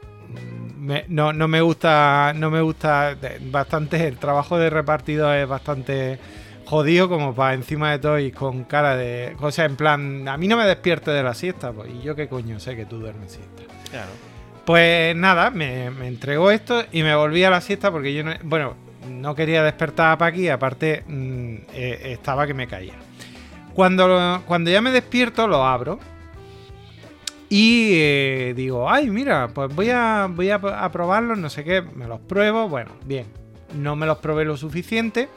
Me- 0.79 1.05
no, 1.07 1.33
no 1.33 1.47
me 1.47 1.61
gusta. 1.61 2.33
No 2.35 2.49
me 2.51 2.61
gusta. 2.61 3.15
Bastante. 3.51 4.07
El 4.07 4.17
trabajo 4.17 4.57
de 4.57 4.69
repartido 4.69 5.33
es 5.33 5.47
bastante 5.47 6.19
jodido, 6.65 7.07
como 7.09 7.33
para 7.33 7.53
encima 7.53 7.91
de 7.91 7.99
todo 7.99 8.19
y 8.19 8.31
con 8.31 8.63
cara 8.65 8.95
de. 8.95 9.35
O 9.39 9.51
sea, 9.51 9.65
en 9.65 9.75
plan, 9.75 10.27
a 10.27 10.37
mí 10.37 10.47
no 10.47 10.57
me 10.57 10.65
despierte 10.65 11.11
de 11.11 11.23
la 11.23 11.33
siesta, 11.33 11.71
pues. 11.71 11.89
Y 11.93 12.01
yo 12.01 12.15
qué 12.15 12.27
coño 12.27 12.59
sé 12.59 12.75
que 12.75 12.85
tú 12.85 12.99
duermes 12.99 13.31
siesta. 13.33 13.63
Claro. 13.89 14.09
Pues 14.65 15.15
nada, 15.15 15.49
me, 15.49 15.89
me 15.91 16.07
entregó 16.07 16.51
esto 16.51 16.83
y 16.91 17.01
me 17.03 17.15
volví 17.15 17.43
a 17.45 17.49
la 17.49 17.61
siesta 17.61 17.89
porque 17.89 18.13
yo 18.13 18.23
no, 18.25 18.33
bueno, 18.43 18.73
no 19.09 19.33
quería 19.33 19.63
despertar 19.63 20.11
a 20.11 20.17
Paqui 20.17 20.49
aparte 20.49 21.05
mm, 21.07 21.55
eh, 21.73 21.99
estaba 22.11 22.45
que 22.45 22.53
me 22.53 22.67
caía. 22.67 22.95
Cuando, 23.73 24.09
lo- 24.09 24.41
cuando 24.45 24.69
ya 24.69 24.81
me 24.81 24.91
despierto 24.91 25.47
lo 25.47 25.63
abro 25.65 25.99
y 27.49 27.91
eh, 27.93 28.53
digo, 28.55 28.89
ay, 28.89 29.09
mira, 29.09 29.47
pues 29.53 29.73
voy 29.73 29.89
a, 29.89 30.27
voy 30.29 30.49
a, 30.49 30.55
a 30.55 30.91
probarlos, 30.91 31.37
no 31.37 31.49
sé 31.49 31.63
qué, 31.63 31.81
me 31.81 32.07
los 32.07 32.19
pruebo, 32.19 32.67
bueno, 32.67 32.91
bien, 33.05 33.25
no 33.75 33.95
me 33.95 34.05
los 34.05 34.17
probé 34.19 34.45
lo 34.45 34.57
suficiente. 34.57 35.29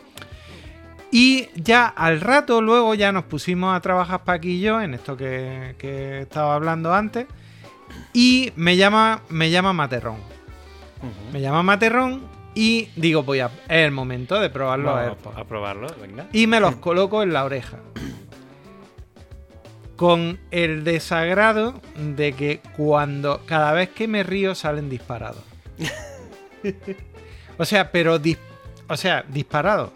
Y 1.12 1.48
ya 1.56 1.86
al 1.86 2.20
rato, 2.20 2.62
luego 2.62 2.94
ya 2.94 3.10
nos 3.10 3.24
pusimos 3.24 3.76
a 3.76 3.80
trabajar 3.80 4.22
Paqui 4.22 4.50
y 4.52 4.60
yo 4.60 4.80
en 4.80 4.94
esto 4.94 5.16
que, 5.16 5.74
que 5.76 6.20
estaba 6.20 6.54
hablando 6.54 6.94
antes. 6.94 7.26
Y 8.12 8.52
me 8.54 8.76
llama, 8.76 9.22
me 9.28 9.50
llama 9.50 9.72
Materrón. 9.72 10.18
Me 11.32 11.40
llama 11.40 11.64
Materrón 11.64 12.22
y 12.54 12.88
digo, 12.94 13.24
voy 13.24 13.40
a, 13.40 13.46
es 13.46 13.86
el 13.86 13.90
momento 13.90 14.38
de 14.38 14.50
probar 14.50 14.78
los 14.78 14.94
Vamos 14.94 15.08
AirPods. 15.08 15.36
a 15.38 15.44
probarlo, 15.44 15.86
venga. 16.00 16.26
Y 16.32 16.46
me 16.46 16.60
los 16.60 16.76
coloco 16.76 17.22
en 17.24 17.32
la 17.32 17.44
oreja. 17.44 17.78
Con 20.00 20.40
el 20.50 20.82
desagrado 20.82 21.78
de 21.94 22.32
que 22.32 22.60
cuando 22.74 23.42
cada 23.44 23.72
vez 23.74 23.90
que 23.90 24.08
me 24.08 24.22
río 24.22 24.54
salen 24.54 24.88
disparados. 24.88 25.42
O 27.58 27.64
sea, 27.66 27.92
pero 27.92 28.18
dis- 28.18 28.38
o 28.88 28.96
sea, 28.96 29.22
disparados. 29.28 29.90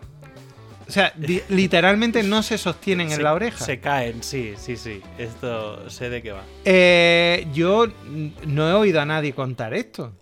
O 0.87 0.91
sea, 0.93 1.15
di- 1.17 1.41
literalmente 1.49 2.23
no 2.23 2.43
se 2.43 2.59
sostienen 2.59 3.11
en 3.11 3.23
la 3.23 3.33
oreja. 3.33 3.65
Se 3.65 3.81
caen, 3.81 4.23
sí, 4.23 4.53
sí, 4.59 4.77
sí. 4.77 5.01
Esto 5.17 5.89
sé 5.89 6.11
de 6.11 6.23
qué 6.23 6.33
va. 6.33 6.43
Eh, 6.67 7.47
yo 7.55 7.87
no 8.47 8.69
he 8.69 8.73
oído 8.75 9.01
a 9.01 9.07
nadie 9.07 9.33
contar 9.33 9.73
esto. 9.73 10.13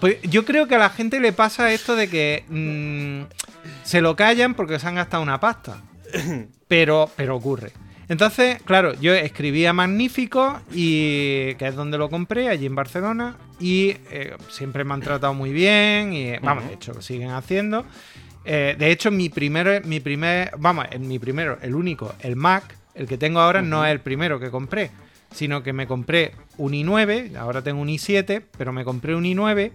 Pues 0.00 0.20
yo 0.22 0.44
creo 0.44 0.66
que 0.66 0.74
a 0.74 0.78
la 0.78 0.90
gente 0.90 1.20
le 1.20 1.32
pasa 1.32 1.72
esto 1.72 1.94
de 1.94 2.10
que 2.10 2.44
mm, 2.48 3.84
se 3.84 4.00
lo 4.00 4.16
callan 4.16 4.54
porque 4.54 4.80
se 4.80 4.88
han 4.88 4.96
gastado 4.96 5.22
una 5.22 5.38
pasta. 5.38 5.82
Pero, 6.68 7.08
pero 7.16 7.36
ocurre. 7.36 7.70
Entonces, 8.08 8.62
claro, 8.62 8.94
yo 9.00 9.12
escribí 9.14 9.66
a 9.66 9.72
Magnífico, 9.72 10.60
y, 10.72 11.54
que 11.56 11.66
es 11.66 11.74
donde 11.74 11.98
lo 11.98 12.08
compré, 12.08 12.48
allí 12.48 12.66
en 12.66 12.74
Barcelona, 12.76 13.36
y 13.58 13.96
eh, 14.10 14.36
siempre 14.48 14.84
me 14.84 14.94
han 14.94 15.00
tratado 15.00 15.34
muy 15.34 15.52
bien, 15.52 16.12
y 16.12 16.38
vamos, 16.38 16.62
Ujú. 16.64 16.68
de 16.68 16.74
hecho, 16.76 16.92
lo 16.94 17.02
siguen 17.02 17.30
haciendo. 17.30 17.84
Eh, 18.44 18.76
de 18.78 18.90
hecho, 18.92 19.10
mi 19.10 19.28
primer, 19.28 19.84
mi 19.84 19.98
primer, 19.98 20.52
vamos, 20.58 20.86
el- 20.92 21.00
mi 21.00 21.18
primero, 21.18 21.58
el 21.62 21.74
único, 21.74 22.14
el 22.20 22.36
Mac, 22.36 22.62
el 22.94 23.08
que 23.08 23.18
tengo 23.18 23.40
ahora 23.40 23.60
no 23.60 23.84
es 23.84 23.90
el 23.90 24.00
primero 24.00 24.38
que 24.38 24.50
compré, 24.50 24.90
sino 25.34 25.64
que 25.64 25.72
me 25.72 25.88
compré 25.88 26.32
un 26.58 26.72
i9, 26.74 27.34
ahora 27.36 27.60
tengo 27.62 27.80
un 27.82 27.88
i7, 27.88 28.42
pero 28.56 28.72
me 28.72 28.84
compré 28.84 29.16
un 29.16 29.24
i9 29.24 29.72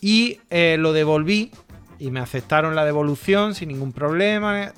y 0.00 0.40
eh, 0.50 0.76
lo 0.78 0.92
devolví 0.92 1.52
y 1.98 2.10
me 2.10 2.18
aceptaron 2.20 2.74
la 2.74 2.84
devolución 2.84 3.54
sin 3.54 3.68
ningún 3.68 3.92
problema, 3.92 4.72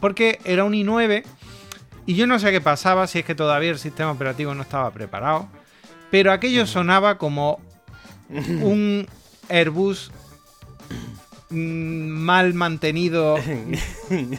porque 0.00 0.38
era 0.44 0.64
un 0.64 0.72
i9 0.72 1.22
y 2.06 2.14
yo 2.14 2.26
no 2.26 2.38
sé 2.38 2.50
qué 2.52 2.60
pasaba, 2.60 3.06
si 3.06 3.18
es 3.20 3.24
que 3.24 3.34
todavía 3.34 3.70
el 3.70 3.78
sistema 3.78 4.10
operativo 4.12 4.54
no 4.54 4.62
estaba 4.62 4.90
preparado, 4.90 5.48
pero 6.10 6.32
aquello 6.32 6.66
sonaba 6.66 7.18
como 7.18 7.60
un 8.30 9.06
Airbus 9.48 10.10
mm, 11.50 11.56
mal 12.08 12.54
mantenido. 12.54 13.34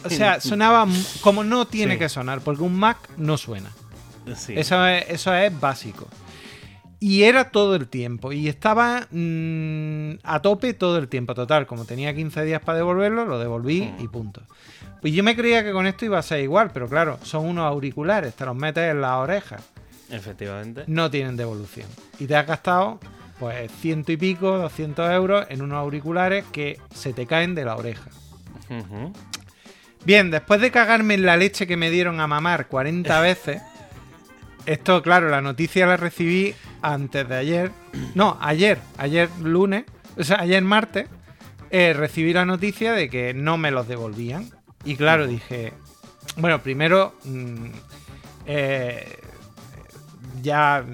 O 0.04 0.10
sea, 0.10 0.40
sonaba 0.40 0.86
como 1.20 1.44
no 1.44 1.66
tiene 1.66 1.94
Sí. 1.94 1.98
que 1.98 2.08
sonar, 2.08 2.40
porque 2.40 2.62
un 2.62 2.78
Mac 2.78 2.98
no 3.16 3.36
suena. 3.36 3.70
Sí. 4.36 4.54
Eso, 4.56 4.84
es, 4.86 5.04
eso 5.08 5.34
es 5.34 5.60
básico. 5.60 6.08
Y 6.98 7.24
era 7.24 7.50
todo 7.50 7.76
el 7.76 7.88
tiempo. 7.88 8.32
Y 8.32 8.48
estaba 8.48 9.06
mm, 9.10 10.12
a 10.22 10.40
tope 10.40 10.72
todo 10.74 10.96
el 10.98 11.08
tiempo. 11.08 11.34
Total, 11.34 11.66
como 11.66 11.84
tenía 11.84 12.14
15 12.14 12.42
días 12.44 12.60
para 12.62 12.78
devolverlo, 12.78 13.24
lo 13.26 13.38
devolví 13.38 13.82
Mm. 13.98 14.02
y 14.02 14.08
punto. 14.08 14.42
Pues 15.02 15.12
yo 15.12 15.22
me 15.22 15.36
creía 15.36 15.62
que 15.62 15.72
con 15.72 15.86
esto 15.86 16.04
iba 16.06 16.18
a 16.18 16.22
ser 16.22 16.40
igual, 16.40 16.70
pero 16.72 16.88
claro, 16.88 17.18
son 17.22 17.44
unos 17.46 17.64
auriculares, 17.66 18.34
te 18.34 18.44
los 18.46 18.56
metes 18.56 18.90
en 18.90 19.00
las 19.02 19.12
orejas. 19.12 19.62
Efectivamente. 20.10 20.84
No 20.86 21.10
tienen 21.10 21.36
devolución. 21.36 21.86
Y 22.18 22.26
te 22.26 22.34
has 22.34 22.46
gastado, 22.46 22.98
pues, 23.38 23.70
ciento 23.80 24.10
y 24.12 24.16
pico, 24.16 24.56
200 24.58 25.10
euros 25.12 25.46
en 25.50 25.60
unos 25.62 25.76
auriculares 25.78 26.44
que 26.50 26.80
se 26.94 27.12
te 27.12 27.26
caen 27.26 27.54
de 27.54 27.64
la 27.66 27.76
oreja. 27.76 28.08
Bien, 30.04 30.30
después 30.30 30.60
de 30.60 30.70
cagarme 30.70 31.14
en 31.14 31.26
la 31.26 31.36
leche 31.36 31.66
que 31.66 31.76
me 31.76 31.90
dieron 31.90 32.20
a 32.20 32.26
mamar 32.26 32.68
40 32.68 33.20
veces, 33.20 33.60
esto, 34.66 35.02
claro, 35.02 35.28
la 35.28 35.40
noticia 35.40 35.86
la 35.86 35.96
recibí 35.96 36.54
antes 36.82 37.28
de 37.28 37.36
ayer. 37.36 37.70
No, 38.14 38.36
ayer, 38.40 38.78
ayer 38.98 39.28
lunes, 39.42 39.84
o 40.16 40.24
sea, 40.24 40.40
ayer 40.40 40.62
martes, 40.62 41.08
eh, 41.70 41.92
recibí 41.94 42.32
la 42.32 42.44
noticia 42.44 42.92
de 42.92 43.08
que 43.08 43.34
no 43.34 43.56
me 43.58 43.70
los 43.70 43.88
devolvían. 43.88 44.50
Y 44.84 44.96
claro, 44.96 45.26
dije, 45.26 45.72
bueno, 46.36 46.62
primero 46.62 47.14
mm, 47.24 47.66
eh, 48.46 49.18
ya 50.42 50.84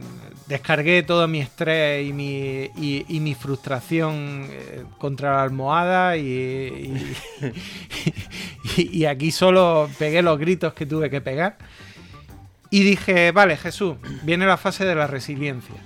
descargué 0.48 1.02
todo 1.02 1.28
mi 1.28 1.40
estrés 1.40 2.06
y 2.06 2.12
mi, 2.12 2.70
y, 2.76 3.04
y 3.08 3.20
mi 3.20 3.35
frustración 3.35 4.46
eh, 4.50 4.85
contra 4.98 5.37
la 5.37 5.42
almohada 5.42 6.16
y- 6.16 7.14
y 8.76 9.04
aquí 9.06 9.30
solo 9.30 9.88
pegué 9.98 10.22
los 10.22 10.38
gritos 10.38 10.72
que 10.74 10.87
tuve 10.87 11.11
que 11.11 11.20
pegar. 11.20 11.56
Y 12.72 12.85
dije, 12.85 13.32
vale, 13.32 13.58
Jesús, 13.58 13.96
viene 14.22 14.46
la 14.46 14.56
fase 14.56 14.87
de 14.87 14.94
la 14.94 15.06
resiliencia. 15.06 15.76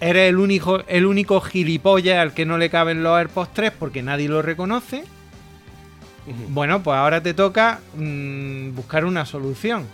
Eres 0.00 0.28
el 0.28 0.36
único, 0.36 0.82
el 0.88 1.06
único 1.06 1.40
gilipollas 1.40 2.18
al 2.18 2.34
que 2.34 2.44
no 2.44 2.58
le 2.58 2.70
caben 2.70 3.04
los 3.04 3.16
AirPods 3.16 3.54
3 3.54 3.72
porque 3.78 4.02
nadie 4.02 4.28
lo 4.28 4.42
reconoce. 4.42 5.04
Bueno, 6.48 6.82
pues 6.82 6.96
ahora 6.96 7.22
te 7.22 7.34
toca 7.34 7.78
mm, 7.96 8.74
buscar 8.74 9.04
una 9.04 9.24
solución. 9.24 9.86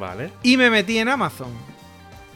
Vale. 0.00 0.32
Y 0.42 0.56
me 0.56 0.68
metí 0.68 0.98
en 0.98 1.08
Amazon. 1.08 1.52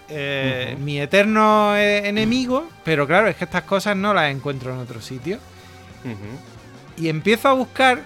Eh. 0.09 0.77
Mi 0.79 1.01
eterno 1.01 1.77
eh, 1.77 2.07
enemigo, 2.07 2.69
pero 2.85 3.09
claro, 3.09 3.27
es 3.27 3.35
que 3.35 3.45
estas 3.45 3.65
cosas 3.65 3.97
no 3.97 4.15
las 4.15 4.31
encuentro 4.31 4.73
en 4.73 4.79
otro 4.79 5.01
sitio. 5.01 5.41
Y 6.97 7.09
empiezo 7.09 7.49
a 7.49 7.55
buscar, 7.55 8.05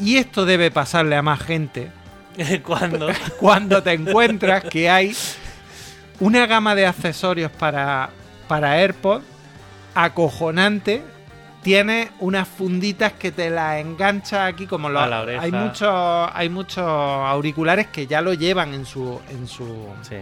y 0.00 0.16
esto 0.16 0.44
debe 0.44 0.72
pasarle 0.72 1.14
a 1.14 1.22
más 1.22 1.40
gente, 1.40 1.92
¿Cuándo? 2.64 3.08
cuando 3.40 3.82
te 3.82 3.92
encuentras 3.92 4.64
que 4.64 4.88
hay 4.90 5.14
una 6.20 6.46
gama 6.46 6.74
de 6.74 6.86
accesorios 6.86 7.50
para, 7.50 8.10
para 8.48 8.78
AirPods 8.78 9.24
acojonante. 9.94 11.02
Tiene 11.62 12.10
unas 12.20 12.46
funditas 12.46 13.14
que 13.14 13.32
te 13.32 13.50
las 13.50 13.80
engancha 13.80 14.46
aquí 14.46 14.66
como 14.66 14.88
la 14.88 15.22
oreja. 15.22 15.42
hay 15.42 15.50
muchos 15.50 16.30
hay 16.32 16.48
muchos 16.48 16.84
auriculares 16.86 17.88
que 17.88 18.06
ya 18.06 18.20
lo 18.20 18.34
llevan 18.34 18.72
en 18.72 18.86
su 18.86 19.20
en 19.30 19.48
su 19.48 19.88
Sí. 20.02 20.14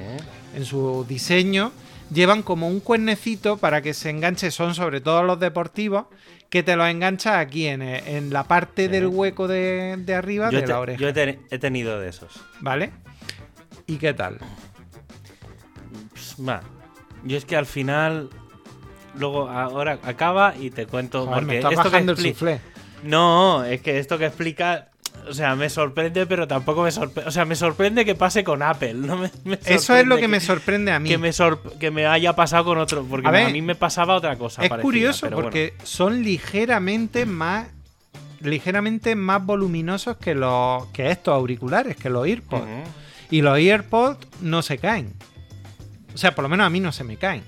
en 0.57 0.65
su 0.65 1.05
diseño 1.07 1.71
llevan 2.11 2.43
como 2.43 2.69
un 2.69 2.81
cuernecito 2.81 3.59
para 3.59 3.83
que 3.83 3.93
se 3.93 4.09
enganche, 4.09 4.51
son 4.51 4.75
sobre 4.75 5.03
todo 5.03 5.23
los 5.23 5.39
deportivos, 5.39 6.07
que 6.55 6.63
te 6.63 6.77
los 6.77 6.89
engancha 6.89 7.41
aquí 7.41 7.67
en, 7.67 7.83
eh, 7.83 8.17
en 8.17 8.33
la 8.33 8.45
parte 8.45 8.85
Sí. 8.85 8.89
del 8.89 9.09
hueco 9.09 9.49
de, 9.49 9.97
de 9.99 10.15
arriba 10.15 10.51
Yo, 10.51 10.59
de 10.61 10.63
te- 10.63 10.69
la 10.73 10.79
oreja. 10.79 11.01
yo 11.01 11.09
he, 11.09 11.13
te- 11.13 11.41
he 11.51 11.59
tenido 11.59 11.99
de 11.99 12.09
esos. 12.09 12.41
¿Vale? 12.61 12.93
¿Y 13.89 13.97
qué 13.97 14.15
tal? 14.15 14.39
Pues. 16.11 16.37
Yo 17.25 17.37
es 17.37 17.45
que 17.45 17.57
al 17.57 17.67
final. 17.67 18.31
Luego, 19.19 19.49
ahora 19.49 19.99
acaba 20.05 20.55
y 20.57 20.71
te 20.71 20.87
cuento. 20.87 21.27
Joder, 21.27 21.43
me 21.43 21.55
porque 21.55 21.57
está 21.57 21.69
esto 21.71 21.83
que 21.83 21.89
bajando 21.89 22.13
el 22.13 22.19
suflé. 22.19 22.61
No, 23.03 23.65
es 23.65 23.81
que 23.81 23.99
esto 23.99 24.17
que 24.17 24.27
explica. 24.27 24.91
O 25.29 25.35
sea, 25.35 25.55
me 25.57 25.71
sorprende, 25.71 26.27
pero 26.27 26.47
tampoco 26.47 26.83
me 26.83 26.91
sorprende. 26.91 27.29
O 27.29 27.33
sea, 27.33 27.45
me 27.45 27.57
sorprende 27.57 28.05
que 28.05 28.15
pase 28.15 28.45
con 28.45 28.63
Apple. 28.63 28.95
No 28.95 29.17
me, 29.17 29.31
me 29.45 29.59
Eso 29.65 29.97
es 29.97 30.07
lo 30.07 30.17
que 30.17 30.29
me 30.29 30.41
sorprende 30.41 30.93
a 30.93 30.99
mí. 30.99 31.09
que 31.09 31.19
me, 31.19 31.31
que 31.79 31.91
me 31.91 32.07
haya 32.07 32.35
pasado 32.35 32.65
con 32.65 32.79
otro. 32.79 33.05
Porque 33.05 33.27
A 33.27 33.31
ver, 33.31 33.47
a 33.47 33.51
mí 33.51 33.63
me 33.63 33.75
pasaba 33.75 34.15
otra 34.15 34.37
cosa. 34.37 34.63
es 34.63 34.69
parecida, 34.69 34.83
curioso 34.83 35.21
pero 35.23 35.37
bueno. 35.37 35.47
porque 35.47 35.75
son 35.83 36.23
ligeramente 36.23 37.27
más 37.27 37.69
ligeramente 38.41 39.17
más 39.17 39.45
voluminosos 39.45 40.19
que 40.19 40.35
los 40.35 40.87
que 40.89 41.11
estos 41.11 41.35
auriculares, 41.35 41.97
que 41.97 42.11
los 42.11 42.27
AirPods. 42.27 42.67
Y 43.31 43.41
los 43.41 43.57
AirPods 43.57 44.27
no 44.43 44.63
se 44.63 44.79
caen. 44.79 45.13
O 46.15 46.19
sea, 46.19 46.35
por 46.35 46.43
lo 46.43 46.49
menos 46.49 46.67
a 46.67 46.71
mí 46.71 46.79
no 46.79 46.93
se 46.93 47.05
me 47.05 47.17
caen. 47.17 47.43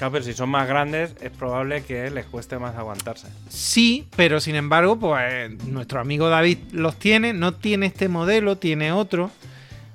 Claro, 0.00 0.12
pero 0.12 0.24
si 0.24 0.32
son 0.32 0.48
más 0.48 0.66
grandes, 0.66 1.14
es 1.20 1.30
probable 1.30 1.82
que 1.84 2.10
les 2.10 2.24
cueste 2.24 2.58
más 2.58 2.74
aguantarse. 2.74 3.28
Sí, 3.50 4.08
pero 4.16 4.40
sin 4.40 4.54
embargo, 4.54 4.98
pues 4.98 5.62
nuestro 5.64 6.00
amigo 6.00 6.30
David 6.30 6.56
los 6.72 6.96
tiene. 6.98 7.34
No 7.34 7.52
tiene 7.52 7.84
este 7.84 8.08
modelo, 8.08 8.56
tiene 8.56 8.92
otro. 8.92 9.30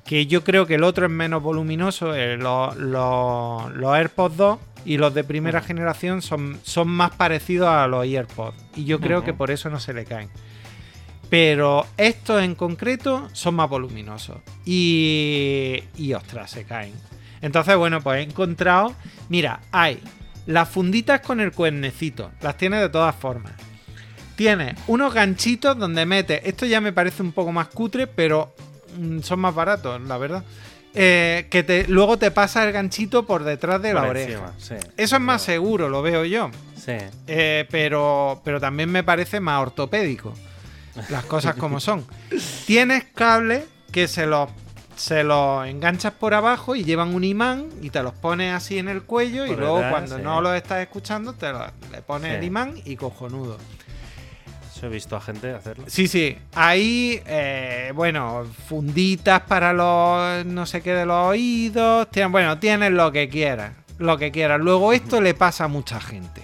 Que 0.05 0.27
yo 0.27 0.43
creo 0.43 0.67
que 0.67 0.75
el 0.75 0.83
otro 0.83 1.07
es 1.07 1.11
menos 1.11 1.41
voluminoso. 1.41 2.13
eh, 2.13 2.37
los, 2.37 2.75
los- 2.77 3.73
los 3.73 3.95
AirPods 3.95 4.37
2 4.37 4.59
y 4.85 4.97
los 4.97 5.11
de 5.15 5.23
primera 5.23 5.61
generación 5.61 6.21
son, 6.21 6.59
son 6.61 6.87
más 6.87 7.09
parecidos 7.15 7.69
a 7.69 7.87
los 7.87 8.05
AirPods. 8.05 8.55
Y 8.75 8.83
yo 8.85 8.99
creo 8.99 9.23
que 9.23 9.33
por 9.33 9.49
eso 9.49 9.71
no 9.71 9.79
se 9.79 9.93
le 9.95 10.05
caen. 10.05 10.29
Pero 11.31 11.87
estos 11.97 12.43
en 12.43 12.53
concreto 12.53 13.27
son 13.33 13.55
más 13.55 13.67
voluminosos. 13.67 14.37
Y, 14.63 15.83
y 15.97 16.13
ostras, 16.13 16.51
se 16.51 16.65
caen. 16.65 16.93
Entonces, 17.45 17.75
bueno, 17.77 18.01
pues 18.01 18.17
he 18.17 18.23
encontrado. 18.23 18.95
Mira, 19.29 19.59
hay 19.71 20.01
las 20.47 20.67
funditas 20.67 21.21
con 21.21 21.39
el 21.39 21.51
cuernecito. 21.51 22.31
Las 22.41 22.57
tiene 22.57 22.77
de 22.77 22.89
todas 22.89 23.15
formas. 23.15 23.53
Tiene 24.35 24.73
unos 24.87 25.13
ganchitos 25.13 25.77
donde 25.77 26.07
mete. 26.07 26.49
Esto 26.49 26.65
ya 26.65 26.81
me 26.81 26.91
parece 26.91 27.21
un 27.21 27.33
poco 27.33 27.51
más 27.51 27.67
cutre, 27.67 28.07
pero 28.07 28.55
mm, 28.97 29.19
son 29.19 29.41
más 29.41 29.53
baratos, 29.53 30.01
la 30.01 30.17
verdad. 30.17 30.43
Eh, 30.95 31.45
que 31.51 31.61
te, 31.61 31.87
luego 31.87 32.17
te 32.17 32.31
pasa 32.31 32.65
el 32.65 32.71
ganchito 32.71 33.27
por 33.27 33.43
detrás 33.43 33.79
de 33.79 33.93
la 33.93 34.03
oreja. 34.03 34.53
sí. 34.57 34.73
Eso 34.97 35.15
es 35.17 35.21
más 35.21 35.43
seguro, 35.43 35.87
lo 35.87 36.01
veo 36.01 36.25
yo. 36.25 36.49
Sí. 36.75 36.97
Eh, 37.27 37.67
pero, 37.69 38.41
pero 38.43 38.59
también 38.59 38.91
me 38.91 39.03
parece 39.03 39.39
más 39.39 39.61
ortopédico. 39.61 40.33
Las 41.09 41.25
cosas 41.25 41.55
como 41.55 41.79
son. 41.79 42.07
Tienes 42.65 43.03
cables 43.13 43.65
que 43.91 44.07
se 44.07 44.25
los, 44.25 44.49
se 44.95 45.23
los 45.23 45.67
enganchas 45.67 46.13
por 46.13 46.33
abajo 46.33 46.75
y 46.75 46.83
llevan 46.83 47.13
un 47.13 47.23
imán 47.23 47.67
y 47.81 47.89
te 47.89 48.01
los 48.01 48.13
pones 48.13 48.53
así 48.53 48.77
en 48.77 48.87
el 48.89 49.03
cuello 49.03 49.45
y 49.45 49.55
luego 49.55 49.81
cuando 49.89 50.17
sí. 50.17 50.21
no 50.23 50.41
los 50.41 50.55
estás 50.55 50.81
escuchando 50.81 51.33
te 51.33 51.51
le 51.91 52.01
pones 52.01 52.31
Sí. 52.31 52.37
el 52.37 52.43
imán 52.43 52.75
y 52.85 52.95
cojonudo. 52.95 53.57
Eso 54.75 54.87
he 54.87 54.89
visto 54.89 55.15
a 55.15 55.21
gente 55.21 55.53
hacerlo. 55.53 55.85
Sí, 55.87 56.07
sí. 56.09 56.37
Ahí, 56.53 57.21
eh, 57.25 57.93
bueno, 57.95 58.45
funditas 58.67 59.41
para 59.41 59.71
los 59.71 60.45
no 60.45 60.65
sé 60.65 60.81
qué 60.81 60.93
de 60.93 61.05
los 61.05 61.27
oídos. 61.27 62.07
Bueno, 62.29 62.59
tienes 62.59 62.91
lo 62.91 63.11
que 63.11 63.29
quieras. 63.29 63.71
Lo 63.99 64.17
que 64.17 64.31
quieras. 64.31 64.59
Luego 64.59 64.91
esto 64.91 65.21
le 65.21 65.33
pasa 65.33 65.63
a 65.65 65.67
mucha 65.69 66.01
gente. 66.01 66.41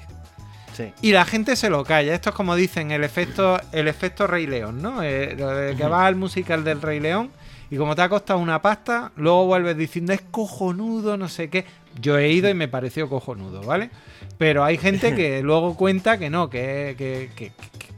Sí. 0.71 0.93
Y 1.01 1.11
la 1.11 1.25
gente 1.25 1.57
se 1.57 1.69
lo 1.69 1.83
calla. 1.83 2.13
Esto 2.13 2.29
es 2.29 2.35
como 2.35 2.55
dicen 2.55 2.91
el 2.91 3.03
efecto, 3.03 3.59
el 3.73 3.89
efecto 3.89 4.27
Rey 4.27 4.47
León, 4.47 4.81
¿no? 4.81 5.03
Eh, 5.03 5.35
lo 5.37 5.49
de 5.49 5.75
que 5.75 5.83
vas 5.83 6.03
al 6.07 6.15
musical 6.15 6.63
del 6.63 6.81
Rey 6.81 7.01
León 7.01 7.29
y 7.71 7.77
como 7.77 7.95
te 7.95 8.01
ha 8.03 8.09
costado 8.09 8.37
una 8.39 8.61
pasta, 8.61 9.11
luego 9.15 9.45
vuelves 9.47 9.75
diciendo 9.77 10.13
es 10.13 10.21
cojonudo, 10.29 11.17
no 11.17 11.27
sé 11.29 11.49
qué. 11.49 11.65
Yo 11.99 12.17
he 12.19 12.29
ido 12.29 12.49
y 12.49 12.53
me 12.53 12.67
pareció 12.67 13.09
cojonudo, 13.09 13.61
¿vale? 13.63 13.89
Pero 14.37 14.63
hay 14.63 14.77
gente 14.77 15.15
que 15.15 15.41
luego 15.43 15.75
cuenta 15.75 16.17
que 16.19 16.29
no, 16.29 16.49
que, 16.49 16.95
que, 16.97 17.29
que- 17.35 17.51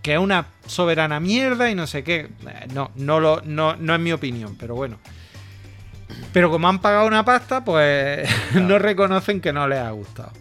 que 0.04 0.14
es 0.16 0.20
una 0.20 0.48
soberana 0.68 1.20
mierda 1.22 1.70
y 1.72 1.76
no 1.76 1.88
sé 1.88 2.04
qué. 2.04 2.20
Eh, 2.46 2.68
No, 2.74 2.92
no, 2.96 3.20
lo, 3.22 3.42
no, 3.46 3.76
no 3.78 3.94
es 3.96 4.00
mi 4.02 4.12
opinión, 4.12 4.56
pero 4.60 4.76
bueno. 4.76 4.98
Pero 6.34 6.52
como 6.52 6.68
han 6.68 6.80
pagado 6.80 7.08
una 7.08 7.24
pasta, 7.24 7.64
pues 7.64 8.30
no 8.54 8.78
reconocen 8.80 9.40
que 9.42 9.54
no 9.54 9.68
les 9.68 9.80
ha 9.80 9.92
gustado. 9.92 10.32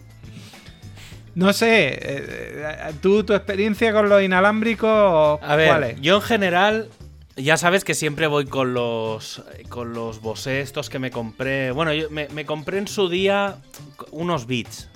No 1.35 1.51
sé, 1.53 1.87
eh, 1.87 1.97
eh, 2.01 2.93
tú, 3.01 3.23
tu 3.23 3.33
experiencia 3.33 3.91
con 3.93 4.07
los 4.09 4.21
inalámbricos, 4.21 5.39
A 5.41 5.55
ver, 5.55 5.69
¿cuál 5.69 5.83
es? 5.85 6.01
yo 6.01 6.15
en 6.17 6.21
general, 6.21 6.89
ya 7.35 7.57
sabes 7.57 7.83
que 7.83 7.95
siempre 7.95 8.27
voy 8.27 8.45
con 8.45 8.73
los 8.73 9.43
con 9.69 9.93
los 9.93 10.21
Bose 10.21 10.61
estos 10.61 10.89
que 10.89 10.99
me 10.99 11.11
compré. 11.11 11.71
Bueno, 11.71 11.93
yo 11.93 12.09
me, 12.09 12.27
me 12.29 12.45
compré 12.45 12.77
en 12.77 12.87
su 12.87 13.09
día 13.09 13.57
unos 14.11 14.45
Beats 14.47 14.89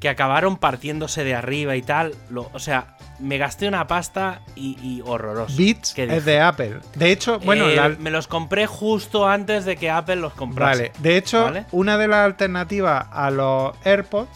que 0.00 0.08
acabaron 0.08 0.56
partiéndose 0.58 1.24
de 1.24 1.34
arriba 1.34 1.74
y 1.76 1.82
tal. 1.82 2.14
Lo- 2.28 2.50
o 2.52 2.58
sea, 2.58 2.96
me 3.18 3.38
gasté 3.38 3.66
una 3.66 3.86
pasta 3.86 4.42
y, 4.54 4.76
y 4.82 5.00
horroroso. 5.04 5.56
Beats 5.56 5.94
¿Qué 5.94 6.04
es 6.04 6.24
de 6.26 6.38
Apple. 6.40 6.80
De 6.96 7.10
hecho, 7.12 7.38
bueno, 7.40 7.66
Eh, 7.68 7.76
la- 7.76 7.88
me 7.88 8.10
los 8.10 8.26
compré 8.26 8.66
justo 8.66 9.26
antes 9.26 9.64
de 9.64 9.76
que 9.76 9.88
Apple 9.90 10.16
los 10.16 10.34
comprase. 10.34 10.88
vale. 10.88 10.92
De 10.98 11.16
hecho, 11.16 11.44
¿Vale? 11.44 11.64
una 11.72 11.96
de 11.96 12.08
las 12.08 12.26
alternativas 12.26 13.06
a 13.10 13.30
los 13.30 13.74
AirPods 13.86 14.28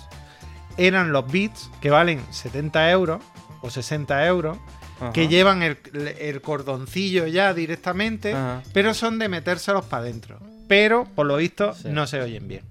eran 0.78 1.12
los 1.12 1.30
Beats, 1.30 1.70
que 1.82 1.90
valen 1.90 2.22
70 2.30 2.90
euros 2.90 3.22
o 3.60 3.68
60 3.68 4.24
euros, 4.26 4.56
Ajá. 5.00 5.12
que 5.12 5.28
llevan 5.28 5.62
el, 5.62 5.76
el 6.18 6.40
cordoncillo 6.40 7.26
ya 7.26 7.54
directamente, 7.54 8.32
Ajá. 8.32 8.62
pero 8.72 8.94
son 8.94 9.18
de 9.18 9.28
metérselos 9.28 9.84
para 9.86 10.02
adentro. 10.02 10.38
Pero, 10.68 11.04
por 11.14 11.26
lo 11.26 11.36
visto, 11.36 11.74
Sí. 11.74 11.88
no 11.88 12.06
se 12.06 12.20
oyen 12.20 12.46
bien. 12.46 12.62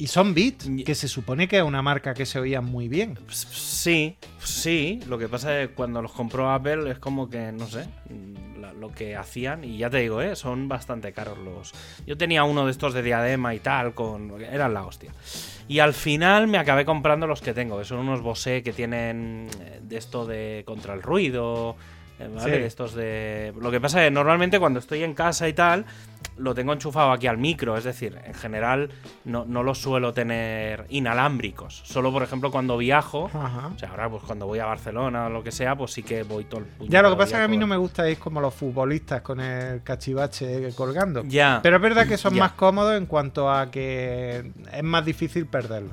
Y 0.00 0.06
son 0.06 0.32
Beats, 0.32 0.66
Y- 0.66 0.84
que 0.84 0.94
se 0.94 1.08
supone 1.08 1.48
que 1.48 1.56
es 1.58 1.62
una 1.64 1.82
marca 1.82 2.14
que 2.14 2.24
se 2.24 2.38
oía 2.38 2.60
muy 2.60 2.86
bien. 2.88 3.18
Sí, 3.28 4.16
sí. 4.38 5.00
Lo 5.08 5.18
que 5.18 5.28
pasa 5.28 5.60
es 5.60 5.68
que 5.68 5.74
cuando 5.74 6.00
los 6.00 6.12
compró 6.12 6.50
Apple 6.52 6.88
es 6.90 6.98
como 7.00 7.28
que, 7.28 7.50
no 7.50 7.66
sé, 7.66 7.86
la- 8.60 8.72
lo 8.72 8.92
que 8.92 9.16
hacían. 9.16 9.64
Y 9.64 9.78
ya 9.78 9.90
te 9.90 9.98
digo, 9.98 10.22
¿eh? 10.22 10.36
son 10.36 10.68
bastante 10.68 11.12
caros 11.12 11.36
los. 11.38 11.72
Yo 12.06 12.16
tenía 12.16 12.44
uno 12.44 12.64
de 12.64 12.70
estos 12.70 12.94
de 12.94 13.02
diadema 13.02 13.54
y 13.56 13.58
tal, 13.58 13.92
con 13.94 14.40
eran 14.40 14.72
la 14.72 14.84
hostia. 14.86 15.10
Y 15.66 15.80
al 15.80 15.94
final 15.94 16.46
me 16.46 16.58
acabé 16.58 16.84
comprando 16.84 17.26
los 17.26 17.40
que 17.42 17.52
tengo, 17.52 17.76
que 17.78 17.84
son 17.84 17.98
unos 17.98 18.22
Bose 18.22 18.62
que 18.62 18.72
tienen 18.72 19.48
eh, 19.60 19.80
de 19.82 19.96
esto 19.96 20.24
de 20.26 20.62
contra 20.64 20.94
el 20.94 21.02
ruido. 21.02 21.74
eh, 22.20 22.28
¿vale? 22.34 22.56
Sí. 22.58 22.62
Estos 22.64 22.94
de. 22.94 23.52
Lo 23.60 23.70
que 23.70 23.80
pasa 23.80 24.00
es 24.02 24.06
que 24.08 24.10
normalmente 24.12 24.58
cuando 24.58 24.78
estoy 24.78 25.02
en 25.02 25.14
casa 25.14 25.48
y 25.48 25.52
tal, 25.52 25.84
lo 26.38 26.54
tengo 26.54 26.72
enchufado 26.72 27.12
aquí 27.12 27.26
al 27.26 27.38
micro. 27.38 27.76
Es 27.76 27.84
decir, 27.84 28.18
en 28.24 28.34
general 28.34 28.90
no, 29.24 29.44
no 29.44 29.62
los 29.62 29.78
suelo 29.78 30.12
tener 30.14 30.86
inalámbricos. 30.88 31.82
Solo, 31.84 32.12
por 32.12 32.22
ejemplo, 32.22 32.50
cuando 32.50 32.76
viajo. 32.76 33.30
Ajá. 33.32 33.68
O 33.74 33.78
sea, 33.78 33.90
ahora 33.90 34.08
pues 34.08 34.22
cuando 34.22 34.46
voy 34.46 34.58
a 34.60 34.66
Barcelona 34.66 35.26
o 35.26 35.30
lo 35.30 35.42
que 35.42 35.52
sea, 35.52 35.76
pues 35.76 35.92
sí 35.92 36.02
que 36.02 36.22
voy 36.22 36.44
todo 36.44 36.60
el 36.60 36.66
puñetero 36.66 36.92
Ya 36.92 37.02
lo 37.02 37.10
que 37.10 37.16
pasa 37.16 37.36
es 37.36 37.38
que 37.40 37.44
a 37.44 37.48
mí 37.48 37.56
no 37.56 37.66
me 37.66 37.76
gusta 37.76 38.08
ir 38.08 38.18
como 38.18 38.40
los 38.40 38.54
futbolistas 38.54 39.20
con 39.22 39.40
el 39.40 39.82
cachivache 39.82 40.72
colgando. 40.74 41.22
Ya. 41.24 41.60
Pero 41.62 41.76
es 41.76 41.82
verdad 41.82 42.06
que 42.06 42.16
son 42.16 42.34
Ya. 42.34 42.44
más 42.44 42.52
cómodos 42.52 42.96
en 42.96 43.06
cuanto 43.06 43.50
a 43.50 43.70
que 43.70 44.52
es 44.72 44.82
más 44.82 45.04
difícil 45.04 45.46
perderlos. 45.46 45.92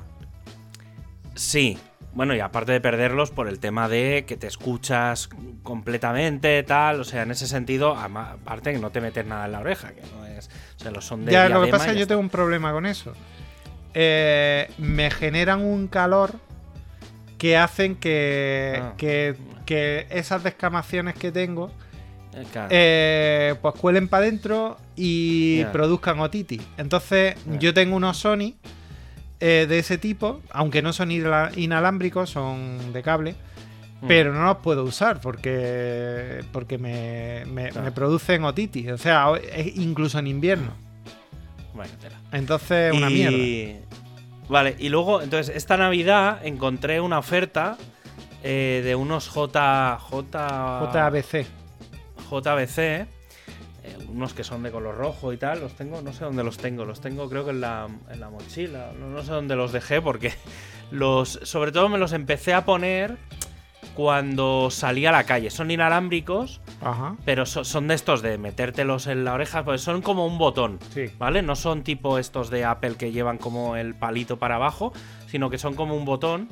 Sí. 1.34 1.78
Bueno, 2.16 2.34
y 2.34 2.40
aparte 2.40 2.72
de 2.72 2.80
perderlos 2.80 3.30
por 3.30 3.46
el 3.46 3.60
tema 3.60 3.88
de 3.88 4.24
que 4.26 4.36
te 4.38 4.46
escuchas 4.46 5.28
completamente, 5.62 6.62
tal. 6.62 7.00
O 7.00 7.04
sea, 7.04 7.22
en 7.22 7.30
ese 7.30 7.46
sentido, 7.46 7.94
aparte 7.94 8.72
que 8.72 8.78
no 8.78 8.90
te 8.90 9.00
metes 9.02 9.26
nada 9.26 9.44
en 9.44 9.52
la 9.52 9.60
oreja, 9.60 9.92
que 9.92 10.00
no 10.16 10.24
es. 10.26 10.48
O 10.76 10.82
sea, 10.82 10.90
los 10.90 11.04
son 11.04 11.26
de. 11.26 11.32
Ya, 11.32 11.48
lo 11.50 11.62
que 11.62 11.70
pasa 11.70 11.84
es 11.86 11.90
que 11.92 11.98
yo 11.98 12.02
está. 12.02 12.14
tengo 12.14 12.22
un 12.22 12.30
problema 12.30 12.72
con 12.72 12.86
eso. 12.86 13.12
Eh, 13.92 14.70
me 14.78 15.10
generan 15.10 15.62
un 15.62 15.88
calor 15.88 16.32
que 17.38 17.56
hacen 17.58 17.96
que, 17.96 18.80
Ah. 18.82 18.94
que, 18.96 19.36
que 19.66 20.06
esas 20.10 20.42
descamaciones 20.42 21.14
que 21.16 21.30
tengo 21.32 21.70
Eh, 22.34 22.44
claro. 22.50 22.68
eh, 22.70 23.54
pues 23.60 23.74
cuelen 23.74 24.08
para 24.08 24.24
adentro 24.24 24.78
y 24.96 25.58
Ya. 25.60 25.72
produzcan 25.72 26.18
otitis. 26.20 26.62
Entonces, 26.78 27.34
yo 27.60 27.74
tengo 27.74 27.96
unos 27.96 28.16
Sony 28.16 28.54
eh, 29.40 29.66
de 29.68 29.78
ese 29.78 29.98
tipo, 29.98 30.40
aunque 30.50 30.82
no 30.82 30.92
son 30.92 31.10
inalámbricos, 31.10 32.30
son 32.30 32.92
de 32.92 33.02
cable, 33.02 33.34
Mm. 34.02 34.06
pero 34.08 34.32
no 34.34 34.44
los 34.44 34.56
puedo 34.58 34.84
usar 34.84 35.20
porque, 35.20 36.44
porque 36.52 36.76
me, 36.78 37.44
me- 37.46 37.70
Claro. 37.70 37.84
me 37.84 37.92
producen 37.92 38.44
otitis. 38.44 38.90
O 38.92 38.98
sea, 38.98 39.28
es 39.52 39.76
incluso 39.76 40.18
en 40.18 40.26
invierno. 40.26 40.72
Bueno, 41.74 41.92
tela. 42.00 42.16
Entonces, 42.32 42.92
una 42.94 43.10
Y- 43.10 43.14
mierda. 43.14 43.86
Vale, 44.48 44.76
y 44.78 44.88
luego, 44.90 45.22
entonces, 45.22 45.54
esta 45.56 45.76
Navidad 45.76 46.44
encontré 46.46 47.00
una 47.00 47.18
oferta 47.18 47.76
eh, 48.42 48.80
de 48.84 48.94
unos 48.94 49.28
J. 49.28 49.98
J. 50.00 50.90
JBC. 50.92 51.46
JBC, 52.30 52.78
eh, 52.78 53.06
unos 54.08 54.34
que 54.34 54.44
son 54.44 54.62
de 54.62 54.70
color 54.70 54.96
rojo 54.96 55.32
y 55.32 55.36
tal, 55.36 55.60
los 55.60 55.74
tengo, 55.74 56.00
no 56.02 56.12
sé 56.12 56.24
dónde 56.24 56.44
los 56.44 56.56
tengo, 56.58 56.84
los 56.84 57.00
tengo 57.00 57.28
creo 57.28 57.44
que 57.44 57.50
en 57.50 57.60
la, 57.60 57.86
en 58.10 58.20
la 58.20 58.30
mochila, 58.30 58.92
no, 58.98 59.08
no 59.08 59.22
sé 59.22 59.32
dónde 59.32 59.56
los 59.56 59.72
dejé 59.72 60.00
porque 60.02 60.32
los, 60.90 61.38
sobre 61.42 61.72
todo 61.72 61.88
me 61.88 61.98
los 61.98 62.12
empecé 62.12 62.54
a 62.54 62.64
poner 62.64 63.16
cuando 63.94 64.68
salí 64.70 65.06
a 65.06 65.12
la 65.12 65.24
calle, 65.24 65.48
son 65.50 65.70
inalámbricos, 65.70 66.60
Ajá. 66.82 67.16
pero 67.24 67.46
so- 67.46 67.64
son 67.64 67.88
de 67.88 67.94
estos 67.94 68.20
de 68.20 68.36
metértelos 68.36 69.06
en 69.06 69.24
la 69.24 69.32
oreja, 69.32 69.64
pues 69.64 69.80
son 69.80 70.02
como 70.02 70.26
un 70.26 70.36
botón, 70.36 70.78
Sí. 70.92 71.06
¿vale? 71.18 71.40
No 71.40 71.56
son 71.56 71.82
tipo 71.82 72.18
estos 72.18 72.50
de 72.50 72.64
Apple 72.66 72.96
que 72.96 73.10
llevan 73.12 73.38
como 73.38 73.76
el 73.76 73.94
palito 73.94 74.38
para 74.38 74.56
abajo, 74.56 74.92
sino 75.28 75.48
que 75.48 75.56
son 75.56 75.74
como 75.74 75.96
un 75.96 76.04
botón. 76.04 76.48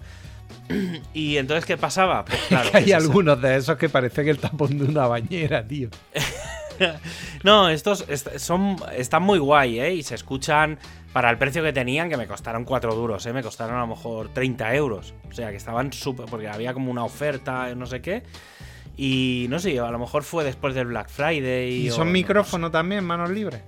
Y 1.12 1.36
entonces, 1.36 1.66
¿qué 1.66 1.76
pasaba? 1.76 2.24
Pues 2.24 2.40
claro, 2.48 2.70
hay 2.72 2.84
que 2.84 2.90
se- 2.90 2.94
algunos 2.96 3.40
de 3.42 3.56
esos 3.56 3.76
que 3.76 3.88
parece 3.90 4.24
que 4.24 4.30
el 4.30 4.38
tapón 4.38 4.78
de 4.78 4.84
una 4.86 5.06
bañera, 5.06 5.66
tío. 5.66 5.90
No, 7.44 7.68
estos 7.68 8.04
est- 8.08 8.38
son, 8.38 8.76
están 8.96 9.22
muy 9.22 9.38
guay, 9.38 9.80
¿eh? 9.80 9.94
Y 9.94 10.02
se 10.02 10.14
escuchan 10.14 10.78
para 11.12 11.30
el 11.30 11.38
precio 11.38 11.62
que 11.62 11.72
tenían, 11.72 12.08
que 12.08 12.16
me 12.16 12.26
costaron 12.26 12.64
4 12.64 12.94
duros, 12.94 13.24
¿eh? 13.26 13.32
Me 13.32 13.42
costaron 13.42 13.76
a 13.76 13.80
lo 13.80 13.86
mejor 13.86 14.30
30 14.30 14.74
euros. 14.74 15.14
O 15.28 15.32
sea, 15.32 15.50
que 15.50 15.56
estaban 15.56 15.92
súper... 15.92 16.26
Porque 16.26 16.48
había 16.48 16.72
como 16.74 16.90
una 16.90 17.04
oferta, 17.04 17.74
no 17.74 17.86
sé 17.86 18.00
qué. 18.00 18.22
Y 18.96 19.46
no 19.50 19.58
sé, 19.58 19.78
a 19.78 19.90
lo 19.90 19.98
mejor 19.98 20.22
fue 20.22 20.44
después 20.44 20.74
del 20.74 20.86
Black 20.86 21.08
Friday. 21.10 21.86
Y 21.86 21.90
o 21.90 21.94
son 21.94 22.06
no- 22.08 22.12
micrófonos 22.12 22.70
también, 22.72 23.04
manos 23.04 23.30
libres. 23.30 23.60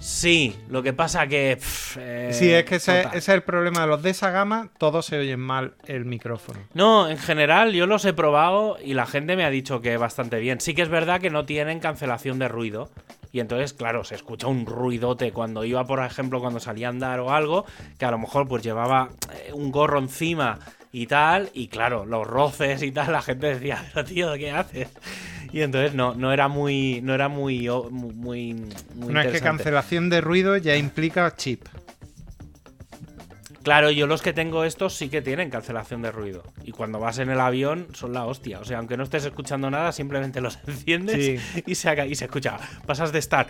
Sí, 0.00 0.56
lo 0.70 0.82
que 0.82 0.94
pasa 0.94 1.26
que. 1.26 1.58
pff, 1.60 1.98
eh, 2.00 2.30
sí, 2.32 2.50
es 2.50 2.64
que 2.64 2.76
ese, 2.76 3.06
es 3.12 3.28
el 3.28 3.42
problema 3.42 3.82
de 3.82 3.86
los 3.86 4.02
de 4.02 4.10
esa 4.10 4.30
gama, 4.30 4.70
todos 4.78 5.04
se 5.04 5.18
oyen 5.18 5.40
mal 5.40 5.74
el 5.86 6.06
micrófono. 6.06 6.58
No, 6.72 7.06
en 7.08 7.18
general 7.18 7.72
yo 7.72 7.86
los 7.86 8.06
he 8.06 8.14
probado 8.14 8.78
y 8.82 8.94
la 8.94 9.04
gente 9.04 9.36
me 9.36 9.44
ha 9.44 9.50
dicho 9.50 9.82
que 9.82 9.98
bastante 9.98 10.38
bien. 10.38 10.58
Sí 10.60 10.74
que 10.74 10.80
es 10.80 10.88
verdad 10.88 11.20
que 11.20 11.28
no 11.28 11.44
tienen 11.44 11.80
cancelación 11.80 12.38
de 12.38 12.48
ruido. 12.48 12.90
Y 13.30 13.40
entonces, 13.40 13.74
claro, 13.74 14.02
se 14.02 14.14
escucha 14.14 14.46
un 14.46 14.66
ruidote 14.66 15.32
cuando 15.32 15.64
iba, 15.64 15.84
por 15.84 16.02
ejemplo, 16.02 16.40
cuando 16.40 16.60
salía 16.60 16.88
a 16.88 16.90
andar 16.90 17.20
o 17.20 17.32
algo, 17.32 17.66
que 17.98 18.06
a 18.06 18.10
lo 18.10 18.18
mejor 18.18 18.48
pues 18.48 18.62
llevaba 18.62 19.10
eh, 19.34 19.52
un 19.52 19.70
gorro 19.70 19.98
encima 19.98 20.58
y 20.92 21.06
tal, 21.06 21.50
y 21.54 21.68
claro, 21.68 22.04
los 22.04 22.26
roces 22.26 22.82
y 22.82 22.90
tal, 22.90 23.12
la 23.12 23.22
gente 23.22 23.54
decía, 23.54 23.84
pero 23.94 24.04
tío, 24.04 24.34
¿qué 24.34 24.50
haces? 24.50 24.88
Y 25.52 25.62
entonces 25.62 25.94
no, 25.94 26.14
no 26.14 26.32
era 26.32 26.48
muy, 26.48 27.00
no 27.02 27.14
era 27.14 27.28
muy, 27.28 27.68
muy, 27.90 28.54
No 28.94 29.20
es 29.20 29.32
que 29.32 29.40
cancelación 29.40 30.10
de 30.10 30.20
ruido 30.20 30.56
ya 30.56 30.76
implica 30.76 31.34
chip. 31.36 31.66
Claro, 33.62 33.90
yo 33.90 34.06
los 34.06 34.22
que 34.22 34.32
tengo 34.32 34.64
estos 34.64 34.94
sí 34.94 35.10
que 35.10 35.20
tienen 35.20 35.50
cancelación 35.50 36.00
de 36.00 36.10
ruido. 36.10 36.42
Y 36.64 36.72
cuando 36.72 36.98
vas 36.98 37.18
en 37.18 37.28
el 37.28 37.40
avión 37.40 37.88
son 37.92 38.14
la 38.14 38.24
hostia. 38.24 38.58
O 38.60 38.64
sea, 38.64 38.78
aunque 38.78 38.96
no 38.96 39.02
estés 39.02 39.24
escuchando 39.26 39.70
nada, 39.70 39.92
simplemente 39.92 40.40
los 40.40 40.58
enciendes 40.66 41.40
y, 41.66 41.74
se 41.74 42.08
y 42.08 42.14
se 42.14 42.24
escucha. 42.24 42.58
Pasas 42.86 43.12
de 43.12 43.18
estar. 43.18 43.48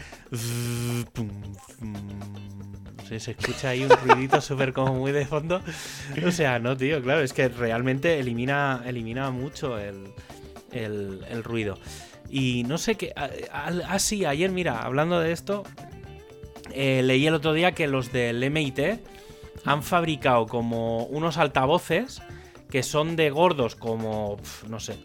Se 3.06 3.16
escucha 3.16 3.70
ahí 3.70 3.84
un 3.84 3.90
ruidito 3.90 4.40
súper 4.40 4.72
como 4.72 4.94
muy 4.94 5.12
de 5.12 5.26
fondo. 5.26 5.62
O 6.26 6.30
sea, 6.32 6.58
no, 6.58 6.76
tío, 6.76 7.00
claro, 7.02 7.20
es 7.20 7.32
que 7.32 7.48
realmente 7.48 8.18
elimina, 8.18 8.82
elimina 8.86 9.30
mucho 9.30 9.78
el, 9.78 10.12
el- 10.72 11.44
ruido. 11.44 11.78
Y 12.28 12.62
no 12.64 12.78
sé 12.78 12.94
qué. 12.96 13.12
Ah, 13.52 13.98
sí, 13.98 14.24
ayer, 14.24 14.50
mira, 14.50 14.82
hablando 14.82 15.18
de 15.20 15.32
esto, 15.32 15.64
eh, 16.72 17.02
leí 17.04 17.26
el 17.26 17.34
otro 17.34 17.52
día 17.52 17.72
que 17.72 17.86
los 17.88 18.12
del 18.12 18.42
MIT 18.44 19.00
han 19.64 19.82
fabricado 19.82 20.46
como 20.46 21.04
unos 21.06 21.36
altavoces 21.38 22.22
que 22.70 22.82
son 22.84 23.16
de 23.16 23.30
gordos 23.30 23.74
como, 23.74 24.36
no 24.68 24.78
sé, 24.78 24.96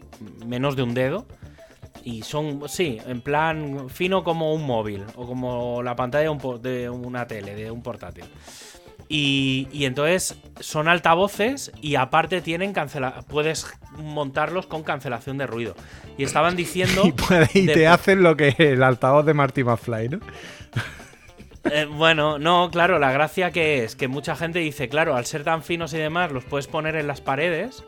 menos 0.46 0.76
de 0.76 0.82
un 0.82 0.94
dedo. 0.94 1.26
Y 2.04 2.22
son, 2.22 2.68
sí, 2.68 2.98
en 3.04 3.20
plan 3.20 3.90
fino 3.90 4.22
como 4.22 4.54
un 4.54 4.64
móvil 4.64 5.02
o 5.16 5.26
como 5.26 5.82
la 5.82 5.96
pantalla 5.96 6.22
de, 6.22 6.28
un 6.28 6.62
de 6.62 6.88
una 6.88 7.26
tele, 7.26 7.56
de 7.56 7.68
un 7.72 7.82
portátil. 7.82 8.24
Y, 9.08 9.68
y 9.72 9.84
entonces 9.84 10.36
son 10.58 10.88
altavoces 10.88 11.70
y 11.80 11.94
aparte 11.94 12.40
tienen 12.40 12.72
cancela 12.72 13.22
puedes 13.28 13.66
montarlos 13.96 14.66
con 14.66 14.82
cancelación 14.82 15.38
de 15.38 15.46
ruido. 15.46 15.74
Y 16.18 16.24
estaban 16.24 16.56
diciendo... 16.56 17.02
Y, 17.04 17.12
puede- 17.12 17.48
y 17.54 17.66
de- 17.66 17.74
te 17.74 17.86
hacen 17.88 18.22
lo 18.22 18.36
que 18.36 18.54
el 18.58 18.82
altavoz 18.82 19.24
de 19.24 19.34
Marty 19.34 19.62
McFly, 19.64 20.08
¿no? 20.08 20.20
Eh, 21.64 21.84
bueno, 21.84 22.38
no, 22.38 22.70
claro, 22.70 22.98
la 23.00 23.10
gracia 23.10 23.50
que 23.50 23.82
es 23.84 23.96
que 23.96 24.06
mucha 24.06 24.36
gente 24.36 24.60
dice, 24.60 24.88
claro, 24.88 25.16
al 25.16 25.26
ser 25.26 25.42
tan 25.42 25.62
finos 25.64 25.92
y 25.94 25.98
demás, 25.98 26.30
los 26.30 26.44
puedes 26.44 26.68
poner 26.68 26.94
en 26.94 27.08
las 27.08 27.20
paredes 27.20 27.82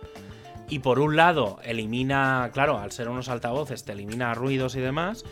y 0.68 0.80
por 0.80 0.98
un 0.98 1.14
lado 1.14 1.60
elimina, 1.62 2.50
claro, 2.52 2.78
al 2.78 2.90
ser 2.90 3.08
unos 3.08 3.28
altavoces 3.28 3.84
te 3.84 3.92
elimina 3.92 4.34
ruidos 4.34 4.74
y 4.74 4.80
demás, 4.80 5.24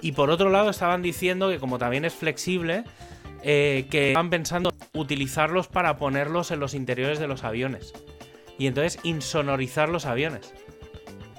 y 0.00 0.12
por 0.12 0.30
otro 0.30 0.48
lado 0.48 0.70
estaban 0.70 1.02
diciendo 1.02 1.50
que 1.50 1.58
como 1.58 1.78
también 1.78 2.06
es 2.06 2.14
flexible, 2.14 2.84
eh, 3.42 3.86
que 3.90 4.08
estaban 4.08 4.30
pensando 4.30 4.72
utilizarlos 4.94 5.68
para 5.68 5.96
ponerlos 5.96 6.50
en 6.50 6.60
los 6.60 6.74
interiores 6.74 7.18
de 7.18 7.26
los 7.28 7.44
aviones. 7.44 7.92
Y 8.58 8.66
entonces 8.66 8.98
insonorizar 9.04 9.88
los 9.88 10.06
aviones. 10.06 10.52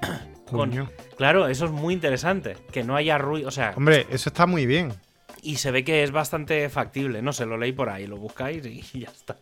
Con- 0.49 0.89
claro, 1.15 1.47
eso 1.47 1.65
es 1.65 1.71
muy 1.71 1.93
interesante. 1.93 2.57
Que 2.71 2.83
no 2.83 2.95
haya 2.95 3.17
ruido. 3.17 3.47
O 3.47 3.51
sea, 3.51 3.73
Hombre, 3.75 4.05
eso 4.09 4.29
está 4.29 4.45
muy 4.45 4.65
bien. 4.65 4.93
y 5.41 5.55
se 5.57 5.71
ve 5.71 5.83
que 5.83 6.03
es 6.03 6.11
bastante 6.11 6.67
factible. 6.69 7.21
No 7.21 7.31
sé, 7.33 7.45
lo 7.45 7.57
leí 7.57 7.71
por 7.71 7.89
ahí, 7.89 8.05
lo 8.07 8.17
buscáis 8.17 8.65
y 8.65 8.81
ya 8.99 9.09
está. 9.09 9.37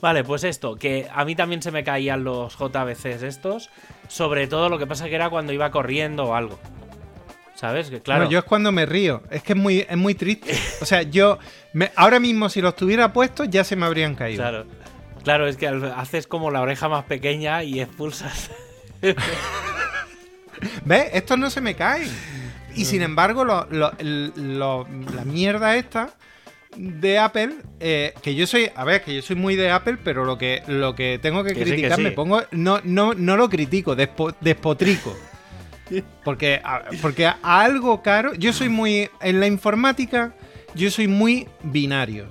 Vale, 0.00 0.22
pues 0.24 0.44
esto, 0.44 0.76
que 0.76 1.08
a 1.12 1.24
mí 1.24 1.34
también 1.34 1.60
se 1.62 1.72
me 1.72 1.82
caían 1.82 2.22
los 2.24 2.56
JBCs 2.56 3.22
estos. 3.22 3.70
Sobre 4.08 4.46
todo 4.46 4.68
lo 4.68 4.78
que 4.78 4.86
pasa 4.86 5.08
que 5.08 5.14
era 5.16 5.28
cuando 5.30 5.52
iba 5.52 5.70
corriendo 5.70 6.24
o 6.26 6.34
algo. 6.34 6.58
¿Sabes? 7.54 7.90
Que 7.90 8.00
claro. 8.00 8.28
Yo 8.30 8.38
es 8.38 8.44
cuando 8.44 8.70
me 8.70 8.86
río. 8.86 9.24
Es 9.30 9.42
que 9.42 9.54
es 9.54 9.58
muy, 9.58 9.84
es 9.88 9.96
muy 9.96 10.14
triste. 10.14 10.52
O 10.80 10.84
sea, 10.84 11.02
yo 11.02 11.40
me- 11.72 11.90
ahora 11.96 12.20
mismo 12.20 12.48
si 12.48 12.60
los 12.60 12.74
tuviera 12.76 13.12
puestos 13.12 13.48
ya 13.50 13.64
se 13.64 13.76
me 13.76 13.86
habrían 13.86 14.14
caído. 14.14 14.42
Claro. 14.42 14.66
Claro, 15.24 15.46
es 15.48 15.56
que 15.56 15.66
haces 15.68 16.26
como 16.26 16.50
la 16.50 16.60
oreja 16.62 16.88
más 16.88 17.04
pequeña 17.04 17.62
y 17.62 17.80
expulsas. 17.80 18.50
¿Ves? 20.84 21.10
Estos 21.12 21.38
no 21.38 21.50
se 21.50 21.60
me 21.60 21.74
caen. 21.74 22.08
Y 22.74 22.84
sin 22.84 23.02
embargo, 23.02 23.44
lo- 23.44 23.66
lo- 23.70 23.92
el- 23.98 24.32
lo- 24.58 24.86
la 25.14 25.24
mierda 25.24 25.76
esta 25.76 26.10
de 26.76 27.18
Apple, 27.18 27.56
eh, 27.80 28.14
que 28.22 28.34
yo 28.34 28.46
soy, 28.46 28.70
a 28.74 28.84
ver, 28.84 29.02
que 29.02 29.14
yo 29.14 29.22
soy 29.22 29.36
muy 29.36 29.56
de 29.56 29.70
Apple, 29.70 29.98
pero 30.04 30.24
lo 30.24 30.38
que, 30.38 30.62
lo 30.68 30.94
que 30.94 31.18
tengo 31.20 31.42
que 31.42 31.50
Que 31.54 31.60
sí, 31.60 31.64
que 31.64 31.70
criticar, 31.72 31.96
sí. 31.96 32.02
me 32.02 32.12
pongo, 32.12 32.42
no, 32.52 32.80
no, 32.84 33.14
no 33.14 33.36
lo 33.36 33.48
critico, 33.48 33.96
despo- 33.96 34.34
despotrico. 34.40 35.16
Porque, 36.24 36.60
porque 37.02 37.26
a 37.26 37.36
algo 37.42 38.02
caro, 38.02 38.34
yo 38.34 38.52
soy 38.52 38.68
muy, 38.68 39.10
en 39.20 39.40
la 39.40 39.46
informática, 39.48 40.32
yo 40.74 40.90
soy 40.90 41.08
muy 41.08 41.48
binario. 41.62 42.26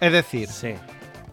Es 0.00 0.12
decir, 0.12 0.48
Sí. 0.48 0.74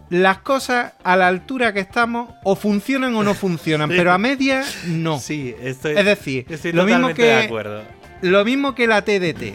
las 0.10 0.40
cosas 0.40 0.94
a 1.04 1.16
la 1.16 1.28
altura 1.28 1.74
que 1.74 1.80
estamos 1.80 2.30
o 2.44 2.56
funcionan 2.56 3.16
o 3.16 3.24
no 3.24 3.34
funcionan, 3.34 3.90
pero 3.96 4.12
a 4.12 4.18
media 4.18 4.64
no. 4.86 5.20
Sí, 5.20 5.56
estoy, 5.62 5.98
Es 5.98 6.06
decir, 6.06 6.46
estoy 6.50 6.72
lo 6.72 6.84
mismo 6.86 7.08
de 7.10 7.14
que 7.14 7.34
acuerdo. 7.34 7.84
lo 8.22 8.46
mismo 8.46 8.76
que 8.76 8.88
la 8.88 9.04
TDT. 9.04 9.54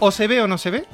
O 0.00 0.10
se 0.10 0.26
ve 0.28 0.40
o 0.40 0.46
no 0.48 0.58
se 0.58 0.70
ve. 0.70 0.84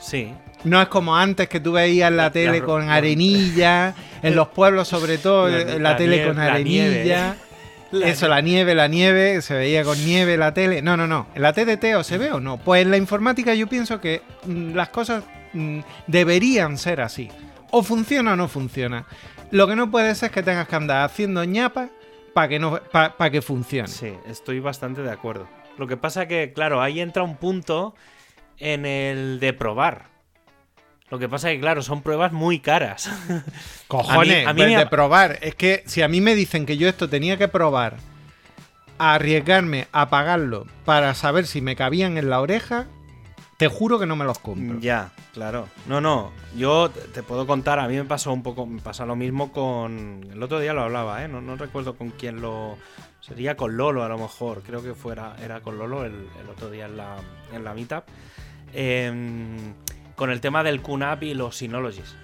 Sí. 0.00 0.32
No 0.64 0.80
es 0.82 0.88
como 0.88 1.16
antes 1.16 1.48
que 1.48 1.58
tú 1.60 1.72
veías 1.72 2.12
la 2.12 2.30
tele 2.32 2.58
la- 2.60 2.64
con 2.64 2.86
la- 2.86 3.94
en 4.22 4.34
los 4.36 4.48
pueblos 4.48 4.88
sobre 4.88 5.18
todo, 5.18 5.48
La- 5.50 5.64
la, 5.64 5.78
la 5.78 5.96
tele 5.96 6.26
con 6.26 6.38
arenilla. 6.38 7.36
La- 7.92 8.08
Eso, 8.08 8.28
la 8.28 8.40
nieve, 8.40 8.74
la 8.74 8.86
nieve, 8.88 9.42
se 9.42 9.54
veía 9.54 9.82
con 9.84 9.98
nieve 10.04 10.36
la 10.36 10.54
tele. 10.54 10.80
No, 10.82 10.96
no, 10.96 11.06
no. 11.06 11.26
¿En 11.34 11.42
la 11.42 11.52
TDT 11.52 11.96
o 11.96 12.04
se 12.04 12.18
ve 12.18 12.30
o 12.32 12.40
no? 12.40 12.58
Pues 12.58 12.82
en 12.82 12.90
la 12.90 12.96
informática 12.96 13.54
yo 13.54 13.66
pienso 13.66 14.00
que 14.00 14.22
mm, 14.46 14.74
las 14.74 14.90
cosas 14.90 15.24
mm, 15.52 15.80
deberían 16.06 16.78
ser 16.78 17.00
así. 17.00 17.28
O 17.72 17.82
funciona 17.82 18.34
o 18.34 18.36
no 18.36 18.46
funciona. 18.48 19.06
Lo 19.50 19.66
que 19.66 19.74
no 19.76 19.90
puede 19.90 20.14
ser 20.14 20.28
es 20.28 20.32
que 20.34 20.42
tengas 20.42 20.68
que 20.68 20.76
andar 20.76 21.04
haciendo 21.04 21.42
ñapa 21.44 21.88
para 22.34 22.48
que, 22.48 22.58
no, 22.60 22.78
para 22.92 23.30
que 23.30 23.42
funcione. 23.42 23.88
Sí, 23.88 24.12
estoy 24.28 24.60
bastante 24.60 25.02
de 25.02 25.10
acuerdo. 25.10 25.48
Lo 25.76 25.86
que 25.88 25.96
pasa 25.96 26.28
que, 26.28 26.52
claro, 26.52 26.80
ahí 26.82 27.00
entra 27.00 27.22
un 27.24 27.36
punto 27.36 27.94
en 28.58 28.86
el 28.86 29.40
de 29.40 29.52
probar. 29.52 30.09
Lo 31.10 31.18
que 31.18 31.28
pasa 31.28 31.48
que, 31.48 31.58
claro, 31.60 31.82
son 31.82 32.02
pruebas 32.02 32.32
muy 32.32 32.60
caras. 32.60 33.10
Cojones, 33.88 34.46
A 34.46 34.52
mí- 34.52 34.52
a 34.52 34.54
mí 34.54 34.60
de, 34.62 34.68
me 34.68 34.76
de 34.76 34.82
ha- 34.82 34.90
probar. 34.90 35.38
Es 35.42 35.54
que 35.54 35.82
si 35.86 36.02
a 36.02 36.08
mí 36.08 36.20
me 36.20 36.34
dicen 36.34 36.66
que 36.66 36.76
yo 36.76 36.88
esto 36.88 37.08
tenía 37.08 37.36
que 37.36 37.48
probar, 37.48 37.96
a 38.98 39.14
arriesgarme 39.14 39.88
a 39.92 40.10
pagarlo 40.10 40.66
para 40.84 41.14
saber 41.14 41.46
si 41.46 41.60
me 41.62 41.74
cabían 41.74 42.18
en 42.18 42.28
la 42.30 42.40
oreja, 42.40 42.86
te 43.56 43.66
juro 43.68 43.98
que 43.98 44.06
no 44.06 44.14
me 44.14 44.24
los 44.24 44.38
compro. 44.38 44.78
ya, 44.78 45.10
claro. 45.32 45.68
No, 45.86 46.00
no. 46.00 46.32
Yo 46.56 46.90
te 46.90 47.22
puedo 47.22 47.46
contar, 47.46 47.78
a 47.78 47.88
mí 47.88 47.96
me 47.96 48.04
pasó 48.04 48.32
un 48.32 48.42
poco, 48.42 48.66
me 48.66 48.80
pasa 48.80 49.04
lo 49.06 49.16
mismo 49.16 49.52
con... 49.52 50.20
El 50.32 50.42
otro 50.42 50.60
día 50.60 50.72
lo 50.74 50.82
hablaba, 50.82 51.24
¿eh? 51.24 51.28
No, 51.28 51.40
no 51.40 51.56
recuerdo 51.56 51.96
con 51.96 52.10
quién 52.10 52.40
lo... 52.40 52.76
Sería 53.20 53.56
con 53.56 53.76
Lolo 53.76 54.02
a 54.04 54.08
lo 54.08 54.16
mejor. 54.18 54.62
Creo 54.62 54.82
que 54.82 54.94
fuera, 54.94 55.36
era 55.42 55.60
con 55.60 55.76
Lolo 55.78 56.04
el, 56.04 56.26
el 56.42 56.48
otro 56.50 56.70
día 56.70 56.86
en 56.86 56.96
la, 56.96 57.16
en 57.54 57.64
la 57.64 57.74
meetup. 57.74 58.04
Em, 58.72 59.74
con 60.20 60.30
el 60.30 60.42
tema 60.42 60.62
del 60.62 60.82
QNAP 60.82 61.22
y 61.22 61.32
los 61.32 61.56
Synologies. 61.56 62.14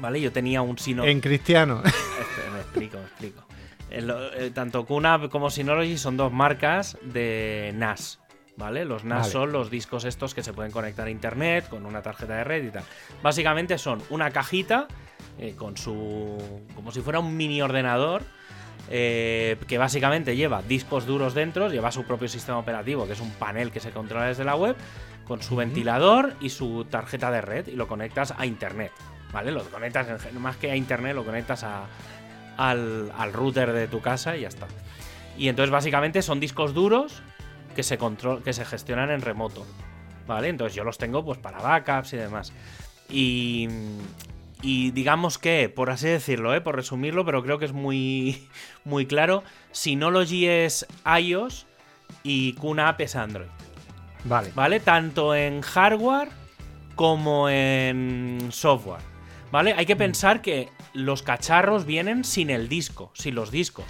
¿Vale? 0.00 0.20
Yo 0.20 0.32
tenía 0.32 0.60
un 0.60 0.76
Synology... 0.76 1.12
En 1.12 1.20
cristiano. 1.20 1.80
Espera, 1.84 2.50
me 2.52 2.58
explico, 2.60 2.96
me 2.98 3.04
explico. 3.04 3.44
El- 3.88 4.10
eh, 4.34 4.50
tanto 4.52 4.84
QNAP 4.84 5.28
como 5.28 5.48
Synology 5.48 5.96
son 5.98 6.16
dos 6.16 6.32
marcas 6.32 6.98
de 7.02 7.70
NAS. 7.76 8.18
¿Vale? 8.56 8.84
Los 8.84 9.04
NAS 9.04 9.20
Vale. 9.20 9.32
son 9.32 9.52
los 9.52 9.70
discos 9.70 10.04
estos 10.04 10.34
que 10.34 10.42
se 10.42 10.52
pueden 10.52 10.72
conectar 10.72 11.06
a 11.06 11.10
internet 11.10 11.68
con 11.68 11.86
una 11.86 12.02
tarjeta 12.02 12.34
de 12.34 12.42
red 12.42 12.64
y 12.64 12.70
tal. 12.70 12.82
Básicamente 13.22 13.78
son 13.78 14.02
una 14.10 14.32
cajita 14.32 14.88
eh, 15.38 15.54
con 15.56 15.76
su. 15.76 16.36
como 16.74 16.90
si 16.90 17.00
fuera 17.00 17.20
un 17.20 17.36
mini 17.36 17.62
ordenador. 17.62 18.22
eh, 18.90 19.56
que 19.68 19.78
básicamente 19.78 20.34
lleva 20.34 20.60
discos 20.62 21.06
duros 21.06 21.32
dentro, 21.34 21.68
lleva 21.70 21.92
su 21.92 22.02
propio 22.02 22.26
sistema 22.28 22.58
operativo, 22.58 23.06
que 23.06 23.12
es 23.12 23.20
un 23.20 23.30
panel 23.30 23.70
que 23.70 23.78
se 23.78 23.90
controla 23.92 24.26
desde 24.26 24.42
la 24.44 24.56
web, 24.56 24.74
con 25.26 25.42
su 25.42 25.56
ventilador 25.56 26.34
y 26.40 26.50
su 26.50 26.84
tarjeta 26.84 27.30
de 27.30 27.40
red, 27.40 27.68
y 27.68 27.72
lo 27.72 27.86
conectas 27.86 28.34
a 28.36 28.46
internet. 28.46 28.92
¿Vale? 29.32 29.50
Lo 29.50 29.64
conectas, 29.64 30.26
en 30.26 30.40
más 30.40 30.56
que 30.56 30.70
a 30.70 30.76
internet, 30.76 31.14
lo 31.14 31.24
conectas 31.24 31.64
a, 31.64 31.86
al, 32.56 33.10
al 33.16 33.32
router 33.32 33.72
de 33.72 33.88
tu 33.88 34.00
casa 34.00 34.36
y 34.36 34.42
ya 34.42 34.48
está. 34.48 34.66
Y 35.38 35.48
entonces 35.48 35.70
básicamente 35.70 36.20
son 36.20 36.38
discos 36.38 36.74
duros 36.74 37.22
que 37.74 37.82
se, 37.82 37.98
control, 37.98 38.42
que 38.42 38.52
se 38.52 38.64
gestionan 38.64 39.10
en 39.10 39.22
remoto. 39.22 39.66
¿Vale? 40.26 40.48
Entonces 40.48 40.74
yo 40.74 40.84
los 40.84 40.98
tengo 40.98 41.24
pues 41.24 41.38
para 41.38 41.58
backups 41.58 42.12
y 42.12 42.16
demás. 42.16 42.52
Y, 43.08 43.68
y 44.62 44.92
digamos 44.92 45.38
que, 45.38 45.68
por 45.68 45.90
así 45.90 46.08
decirlo, 46.08 46.54
¿eh? 46.54 46.60
por 46.60 46.76
resumirlo, 46.76 47.24
pero 47.24 47.42
creo 47.42 47.58
que 47.58 47.64
es 47.64 47.72
muy, 47.72 48.48
muy 48.84 49.06
claro, 49.06 49.42
Synology 49.72 50.46
es 50.46 50.86
iOS 51.20 51.66
y 52.22 52.52
QNAP 52.54 53.00
es 53.00 53.16
Android. 53.16 53.48
Vale. 54.24 54.52
¿vale? 54.54 54.80
Tanto 54.80 55.34
en 55.34 55.62
hardware 55.62 56.28
como 56.94 57.48
en 57.48 58.48
software, 58.50 59.02
¿vale? 59.50 59.74
Hay 59.76 59.86
que 59.86 59.96
pensar 59.96 60.42
que 60.42 60.68
los 60.92 61.22
cacharros 61.22 61.86
vienen 61.86 62.24
sin 62.24 62.50
el 62.50 62.68
disco, 62.68 63.10
sin 63.14 63.34
los 63.34 63.50
discos. 63.50 63.86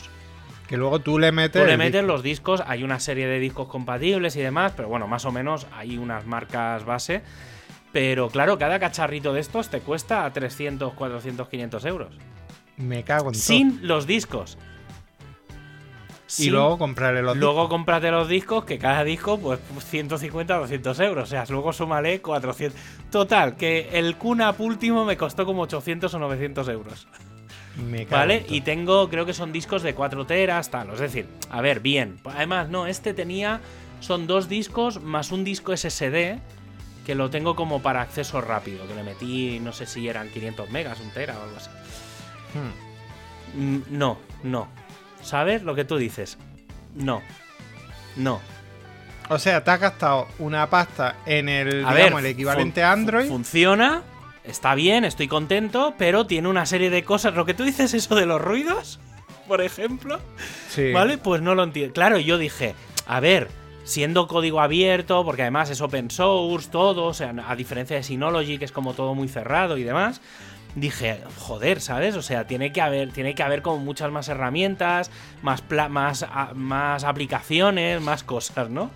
Que 0.69 0.77
luego 0.77 1.01
tú 1.01 1.19
le 1.19 1.33
metes. 1.33 1.61
Tú 1.61 1.69
le 1.69 1.77
metes 1.77 2.01
disco. 2.01 2.07
los 2.07 2.23
discos, 2.23 2.63
hay 2.67 2.83
una 2.83 2.99
serie 3.01 3.27
de 3.27 3.39
discos 3.39 3.69
compatibles 3.69 4.37
y 4.37 4.41
demás, 4.41 4.73
pero 4.75 4.89
bueno, 4.89 5.07
más 5.07 5.25
o 5.25 5.33
menos 5.33 5.67
hay 5.73 5.99
unas 5.99 6.27
marcas 6.27 6.85
base. 6.85 7.23
Pero 7.93 8.31
claro, 8.31 8.59
cada 8.59 8.79
cacharrito 8.79 9.35
de 9.35 9.41
estos 9.41 9.69
te 9.69 9.81
cuesta 9.81 10.33
300, 10.33 10.95
400, 10.95 11.49
500 11.49 11.85
euros. 11.85 12.15
Me 12.79 13.05
cago 13.05 13.27
en 13.27 13.33
todo. 13.33 13.43
Sin 13.43 13.87
los 13.87 14.07
discos. 14.07 14.57
Y 16.39 16.51
luego 16.51 16.79
comprarle 16.79 17.23
los 17.23 17.37
Luego 17.37 17.69
cómprate 17.69 18.11
los 18.11 18.29
discos, 18.29 18.65
que 18.65 18.79
cada 18.79 19.05
disco, 19.05 19.39
pues 19.39 19.61
150 19.85 20.57
200 20.57 21.01
euros. 21.01 21.25
O 21.25 21.31
sea, 21.31 21.45
luego 21.49 21.73
súmale 21.73 22.21
400. 22.21 22.79
Total, 23.11 23.57
que 23.57 23.91
el 23.93 24.17
QNAP 24.17 24.61
último 24.61 25.05
me 25.05 25.17
costó 25.17 25.45
como 25.45 25.63
800 25.63 26.13
o 26.15 26.19
900 26.19 26.69
euros. 26.69 27.07
discos. 27.07 27.33
Me 27.89 28.07
cago 28.07 28.21
¿Vale? 28.21 28.47
Y 28.49 28.61
tengo, 28.61 29.09
creo 29.09 29.25
que 29.27 29.35
son 29.35 29.53
discos 29.53 29.83
de 29.83 29.95
4 29.95 30.27
teras, 30.27 30.71
tal. 30.71 30.91
Es 30.91 31.01
decir, 31.01 31.27
a 31.51 31.61
ver, 31.61 31.81
bien. 31.81 32.19
Además, 32.25 32.69
no, 32.69 32.87
este 32.87 33.15
tenía. 33.15 33.61
Son 34.01 34.27
dos 34.27 34.49
discos 34.49 35.01
más 35.03 35.31
un 35.33 35.45
disco 35.45 35.77
SSD 35.77 36.39
que 37.07 37.15
lo 37.15 37.31
tengo 37.31 37.57
como 37.57 37.83
para 37.83 38.03
acceso 38.03 38.41
rápido. 38.41 38.87
Que 38.87 38.95
le 38.95 39.03
metí, 39.03 39.61
no 39.61 39.73
sé 39.73 39.87
si 39.87 40.09
eran 40.09 40.29
500 40.29 40.71
megas, 40.71 41.01
un 41.01 41.11
tera 41.11 41.39
o 41.39 41.43
algo 41.43 41.57
así. 41.57 41.71
Hmm. 42.55 42.93
Mm, 43.55 43.83
No, 43.91 44.19
no. 44.43 44.69
¿Sabes 45.23 45.63
lo 45.63 45.75
que 45.75 45.85
tú 45.85 45.97
dices? 45.97 46.39
No. 46.95 47.23
No. 48.17 48.41
O 49.29 49.39
sea, 49.39 49.65
te 49.65 49.71
has 49.71 49.81
gastado 49.81 50.29
una 50.39 50.69
pasta 50.69 51.17
en 51.27 51.49
el, 51.49 51.85
A 51.87 51.95
digamos, 51.95 51.95
ver, 51.95 52.27
el 52.27 52.27
equivalente 52.27 52.81
fun- 52.81 52.89
a 52.89 52.93
Android. 52.93 53.29
Funciona, 53.29 54.03
está 54.45 54.75
bien, 54.75 55.05
estoy 55.05 55.29
contento, 55.29 55.95
pero 55.97 56.27
tiene 56.27 56.49
una 56.49 56.67
serie 56.67 56.91
de 56.91 57.05
cosas. 57.05 57.35
Lo 57.35 57.47
que 57.47 57.55
tú 57.55 57.63
dices, 57.65 57.95
eso 57.95 58.15
de 58.15 58.27
los 58.27 58.41
ruidos, 58.43 59.01
por 59.49 59.63
ejemplo, 59.63 60.19
Sí. 60.69 60.93
¿vale? 60.93 61.17
Pues 61.19 61.41
no 61.41 61.55
lo 61.55 61.63
entiendo. 61.63 61.95
Claro, 61.95 62.19
yo 62.19 62.37
dije, 62.37 62.75
a 63.07 63.21
ver, 63.21 63.49
siendo 63.85 64.27
código 64.29 64.61
abierto, 64.61 65.25
porque 65.25 65.43
además 65.43 65.71
es 65.71 65.81
open 65.81 66.11
source, 66.11 66.69
todo, 66.71 67.05
o 67.07 67.15
sea, 67.15 67.33
a 67.49 67.57
diferencia 67.57 67.97
de 67.97 68.03
Synology, 68.03 68.59
que 68.59 68.65
es 68.67 68.73
como 68.73 68.93
todo 68.93 69.15
muy 69.15 69.29
cerrado 69.29 69.79
y 69.79 69.85
demás. 69.85 70.21
Dije, 70.75 71.21
joder, 71.39 71.81
¿sabes? 71.81 72.17
O 72.17 72.23
sea, 72.23 72.47
tiene 72.47 72.73
que 72.73 72.81
haber, 72.81 73.13
tiene 73.13 73.35
que 73.35 73.43
haber 73.43 73.63
como 73.63 73.79
muchas 73.79 74.11
más 74.11 74.29
herramientas, 74.29 75.11
más, 75.43 75.63
más, 75.91 76.27
más 76.55 77.05
aplicaciones, 77.05 78.01
más 78.01 78.25
cosas, 78.25 78.71
¿no? 78.71 78.91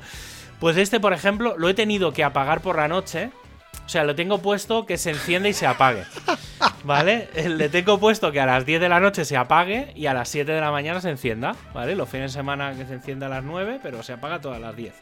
Pues 0.59 0.77
este, 0.79 1.01
por 1.01 1.13
ejemplo, 1.13 1.57
lo 1.59 1.69
he 1.69 1.75
tenido 1.75 2.13
que 2.13 2.25
apagar 2.25 2.63
por 2.63 2.77
la 2.77 2.89
noche. 2.89 3.31
O 3.85 3.89
sea, 3.89 4.05
lo 4.05 4.15
tengo 4.17 4.39
puesto 4.39 4.85
que 4.87 4.97
se 4.97 5.11
enciende 5.11 5.51
y 5.51 5.53
se 5.53 5.67
apague. 5.67 6.05
¿Vale? 6.85 7.29
Eh, 7.35 7.49
Le 7.49 7.69
tengo 7.69 8.01
puesto 8.01 8.33
que 8.33 8.41
a 8.41 8.47
las 8.47 8.65
10 8.67 8.81
de 8.81 8.89
la 8.89 8.99
noche 8.99 9.25
se 9.25 9.37
apague 9.37 9.93
y 9.95 10.07
a 10.07 10.15
las 10.15 10.29
7 10.29 10.51
de 10.51 10.61
la 10.61 10.73
mañana 10.73 11.01
se 11.01 11.11
encienda. 11.11 11.55
¿Vale? 11.75 11.95
Los 11.95 12.09
fines 12.09 12.33
de 12.33 12.39
semana 12.39 12.75
que 12.75 12.87
se 12.87 12.95
encienda 12.95 13.27
a 13.27 13.29
las 13.29 13.45
9, 13.45 13.81
pero 13.83 14.03
se 14.03 14.15
apaga 14.15 14.41
todas 14.41 14.61
las 14.61 14.75
10. 14.75 14.95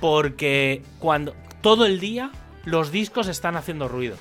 Porque 0.00 0.82
cuando 0.98 1.34
todo 1.62 1.86
el 1.86 1.98
día 1.98 2.30
los 2.64 2.92
discos 2.92 3.28
están 3.28 3.56
haciendo 3.56 3.88
ruido. 3.88 4.16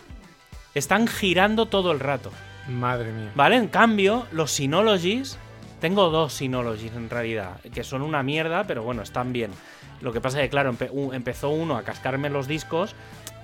Están 0.75 1.07
girando 1.07 1.65
todo 1.67 1.91
el 1.91 1.99
rato. 1.99 2.31
Madre 2.67 3.11
mía. 3.11 3.31
¿Vale? 3.35 3.55
En 3.57 3.67
cambio, 3.67 4.27
los 4.31 4.51
Synologies. 4.51 5.37
Tengo 5.79 6.09
dos 6.09 6.33
Synologies 6.33 6.93
en 6.95 7.09
realidad. 7.09 7.59
Que 7.73 7.83
son 7.83 8.01
una 8.01 8.23
mierda, 8.23 8.65
pero 8.65 8.83
bueno, 8.83 9.01
están 9.01 9.33
bien. 9.33 9.51
Lo 10.01 10.11
que 10.13 10.21
pasa 10.21 10.39
es 10.39 10.43
que, 10.45 10.49
claro, 10.49 10.71
empe- 10.73 11.13
empezó 11.13 11.49
uno 11.49 11.77
a 11.77 11.83
cascarme 11.83 12.29
los 12.29 12.47
discos. 12.47 12.95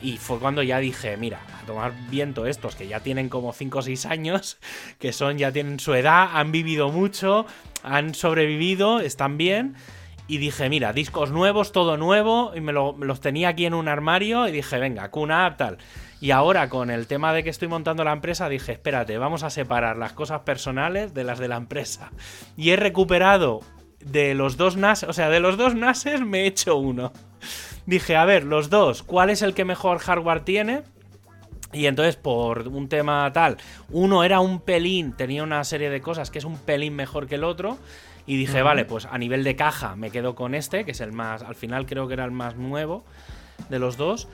Y 0.01 0.17
fue 0.17 0.39
cuando 0.39 0.63
ya 0.63 0.79
dije, 0.79 1.15
mira, 1.15 1.39
a 1.61 1.65
tomar 1.67 1.93
viento 2.09 2.47
estos 2.47 2.75
que 2.75 2.87
ya 2.87 3.01
tienen 3.01 3.29
como 3.29 3.53
5 3.53 3.79
o 3.79 3.81
6 3.83 4.07
años, 4.07 4.57
que 4.99 5.13
son, 5.13 5.37
ya 5.37 5.51
tienen 5.51 5.79
su 5.79 5.93
edad, 5.93 6.29
han 6.33 6.51
vivido 6.51 6.89
mucho, 6.89 7.45
han 7.83 8.15
sobrevivido, 8.15 8.99
están 8.99 9.37
bien. 9.37 9.75
Y 10.27 10.37
dije, 10.39 10.69
mira, 10.69 10.91
discos 10.93 11.29
nuevos, 11.29 11.71
todo 11.71 11.97
nuevo, 11.97 12.53
y 12.55 12.61
me, 12.61 12.71
lo- 12.73 12.93
me 12.93 13.05
los 13.05 13.21
tenía 13.21 13.49
aquí 13.49 13.65
en 13.67 13.73
un 13.75 13.87
armario 13.87 14.47
y 14.47 14.51
dije, 14.51 14.79
venga, 14.79 15.09
Cuna, 15.11 15.55
tal. 15.57 15.77
Y 16.21 16.29
ahora 16.29 16.69
con 16.69 16.91
el 16.91 17.07
tema 17.07 17.33
de 17.33 17.43
que 17.43 17.49
estoy 17.49 17.67
montando 17.67 18.03
la 18.03 18.13
empresa, 18.13 18.47
dije, 18.47 18.73
espérate, 18.73 19.17
vamos 19.17 19.41
a 19.41 19.49
separar 19.49 19.97
las 19.97 20.13
cosas 20.13 20.41
personales 20.41 21.15
de 21.15 21.23
las 21.23 21.39
de 21.39 21.47
la 21.47 21.57
empresa. 21.57 22.11
Y 22.55 22.69
he 22.69 22.75
recuperado 22.75 23.61
de 24.05 24.35
los 24.35 24.55
dos 24.55 24.77
NAS, 24.77 25.01
o 25.03 25.13
sea, 25.13 25.29
de 25.29 25.39
los 25.39 25.57
dos 25.57 25.73
NASes 25.73 26.21
me 26.21 26.41
he 26.41 26.45
hecho 26.45 26.77
uno. 26.77 27.11
Dije, 27.87 28.15
a 28.15 28.25
ver, 28.25 28.43
los 28.43 28.69
dos, 28.69 29.01
¿cuál 29.01 29.31
es 29.31 29.41
el 29.41 29.55
que 29.55 29.65
mejor 29.65 29.97
hardware 29.97 30.41
tiene? 30.41 30.83
Y 31.73 31.87
entonces, 31.87 32.17
por 32.17 32.67
un 32.67 32.87
tema 32.87 33.31
tal, 33.33 33.57
uno 33.89 34.23
era 34.23 34.41
un 34.41 34.59
pelín, 34.59 35.13
tenía 35.13 35.41
una 35.41 35.63
serie 35.63 35.89
de 35.89 36.01
cosas 36.01 36.29
que 36.29 36.37
es 36.37 36.45
un 36.45 36.57
pelín 36.57 36.95
mejor 36.95 37.25
que 37.25 37.35
el 37.35 37.43
otro. 37.43 37.79
Y 38.27 38.37
dije, 38.37 38.61
vale, 38.61 38.85
pues 38.85 39.07
a 39.11 39.17
nivel 39.17 39.43
de 39.43 39.55
caja 39.55 39.95
me 39.95 40.11
quedo 40.11 40.35
con 40.35 40.53
este, 40.53 40.85
que 40.85 40.91
es 40.91 41.01
el 41.01 41.13
más, 41.13 41.41
al 41.41 41.55
final 41.55 41.87
creo 41.87 42.07
que 42.07 42.13
era 42.13 42.25
el 42.25 42.31
más 42.31 42.55
nuevo 42.55 43.03
de 43.69 43.79
los 43.79 43.97
dos. 43.97 44.27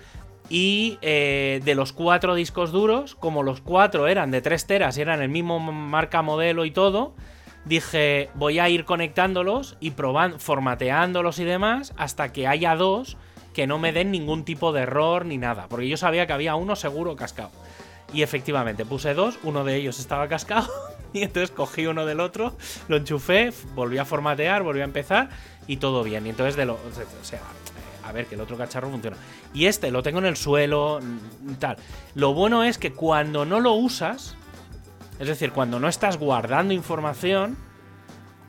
Y 0.49 0.97
eh, 1.01 1.61
de 1.65 1.75
los 1.75 1.91
cuatro 1.91 2.33
discos 2.33 2.71
duros, 2.71 3.15
como 3.15 3.43
los 3.43 3.61
cuatro 3.61 4.07
eran 4.07 4.31
de 4.31 4.41
3 4.41 4.65
teras 4.65 4.97
y 4.97 5.01
eran 5.01 5.21
el 5.21 5.29
mismo 5.29 5.59
marca, 5.59 6.21
modelo 6.21 6.63
y 6.63 6.71
todo, 6.71 7.13
dije, 7.65 8.29
voy 8.33 8.59
a 8.59 8.69
ir 8.69 8.85
conectándolos 8.85 9.75
y 9.79 9.91
probando, 9.91 10.39
formateándolos 10.39 11.39
y 11.39 11.43
demás 11.43 11.93
hasta 11.97 12.31
que 12.31 12.47
haya 12.47 12.75
dos 12.75 13.17
que 13.53 13.67
no 13.67 13.79
me 13.79 13.91
den 13.91 14.11
ningún 14.11 14.45
tipo 14.45 14.71
de 14.71 14.81
error 14.81 15.25
ni 15.25 15.37
nada. 15.37 15.65
Porque 15.67 15.87
yo 15.87 15.97
sabía 15.97 16.27
que 16.27 16.33
había 16.33 16.55
uno 16.55 16.75
seguro 16.75 17.15
cascado. 17.15 17.49
Y 18.13 18.21
efectivamente, 18.21 18.85
puse 18.85 19.13
dos, 19.13 19.39
uno 19.43 19.63
de 19.63 19.75
ellos 19.75 19.99
estaba 19.99 20.27
cascado. 20.27 20.69
Y 21.13 21.23
entonces 21.23 21.51
cogí 21.51 21.87
uno 21.87 22.05
del 22.05 22.19
otro, 22.19 22.53
lo 22.89 22.97
enchufé, 22.97 23.53
volví 23.73 23.97
a 23.97 24.03
formatear, 24.03 24.61
volví 24.61 24.81
a 24.81 24.83
empezar 24.83 25.29
y 25.65 25.77
todo 25.77 26.03
bien. 26.03 26.27
Y 26.27 26.29
entonces 26.29 26.57
de 26.57 26.65
lo. 26.65 26.73
O 26.73 27.23
sea, 27.23 27.39
a 28.07 28.11
ver, 28.11 28.25
que 28.25 28.35
el 28.35 28.41
otro 28.41 28.57
cacharro 28.57 28.89
funciona. 28.89 29.17
Y 29.53 29.65
este 29.65 29.91
lo 29.91 30.03
tengo 30.03 30.19
en 30.19 30.25
el 30.25 30.37
suelo, 30.37 30.99
mm, 31.01 31.53
tal. 31.55 31.77
Lo 32.15 32.33
bueno 32.33 32.63
es 32.63 32.77
que 32.77 32.93
cuando 32.93 33.45
no 33.45 33.59
lo 33.59 33.73
usas, 33.73 34.35
es 35.19 35.27
decir, 35.27 35.51
cuando 35.51 35.79
no 35.79 35.87
estás 35.87 36.17
guardando 36.17 36.73
información, 36.73 37.57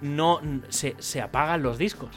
no 0.01 0.41
se, 0.69 0.95
se 0.99 1.21
apagan 1.21 1.63
los 1.63 1.79
discos. 1.79 2.11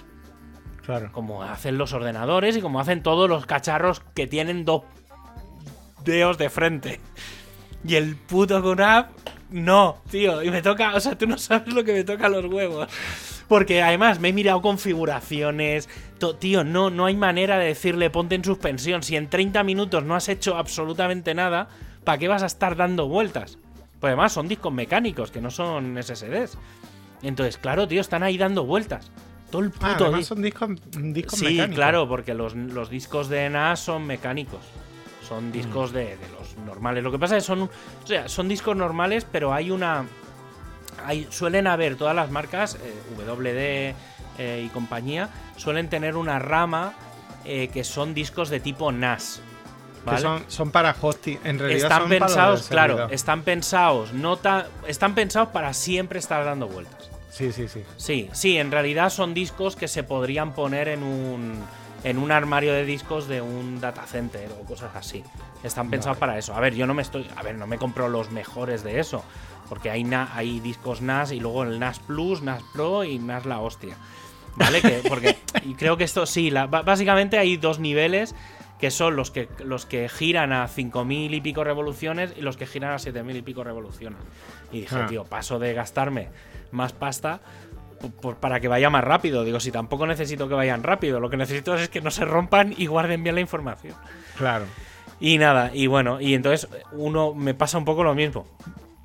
Claro. 0.86 1.12
Como 1.12 1.44
hacen 1.44 1.78
los 1.78 1.94
ordenadores 1.94 2.58
y 2.58 2.62
como 2.62 2.80
hacen 2.80 3.04
todos 3.04 3.30
los 3.30 3.46
cacharros 3.46 4.02
que 4.14 4.28
tienen 4.28 4.66
dos 4.66 4.84
dedos 6.04 6.38
de 6.38 6.50
frente. 6.50 7.00
Y 7.84 7.96
el 7.96 8.16
puto 8.16 8.62
QNAP, 8.62 9.10
no, 9.52 10.02
tío. 10.10 10.44
Y 10.44 10.52
me 10.52 10.62
toca, 10.62 10.96
o 10.96 11.00
sea, 11.00 11.18
tú 11.18 11.28
no 11.28 11.38
sabes 11.38 11.74
lo 11.74 11.84
que 11.84 11.94
me 11.94 12.04
toca 12.04 12.30
los 12.30 12.46
huevos. 12.46 12.88
Porque 13.52 13.84
además 13.84 14.22
me 14.22 14.30
he 14.30 14.34
mirado 14.34 14.62
configuraciones. 14.62 15.90
tío, 16.40 16.64
no, 16.64 16.90
no 16.90 17.06
hay 17.06 17.18
manera 17.18 17.58
de 17.58 17.66
decirle 17.66 18.10
ponte 18.10 18.36
en 18.36 18.46
suspensión. 18.46 19.04
Si 19.04 19.18
en 19.18 19.30
30 19.30 19.62
minutos 19.66 20.06
no 20.06 20.16
has 20.16 20.30
hecho 20.30 20.56
absolutamente 20.56 21.34
nada, 21.34 21.68
¿para 22.06 22.18
qué 22.18 22.30
vas 22.30 22.44
a 22.44 22.46
estar 22.46 22.78
dando 22.78 23.10
vueltas? 23.10 23.58
Pues 24.00 24.12
además 24.12 24.32
son 24.32 24.48
discos 24.48 24.72
mecánicos, 24.72 25.32
que 25.32 25.42
no 25.42 25.52
son 25.52 26.02
SSDs. 26.02 26.58
Entonces, 27.24 27.58
claro, 27.58 27.90
tío, 27.90 28.00
están 28.00 28.24
ahí 28.24 28.38
dando 28.38 28.64
vueltas. 28.64 29.12
Todo 29.50 29.64
el 29.64 29.74
Ah, 29.82 29.92
puto 29.92 30.06
además 30.06 30.28
son 30.28 30.42
discos, 30.42 30.70
discos 30.90 31.40
Sí, 31.40 31.46
mecánicos. 31.48 31.76
claro, 31.76 32.08
porque 32.08 32.34
los, 32.34 32.56
los 32.56 32.90
discos 32.90 33.28
de 33.28 33.50
NAS 33.50 33.82
son 33.82 34.08
mecánicos. 34.08 34.62
Son 35.28 35.52
discos 35.52 35.92
de, 35.92 36.06
de 36.06 36.30
los 36.40 36.56
normales. 36.66 37.04
Lo 37.04 37.12
que 37.12 37.20
pasa 37.20 37.36
es 37.36 37.44
que 37.44 37.48
son, 37.48 37.64
o 37.64 37.70
sea, 38.08 38.30
son 38.30 38.48
discos 38.48 38.78
normales, 38.78 39.28
pero 39.30 39.54
hay 39.54 39.72
una. 39.72 40.06
Hay, 41.06 41.28
suelen 41.30 41.68
haber 41.68 41.96
todas 41.96 42.16
las 42.16 42.32
marcas, 42.32 42.76
eh, 42.76 42.94
WD 43.28 43.96
eh, 44.38 44.64
y 44.66 44.70
compañía, 44.70 45.30
suelen 45.58 45.90
tener 45.90 46.16
una 46.16 46.40
rama 46.40 46.94
eh, 47.46 47.70
que 47.70 47.84
son 47.84 48.14
discos 48.14 48.50
de 48.50 48.60
tipo 48.60 48.92
NAS. 48.92 49.42
Son, 50.20 50.44
son 50.48 50.72
para 50.72 50.96
hosting. 51.00 51.40
En 51.44 51.60
realidad 51.60 51.84
están 51.84 52.02
son 52.02 52.10
para 52.10 52.26
pensados, 52.26 52.62
del 52.62 52.70
claro, 52.70 53.10
están 53.12 53.44
pensados, 53.44 54.14
no 54.14 54.40
están 54.88 55.16
pensados 55.16 55.50
para 55.50 55.74
siempre 55.74 56.18
estar 56.18 56.44
dando 56.44 56.68
vueltas. 56.68 57.12
Sí, 57.30 57.52
sí, 57.52 57.68
sí. 57.68 57.84
Sí, 57.98 58.30
sí, 58.34 58.58
en 58.58 58.72
realidad 58.72 59.10
son 59.10 59.34
discos 59.34 59.76
que 59.76 59.88
se 59.88 60.04
podrían 60.04 60.54
poner 60.54 60.88
en 60.88 61.04
un, 61.04 61.64
en 62.04 62.18
un 62.18 62.32
armario 62.32 62.74
de 62.74 62.84
discos 62.84 63.28
de 63.28 63.42
un 63.42 63.80
data 63.80 64.06
center 64.06 64.50
o 64.60 64.66
cosas 64.66 64.96
así. 64.96 65.24
Están 65.64 65.90
pensados 65.90 66.18
para 66.18 66.38
eso. 66.38 66.56
A 66.56 66.60
ver, 66.60 66.74
yo 66.76 66.88
no 66.88 66.94
me 66.94 67.02
estoy. 67.02 67.30
A 67.38 67.44
ver, 67.44 67.56
no 67.56 67.68
me 67.68 67.78
compro 67.78 68.10
los 68.10 68.32
mejores 68.32 68.84
de 68.84 69.00
eso. 69.00 69.24
Porque 69.70 69.90
hay, 69.90 70.04
na- 70.04 70.30
hay 70.36 70.60
discos 70.60 71.02
NAS 71.02 71.32
y 71.32 71.40
luego 71.40 71.64
el 71.64 71.80
NAS 71.80 72.00
Plus, 72.00 72.42
NAS 72.42 72.62
Pro 72.74 73.04
y 73.04 73.20
NAS 73.20 73.46
la 73.46 73.60
hostia. 73.60 73.96
¿Vale? 74.58 74.82
Que, 74.82 75.02
porque 75.08 75.38
y 75.64 75.76
creo 75.76 75.96
que 75.98 76.04
esto 76.04 76.26
sí, 76.26 76.50
la- 76.52 76.68
básicamente 76.68 77.38
hay 77.38 77.56
dos 77.58 77.80
niveles 77.80 78.36
que 78.80 78.90
son 78.92 79.16
los 79.16 79.30
que, 79.32 79.48
los 79.64 79.86
que 79.86 80.10
giran 80.10 80.52
a 80.52 80.68
5.000 80.68 81.36
y 81.36 81.40
pico 81.42 81.64
revoluciones 81.64 82.34
y 82.36 82.42
los 82.42 82.58
que 82.58 82.66
giran 82.66 82.92
a 82.92 82.96
7.000 82.98 83.38
y 83.38 83.42
pico 83.44 83.64
revoluciones. 83.64 84.20
Y 84.72 84.82
dije, 84.82 84.96
Ah. 84.98 85.06
tío, 85.08 85.24
paso 85.24 85.60
de 85.60 85.74
gastarme 85.76 86.30
más 86.72 86.92
pasta 86.92 87.40
por- 88.22 88.38
para 88.38 88.60
que 88.60 88.68
vaya 88.68 88.90
más 88.90 89.04
rápido. 89.04 89.44
Digo, 89.44 89.60
si 89.60 89.72
tampoco 89.72 90.08
necesito 90.08 90.50
que 90.50 90.56
vayan 90.56 90.82
rápido, 90.84 91.20
lo 91.20 91.30
que 91.30 91.38
necesito 91.38 91.76
es 91.76 91.88
que 91.90 92.02
no 92.02 92.10
se 92.10 92.26
rompan 92.26 92.74
y 92.76 92.88
guarden 92.88 93.22
bien 93.24 93.36
la 93.36 93.42
información. 93.42 93.94
Claro. 94.36 94.66
Y 95.22 95.38
nada, 95.38 95.72
y 95.74 95.88
bueno, 95.88 96.20
y 96.20 96.34
entonces 96.34 96.68
uno 96.92 97.34
me 97.34 97.54
pasa 97.54 97.78
un 97.78 97.86
poco 97.86 98.04
lo 98.04 98.14
mismo. 98.16 98.46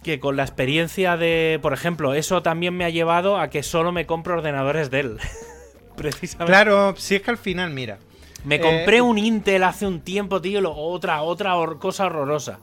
Que 0.02 0.18
con 0.18 0.36
la 0.36 0.42
experiencia 0.44 1.16
de, 1.16 1.58
por 1.62 1.72
ejemplo, 1.72 2.14
eso 2.14 2.42
también 2.42 2.74
me 2.76 2.84
ha 2.84 2.90
llevado 2.90 3.38
a 3.38 3.50
que 3.50 3.62
solo 3.62 3.92
me 3.92 4.06
compro 4.06 4.34
ordenadores 4.34 4.90
Dell. 4.90 5.18
Precisamente. 5.96 6.50
Claro, 6.52 6.94
si 6.96 7.16
es 7.16 7.22
que 7.22 7.30
al 7.30 7.38
final, 7.38 7.70
mira. 7.70 7.98
Me 8.44 8.56
Eh, 8.56 8.60
compré 8.60 9.00
un 9.02 9.18
Intel 9.18 9.64
hace 9.64 9.86
un 9.86 10.00
tiempo, 10.00 10.40
tío, 10.40 10.60
lo- 10.60 10.74
otra, 10.76 11.22
otra 11.22 11.56
hor- 11.56 11.78
cosa 11.78 12.06
horrorosa. 12.06 12.58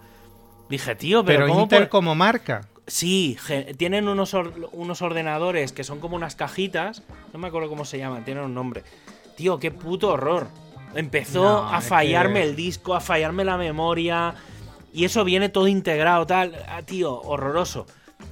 Dije, 0.69 0.95
tío, 0.95 1.25
pero, 1.25 1.39
Pero, 1.39 1.49
¿cómo 1.49 1.61
Intel 1.63 1.83
por- 1.83 1.89
como 1.89 2.15
marca. 2.15 2.67
Sí, 2.87 3.37
tienen 3.77 4.07
unos, 4.07 4.33
or- 4.33 4.69
unos 4.73 5.01
ordenadores 5.01 5.71
que 5.73 5.83
son 5.83 5.99
como 5.99 6.15
unas 6.15 6.35
cajitas. 6.35 7.03
No 7.33 7.39
me 7.39 7.47
acuerdo 7.47 7.69
cómo 7.69 7.85
se 7.85 7.97
llaman, 7.97 8.23
tienen 8.25 8.43
un 8.45 8.53
nombre. 8.53 8.83
Tío, 9.35 9.59
qué 9.59 9.71
puto 9.71 10.09
horror. 10.09 10.47
Empezó 10.95 11.43
No, 11.43 11.69
a 11.69 11.81
fallarme 11.81 12.41
que- 12.41 12.49
el 12.49 12.55
disco, 12.55 12.95
a 12.95 12.99
fallarme 13.01 13.43
la 13.45 13.57
memoria. 13.57 14.35
Y 14.93 15.05
eso 15.05 15.23
viene 15.23 15.49
todo 15.49 15.67
integrado, 15.67 16.25
tal. 16.27 16.53
Ah, 16.67 16.81
tío, 16.83 17.19
horroroso. 17.21 17.87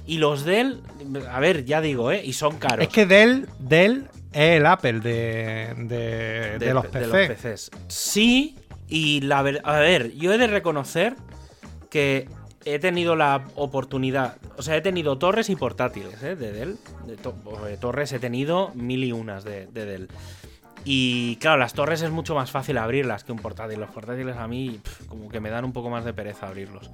Y 0.06 0.18
los 0.18 0.44
Dell, 0.44 0.80
a 1.30 1.40
ver, 1.40 1.64
ya 1.64 1.80
digo, 1.80 2.12
¿eh? 2.12 2.22
Y 2.24 2.32
son 2.34 2.58
caros. 2.58 2.86
Es 2.86 2.92
que 2.92 3.04
Dell, 3.06 3.48
Dell 3.58 4.08
es 4.32 4.58
el 4.58 4.66
Apple 4.66 5.00
de, 5.00 5.74
de, 5.76 6.58
de 6.58 6.72
los 6.74 6.86
PC. 6.86 7.26
PCs. 7.34 7.70
Sí, 7.88 8.56
y 8.88 9.20
la 9.22 9.40
a 9.40 9.78
ver, 9.80 10.12
yo 10.14 10.32
he 10.32 10.38
de 10.38 10.46
reconocer 10.46 11.14
que 11.90 12.28
he 12.64 12.78
tenido 12.78 13.16
la 13.16 13.44
oportunidad, 13.56 14.36
o 14.56 14.62
sea, 14.62 14.76
he 14.76 14.80
tenido 14.80 15.18
torres 15.18 15.50
y 15.50 15.56
portátiles 15.56 16.22
¿eh? 16.22 16.36
de 16.36 16.52
Dell. 16.52 16.76
De 17.06 17.16
to- 17.16 17.34
de 17.66 17.76
torres 17.76 18.12
he 18.12 18.18
tenido 18.18 18.70
mil 18.74 19.02
y 19.04 19.12
unas 19.12 19.44
de, 19.44 19.66
de 19.66 19.84
Dell. 19.84 20.08
Y 20.84 21.36
claro, 21.36 21.58
las 21.58 21.74
torres 21.74 22.02
es 22.02 22.10
mucho 22.10 22.34
más 22.34 22.50
fácil 22.50 22.78
abrirlas 22.78 23.24
que 23.24 23.32
un 23.32 23.38
portátil. 23.38 23.78
Los 23.78 23.90
portátiles 23.90 24.36
a 24.36 24.48
mí 24.48 24.80
como 25.08 25.28
que 25.28 25.40
me 25.40 25.50
dan 25.50 25.64
un 25.64 25.72
poco 25.72 25.90
más 25.90 26.04
de 26.04 26.12
pereza 26.12 26.48
abrirlos. 26.48 26.90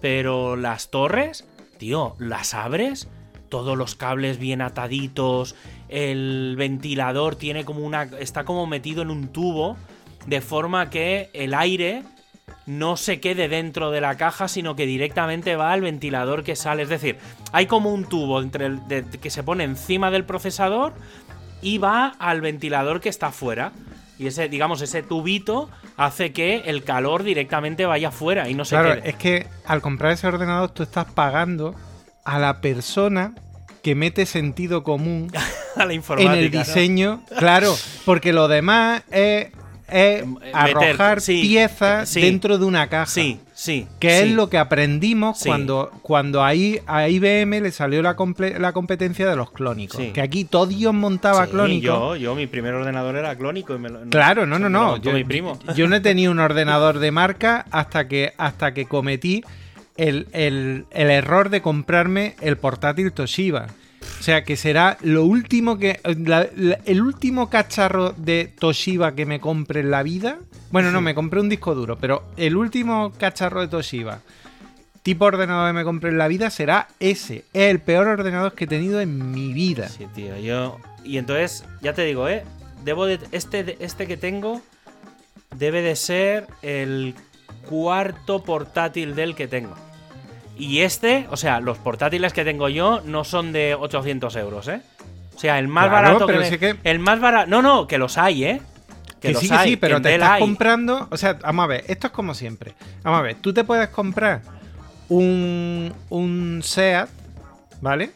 Pero 0.00 0.56
las 0.56 0.90
torres, 0.90 1.46
tío, 1.78 2.16
las 2.18 2.54
abres, 2.54 3.08
todos 3.48 3.76
los 3.76 3.94
cables 3.94 4.38
bien 4.38 4.62
ataditos, 4.62 5.54
el 5.88 6.54
ventilador 6.56 7.36
tiene 7.36 7.64
como 7.64 7.80
una 7.80 8.04
está 8.18 8.44
como 8.44 8.66
metido 8.66 9.02
en 9.02 9.10
un 9.10 9.28
tubo 9.28 9.76
de 10.26 10.40
forma 10.40 10.90
que 10.90 11.30
el 11.32 11.54
aire 11.54 12.02
no 12.66 12.96
se 12.96 13.20
quede 13.20 13.48
dentro 13.48 13.90
de 13.90 14.00
la 14.00 14.16
caja, 14.16 14.48
sino 14.48 14.76
que 14.76 14.86
directamente 14.86 15.56
va 15.56 15.72
al 15.72 15.80
ventilador 15.80 16.44
que 16.44 16.56
sale. 16.56 16.82
Es 16.82 16.88
decir, 16.88 17.18
hay 17.52 17.66
como 17.66 17.92
un 17.92 18.04
tubo 18.04 18.40
entre 18.40 18.66
el 18.66 18.80
que 19.20 19.30
se 19.30 19.42
pone 19.42 19.64
encima 19.64 20.10
del 20.10 20.24
procesador 20.24 20.92
y 21.62 21.78
va 21.78 22.14
al 22.18 22.40
ventilador 22.40 23.00
que 23.00 23.08
está 23.08 23.30
fuera. 23.30 23.72
Y 24.18 24.26
ese, 24.26 24.48
digamos, 24.48 24.82
ese 24.82 25.02
tubito 25.02 25.70
hace 25.96 26.32
que 26.32 26.62
el 26.66 26.84
calor 26.84 27.22
directamente 27.22 27.86
vaya 27.86 28.10
fuera 28.10 28.48
y 28.48 28.54
no 28.54 28.64
se 28.64 28.76
Claro, 28.76 29.00
quede. 29.00 29.08
es 29.10 29.16
que 29.16 29.46
al 29.64 29.80
comprar 29.80 30.12
ese 30.12 30.26
ordenador 30.26 30.70
tú 30.70 30.82
estás 30.82 31.06
pagando 31.06 31.74
a 32.24 32.38
la 32.38 32.60
persona 32.60 33.34
que 33.82 33.94
mete 33.94 34.26
sentido 34.26 34.82
común 34.82 35.32
a 35.76 35.86
la 35.86 35.94
en 35.94 36.02
el 36.32 36.50
¿no? 36.50 36.58
diseño. 36.58 37.22
Claro, 37.38 37.74
porque 38.04 38.32
lo 38.34 38.46
demás 38.48 39.02
es, 39.10 39.48
es 39.92 40.26
Meter, 40.26 40.50
arrojar 40.54 41.20
sí, 41.20 41.40
piezas 41.42 42.08
sí. 42.08 42.20
dentro 42.20 42.58
de 42.58 42.64
una 42.64 42.88
caja. 42.88 43.06
Sí, 43.06 43.38
sí. 43.54 43.86
Que 43.98 44.20
es 44.20 44.30
lo 44.30 44.48
que 44.50 44.58
aprendimos 44.58 45.40
cuando, 45.44 45.90
cuando 46.02 46.42
ahí 46.44 46.80
a 46.86 47.08
IBM 47.08 47.60
le 47.60 47.70
salió 47.72 48.02
la, 48.02 48.16
la 48.58 48.72
competencia 48.72 49.28
de 49.28 49.36
los 49.36 49.50
clónicos. 49.50 50.00
Que 50.12 50.20
aquí 50.20 50.44
todo 50.44 50.66
Dios 50.66 50.94
montaba 50.94 51.46
clónicos. 51.46 51.82
Yo, 51.82 52.16
yo, 52.16 52.34
mi 52.34 52.46
primer 52.46 52.74
ordenador 52.74 53.16
era 53.16 53.36
clónico. 53.36 53.74
Y 53.74 53.78
me 53.78 53.88
lo- 53.88 54.00
Claro, 54.08 54.46
no, 54.46 54.58
no, 54.58 54.68
no. 54.70 54.92
montó 54.92 55.12
mi 55.12 55.24
primo. 55.24 55.58
yo 55.76 55.88
no 55.88 55.96
he 55.96 56.00
tenido 56.00 56.32
un 56.32 56.38
ordenador 56.38 56.98
de 56.98 57.10
marca 57.10 57.66
hasta 57.70 58.08
que, 58.08 58.32
hasta 58.38 58.72
que 58.74 58.86
cometí 58.86 59.42
el, 59.96 60.28
el- 60.32 60.86
el 60.92 61.10
error 61.10 61.50
de 61.50 61.60
comprarme 61.62 62.34
el 62.40 62.56
portátil 62.56 63.12
Toshiba. 63.12 63.66
O 64.00 64.22
sea, 64.22 64.44
que 64.44 64.56
será 64.56 64.96
lo 65.02 65.24
último 65.24 65.78
que. 65.78 66.00
la- 66.04 66.48
la- 66.56 66.78
el 66.84 67.00
último 67.02 67.48
cacharro 67.50 68.12
de 68.12 68.52
Toshiba 68.58 69.14
que 69.14 69.26
me 69.26 69.40
compre 69.40 69.80
en 69.80 69.90
la 69.90 70.02
vida. 70.02 70.38
Bueno, 70.70 70.90
no, 70.90 71.00
me 71.00 71.14
compré 71.14 71.40
un 71.40 71.48
disco 71.48 71.74
duro, 71.74 71.98
pero 71.98 72.24
el 72.36 72.56
último 72.56 73.12
cacharro 73.18 73.60
de 73.60 73.68
Toshiba, 73.68 74.20
tipo 75.02 75.24
ordenador 75.24 75.70
que 75.70 75.72
me 75.78 75.84
compré 75.84 76.10
en 76.10 76.18
la 76.18 76.28
vida, 76.28 76.50
será 76.50 76.88
ese. 77.00 77.44
Es 77.52 77.70
el 77.70 77.80
peor 77.80 78.06
ordenador 78.08 78.54
que 78.54 78.64
he 78.64 78.68
tenido 78.68 79.00
en 79.00 79.32
mi 79.32 79.52
vida. 79.52 79.88
Sí, 79.88 80.06
tío, 80.14 80.36
yo. 80.38 80.78
Y 81.04 81.18
entonces, 81.18 81.64
ya 81.82 81.92
te 81.94 82.02
digo, 82.04 82.28
¿eh? 82.28 82.44
Debo 82.84 83.06
de. 83.06 83.18
Este, 83.32 83.64
de- 83.64 83.76
este 83.80 84.06
que 84.06 84.16
tengo 84.16 84.62
debe 85.56 85.82
de 85.82 85.96
ser 85.96 86.46
el 86.62 87.14
cuarto 87.68 88.42
portátil 88.44 89.14
del 89.14 89.34
que 89.34 89.48
tengo. 89.48 89.74
Y 90.60 90.80
este, 90.80 91.26
o 91.30 91.36
sea, 91.36 91.60
los 91.60 91.78
portátiles 91.78 92.32
que 92.32 92.44
tengo 92.44 92.68
yo 92.68 93.00
no 93.04 93.24
son 93.24 93.52
de 93.52 93.74
800 93.74 94.36
euros, 94.36 94.68
¿eh? 94.68 94.82
O 95.34 95.38
sea, 95.38 95.58
el 95.58 95.68
más 95.68 95.88
Claro, 95.88 96.02
barato 96.06 96.26
pero 96.26 96.38
que, 96.40 96.44
me- 96.44 96.50
sí 96.50 96.58
que- 96.58 96.76
El 96.84 96.98
más 96.98 97.18
barato. 97.20 97.48
No, 97.48 97.62
no, 97.62 97.86
que 97.86 97.96
los 97.98 98.18
hay, 98.18 98.44
¿eh? 98.44 98.60
Que, 99.20 99.32
los 99.32 99.40
sí, 99.42 99.48
que 99.48 99.54
hay, 99.54 99.70
sí, 99.70 99.76
pero 99.76 100.00
te 100.02 100.14
estás 100.14 100.30
hay. 100.32 100.40
comprando. 100.40 101.08
O 101.10 101.16
sea, 101.16 101.34
vamos 101.34 101.64
a 101.64 101.66
ver, 101.66 101.84
esto 101.88 102.08
es 102.08 102.12
como 102.12 102.34
siempre. 102.34 102.74
Vamos 103.02 103.20
a 103.20 103.22
ver, 103.22 103.36
tú 103.36 103.52
te 103.54 103.64
puedes 103.64 103.88
comprar 103.88 104.42
un, 105.08 105.92
un 106.10 106.60
SEAT, 106.62 107.08
¿vale? 107.80 108.12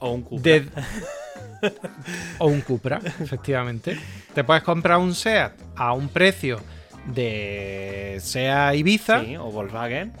O 0.00 0.10
un 0.12 0.22
Cupra. 0.22 0.42
De- 0.52 0.68
o 2.38 2.46
un 2.46 2.60
Cupra, 2.62 3.00
efectivamente. 3.20 3.98
Te 4.34 4.44
puedes 4.44 4.62
comprar 4.62 4.98
un 4.98 5.14
SEAT 5.14 5.52
a 5.76 5.92
un 5.92 6.08
precio 6.08 6.60
de 7.06 8.18
SEAT 8.20 8.74
Ibiza. 8.76 9.20
Sí, 9.24 9.36
o 9.36 9.44
Volkswagen. 9.50 10.12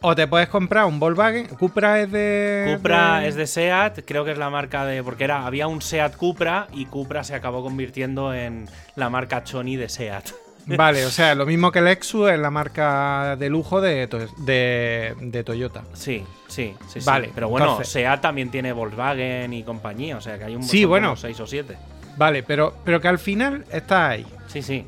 O 0.00 0.14
te 0.14 0.26
puedes 0.28 0.48
comprar 0.48 0.84
un 0.84 1.00
Volkswagen. 1.00 1.46
Cupra 1.48 2.00
es 2.00 2.10
de. 2.12 2.74
Cupra 2.76 3.26
es 3.26 3.34
de 3.34 3.46
SEAT, 3.46 4.00
creo 4.04 4.24
que 4.24 4.30
es 4.32 4.38
la 4.38 4.48
marca 4.50 4.84
de. 4.84 5.02
Porque 5.02 5.24
era, 5.24 5.44
había 5.44 5.66
un 5.66 5.82
SEAT 5.82 6.16
Cupra 6.16 6.68
y 6.72 6.86
Cupra 6.86 7.24
se 7.24 7.34
acabó 7.34 7.62
convirtiendo 7.64 8.32
en 8.32 8.68
la 8.94 9.10
marca 9.10 9.42
Choni 9.42 9.76
de 9.76 9.88
SEAT. 9.88 10.30
Vale, 10.66 11.04
o 11.06 11.10
sea, 11.10 11.34
lo 11.34 11.46
mismo 11.46 11.72
que 11.72 11.78
el 11.80 11.86
Lexus 11.86 12.30
es 12.30 12.38
la 12.38 12.50
marca 12.50 13.36
de 13.36 13.48
lujo 13.48 13.80
de, 13.80 14.06
de, 14.38 15.14
de 15.18 15.42
Toyota. 15.44 15.82
Sí, 15.94 16.24
sí, 16.46 16.74
sí. 16.88 17.00
sí. 17.00 17.06
Vale, 17.06 17.30
Pero 17.34 17.48
bueno, 17.48 17.66
entonces- 17.70 17.88
SEAT 17.88 18.20
también 18.20 18.50
tiene 18.50 18.72
Volkswagen 18.72 19.52
y 19.52 19.62
compañía, 19.64 20.16
o 20.18 20.20
sea 20.20 20.38
que 20.38 20.44
hay 20.44 20.54
un 20.56 20.62
Sí, 20.62 20.84
bueno. 20.84 21.08
como 21.08 21.16
seis 21.16 21.40
o 21.40 21.46
siete. 21.46 21.76
Vale, 22.18 22.42
pero, 22.42 22.74
pero 22.84 23.00
que 23.00 23.08
al 23.08 23.18
final 23.18 23.64
está 23.72 24.10
ahí. 24.10 24.26
Sí, 24.46 24.60
sí. 24.62 24.86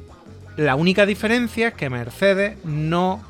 La 0.57 0.75
única 0.75 1.07
diferencia 1.07 1.69
es 1.69 1.75
que 1.75 1.89
Mercedes 1.89 2.63
no, 2.65 3.23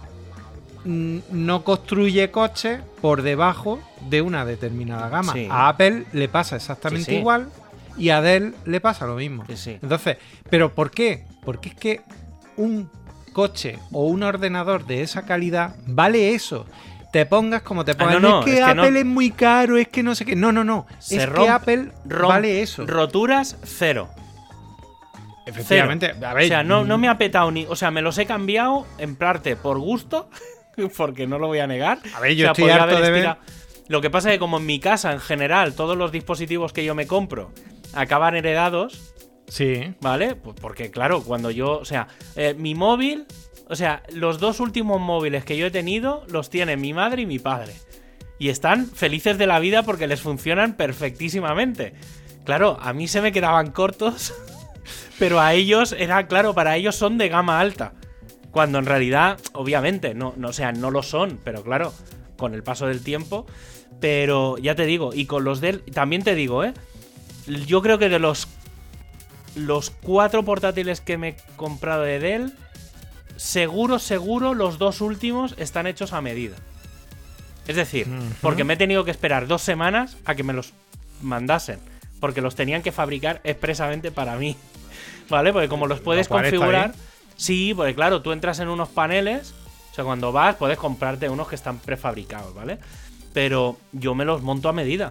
no 0.84 1.64
construye 1.64 2.30
coches 2.30 2.80
por 3.00 3.22
debajo 3.22 3.80
de 4.08 4.22
una 4.22 4.44
determinada 4.44 5.08
gama. 5.08 5.32
Sí. 5.32 5.46
A 5.50 5.68
Apple 5.68 6.04
le 6.12 6.28
pasa 6.28 6.56
exactamente 6.56 7.04
Sí, 7.06 7.10
sí. 7.12 7.18
igual 7.18 7.48
y 7.98 8.10
a 8.10 8.20
Dell 8.22 8.54
le 8.64 8.80
pasa 8.80 9.06
lo 9.06 9.16
mismo. 9.16 9.44
Entonces, 9.48 10.16
¿pero 10.48 10.74
por 10.74 10.90
qué? 10.90 11.24
Porque 11.44 11.70
es 11.70 11.74
que 11.74 12.00
un 12.56 12.90
coche 13.32 13.78
o 13.92 14.06
un 14.06 14.22
ordenador 14.22 14.86
de 14.86 15.02
esa 15.02 15.22
calidad 15.26 15.76
vale 15.86 16.34
eso. 16.34 16.66
Te 17.12 17.26
pongas 17.26 17.62
como 17.62 17.84
te 17.84 17.94
pongas. 17.94 18.16
Ah, 18.16 18.20
no, 18.20 18.28
no, 18.28 18.38
es 18.40 18.44
que 18.44 18.52
es 18.52 18.56
que 18.58 18.62
Apple 18.70 18.90
no- 18.92 18.98
es 18.98 19.06
muy 19.06 19.30
caro, 19.32 19.76
es 19.76 19.88
que 19.88 20.02
no 20.02 20.14
sé 20.14 20.24
qué. 20.24 20.36
No, 20.36 20.52
no, 20.52 20.62
no. 20.64 20.86
Se 21.00 21.16
es 21.16 21.26
que 21.26 21.48
Apple 21.48 21.90
vale 22.04 22.62
eso. 22.62 22.86
Roturas, 22.86 23.56
cero. 23.64 24.08
Efectivamente. 25.46 26.12
Cero. 26.14 26.26
A 26.28 26.34
ver, 26.34 26.44
o 26.44 26.48
sea, 26.48 26.62
no, 26.62 26.84
mm, 26.84 26.88
no 26.88 26.98
me 26.98 27.08
ha 27.08 27.18
petado 27.18 27.50
ni. 27.50 27.66
O 27.66 27.76
sea, 27.76 27.90
me 27.90 28.02
los 28.02 28.16
he 28.18 28.26
cambiado 28.26 28.86
en 28.98 29.16
parte 29.16 29.56
por 29.56 29.78
gusto, 29.78 30.28
porque 30.96 31.26
no 31.26 31.38
lo 31.38 31.46
voy 31.48 31.58
a 31.60 31.66
negar. 31.66 31.98
A 32.14 32.20
ver, 32.20 32.34
yo 32.34 32.50
O 32.50 32.54
sea, 32.54 32.64
estoy 32.64 32.70
harto 32.70 33.00
de 33.00 33.10
ver- 33.10 33.36
Lo 33.88 34.00
que 34.00 34.10
pasa 34.10 34.28
es 34.30 34.34
que, 34.36 34.38
como 34.38 34.58
en 34.58 34.66
mi 34.66 34.78
casa, 34.80 35.12
en 35.12 35.20
general, 35.20 35.74
todos 35.74 35.96
los 35.96 36.12
dispositivos 36.12 36.72
que 36.72 36.84
yo 36.84 36.94
me 36.94 37.06
compro 37.06 37.52
acaban 37.92 38.36
heredados, 38.36 39.14
Sí. 39.48 39.94
¿vale? 40.00 40.36
Pues 40.36 40.54
porque, 40.60 40.90
claro, 40.92 41.22
cuando 41.24 41.50
yo. 41.50 41.78
O 41.78 41.84
sea, 41.84 42.06
eh, 42.36 42.54
mi 42.56 42.74
móvil. 42.74 43.26
O 43.68 43.76
sea, 43.76 44.02
los 44.12 44.38
dos 44.40 44.58
últimos 44.60 45.00
móviles 45.00 45.44
que 45.44 45.56
yo 45.56 45.66
he 45.66 45.70
tenido 45.70 46.24
los 46.28 46.50
tienen 46.50 46.80
mi 46.80 46.92
madre 46.92 47.22
y 47.22 47.26
mi 47.26 47.38
padre. 47.38 47.72
Y 48.38 48.48
están 48.48 48.86
felices 48.86 49.38
de 49.38 49.46
la 49.46 49.58
vida 49.60 49.82
porque 49.84 50.06
les 50.08 50.20
funcionan 50.20 50.74
perfectísimamente. 50.76 51.94
Claro, 52.44 52.78
a 52.80 52.92
mí 52.92 53.06
se 53.06 53.20
me 53.20 53.30
quedaban 53.32 53.70
cortos, 53.70 54.32
pero 55.20 55.40
a 55.40 55.52
ellos 55.54 55.94
era, 55.98 56.26
claro, 56.26 56.54
para 56.54 56.76
ellos 56.76 56.96
son 56.96 57.18
de 57.18 57.28
gama 57.28 57.60
alta. 57.60 57.92
Cuando 58.50 58.78
en 58.78 58.86
realidad, 58.86 59.38
obviamente, 59.52 60.14
no, 60.14 60.34
no, 60.36 60.48
o 60.48 60.52
sea, 60.52 60.72
no 60.72 60.90
lo 60.90 61.02
son, 61.02 61.38
pero 61.44 61.62
claro, 61.62 61.92
con 62.36 62.54
el 62.54 62.62
paso 62.62 62.86
del 62.86 63.02
tiempo. 63.02 63.46
Pero 64.00 64.56
ya 64.58 64.74
te 64.74 64.86
digo, 64.86 65.10
y 65.14 65.26
con 65.26 65.44
los 65.44 65.60
del. 65.60 65.82
También 65.82 66.22
te 66.24 66.34
digo, 66.34 66.64
¿eh? 66.64 66.72
Yo 67.66 67.82
creo 67.82 67.98
que 67.98 68.08
de 68.08 68.18
los. 68.18 68.48
Los 69.56 69.90
cuatro 69.90 70.44
portátiles 70.44 71.00
que 71.00 71.18
me 71.18 71.28
he 71.30 71.36
comprado 71.56 72.02
de 72.02 72.20
Dell, 72.20 72.54
seguro, 73.36 73.98
seguro, 73.98 74.54
los 74.54 74.78
dos 74.78 75.00
últimos 75.00 75.56
están 75.58 75.88
hechos 75.88 76.12
a 76.12 76.20
medida. 76.20 76.56
Es 77.66 77.74
decir, 77.74 78.06
porque 78.40 78.62
me 78.64 78.74
he 78.74 78.76
tenido 78.76 79.04
que 79.04 79.10
esperar 79.10 79.48
dos 79.48 79.62
semanas 79.62 80.16
a 80.24 80.34
que 80.36 80.44
me 80.44 80.52
los 80.52 80.72
mandasen. 81.20 81.80
porque 82.20 82.42
los 82.42 82.54
tenían 82.54 82.82
que 82.82 82.92
fabricar 82.92 83.40
expresamente 83.44 84.12
para 84.12 84.36
mí. 84.36 84.56
¿Vale? 85.28 85.52
Porque 85.52 85.68
como 85.68 85.86
los 85.86 86.00
puedes 86.00 86.22
está 86.22 86.42
configurar. 86.42 86.92
Sí, 87.40 87.72
porque 87.74 87.94
claro, 87.94 88.20
tú 88.20 88.32
entras 88.32 88.58
en 88.60 88.68
unos 88.68 88.90
paneles. 88.90 89.54
O 89.90 89.94
sea, 89.94 90.04
cuando 90.04 90.30
vas, 90.30 90.56
puedes 90.56 90.76
comprarte 90.78 91.28
unos 91.30 91.48
que 91.48 91.54
están 91.54 91.78
prefabricados, 91.78 92.54
¿vale? 92.54 92.78
Pero 93.32 93.78
yo 93.92 94.14
me 94.14 94.24
los 94.26 94.42
monto 94.42 94.68
a 94.68 94.72
medida. 94.74 95.10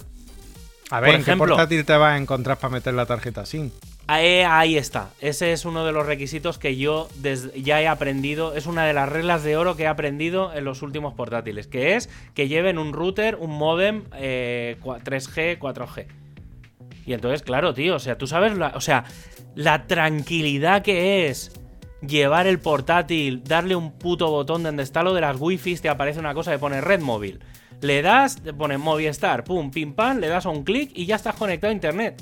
A 0.92 1.00
ver, 1.00 1.10
Por 1.10 1.16
¿en 1.20 1.26
qué 1.26 1.32
ejemplo- 1.32 1.56
portátil 1.56 1.86
te 1.86 1.98
vas 1.98 2.14
a 2.14 2.18
encontrar 2.18 2.58
para 2.60 2.72
meter 2.74 2.94
la 2.94 3.06
tarjeta 3.08 3.46
SIM? 3.46 3.72
Ahí, 4.08 4.42
ahí 4.48 4.78
está. 4.78 5.10
Ese 5.22 5.54
es 5.54 5.66
uno 5.66 5.86
de 5.86 5.92
los 5.92 6.06
requisitos 6.06 6.58
que 6.60 6.78
yo 6.78 7.10
ya 7.56 7.82
he 7.82 7.88
aprendido. 7.88 8.56
Es 8.56 8.66
una 8.68 8.86
de 8.86 8.94
las 8.94 9.10
reglas 9.10 9.44
de 9.44 9.58
oro 9.58 9.76
que 9.76 9.84
he 9.84 9.88
aprendido 9.88 10.54
en 10.54 10.66
los 10.66 10.82
últimos 10.84 11.14
portátiles. 11.16 11.68
Que 11.68 11.96
es 11.96 12.10
que 12.36 12.48
lleven 12.48 12.78
un 12.78 12.94
router, 12.94 13.36
un 13.40 13.52
modem 13.58 14.04
eh, 14.14 14.78
cua- 14.84 15.02
3G, 15.04 15.58
4G. 15.60 16.06
Y 17.06 17.14
entonces, 17.14 17.42
claro, 17.44 17.74
tío, 17.74 17.96
o 17.96 18.00
sea, 18.00 18.18
tú 18.18 18.28
sabes, 18.28 18.56
la, 18.58 18.68
o 18.76 18.82
sea, 18.82 19.04
la 19.56 19.86
tranquilidad 19.88 20.82
que 20.84 21.28
es 21.28 21.52
llevar 22.06 22.48
el 22.48 22.60
portátil, 22.60 23.44
darle 23.44 23.76
un 23.76 23.92
puto 23.92 24.30
botón 24.30 24.64
donde 24.64 24.84
está 24.84 25.04
lo 25.04 25.14
de 25.14 25.22
las 25.22 25.38
wifi, 25.40 25.76
te 25.78 25.90
aparece 25.90 26.20
una 26.20 26.34
cosa 26.34 26.52
que 26.52 26.60
pone 26.60 26.82
red 26.82 27.02
móvil. 27.02 27.40
Le 27.82 28.02
das, 28.02 28.42
te 28.42 28.54
pone 28.54 28.78
Movistar, 28.78 29.44
pum, 29.46 29.72
pim, 29.72 29.94
pam, 29.94 30.18
le 30.20 30.28
das 30.28 30.46
a 30.46 30.50
un 30.50 30.64
clic 30.64 30.92
y 30.94 31.06
ya 31.06 31.16
estás 31.16 31.36
conectado 31.36 31.72
a 31.72 31.74
internet. 31.74 32.22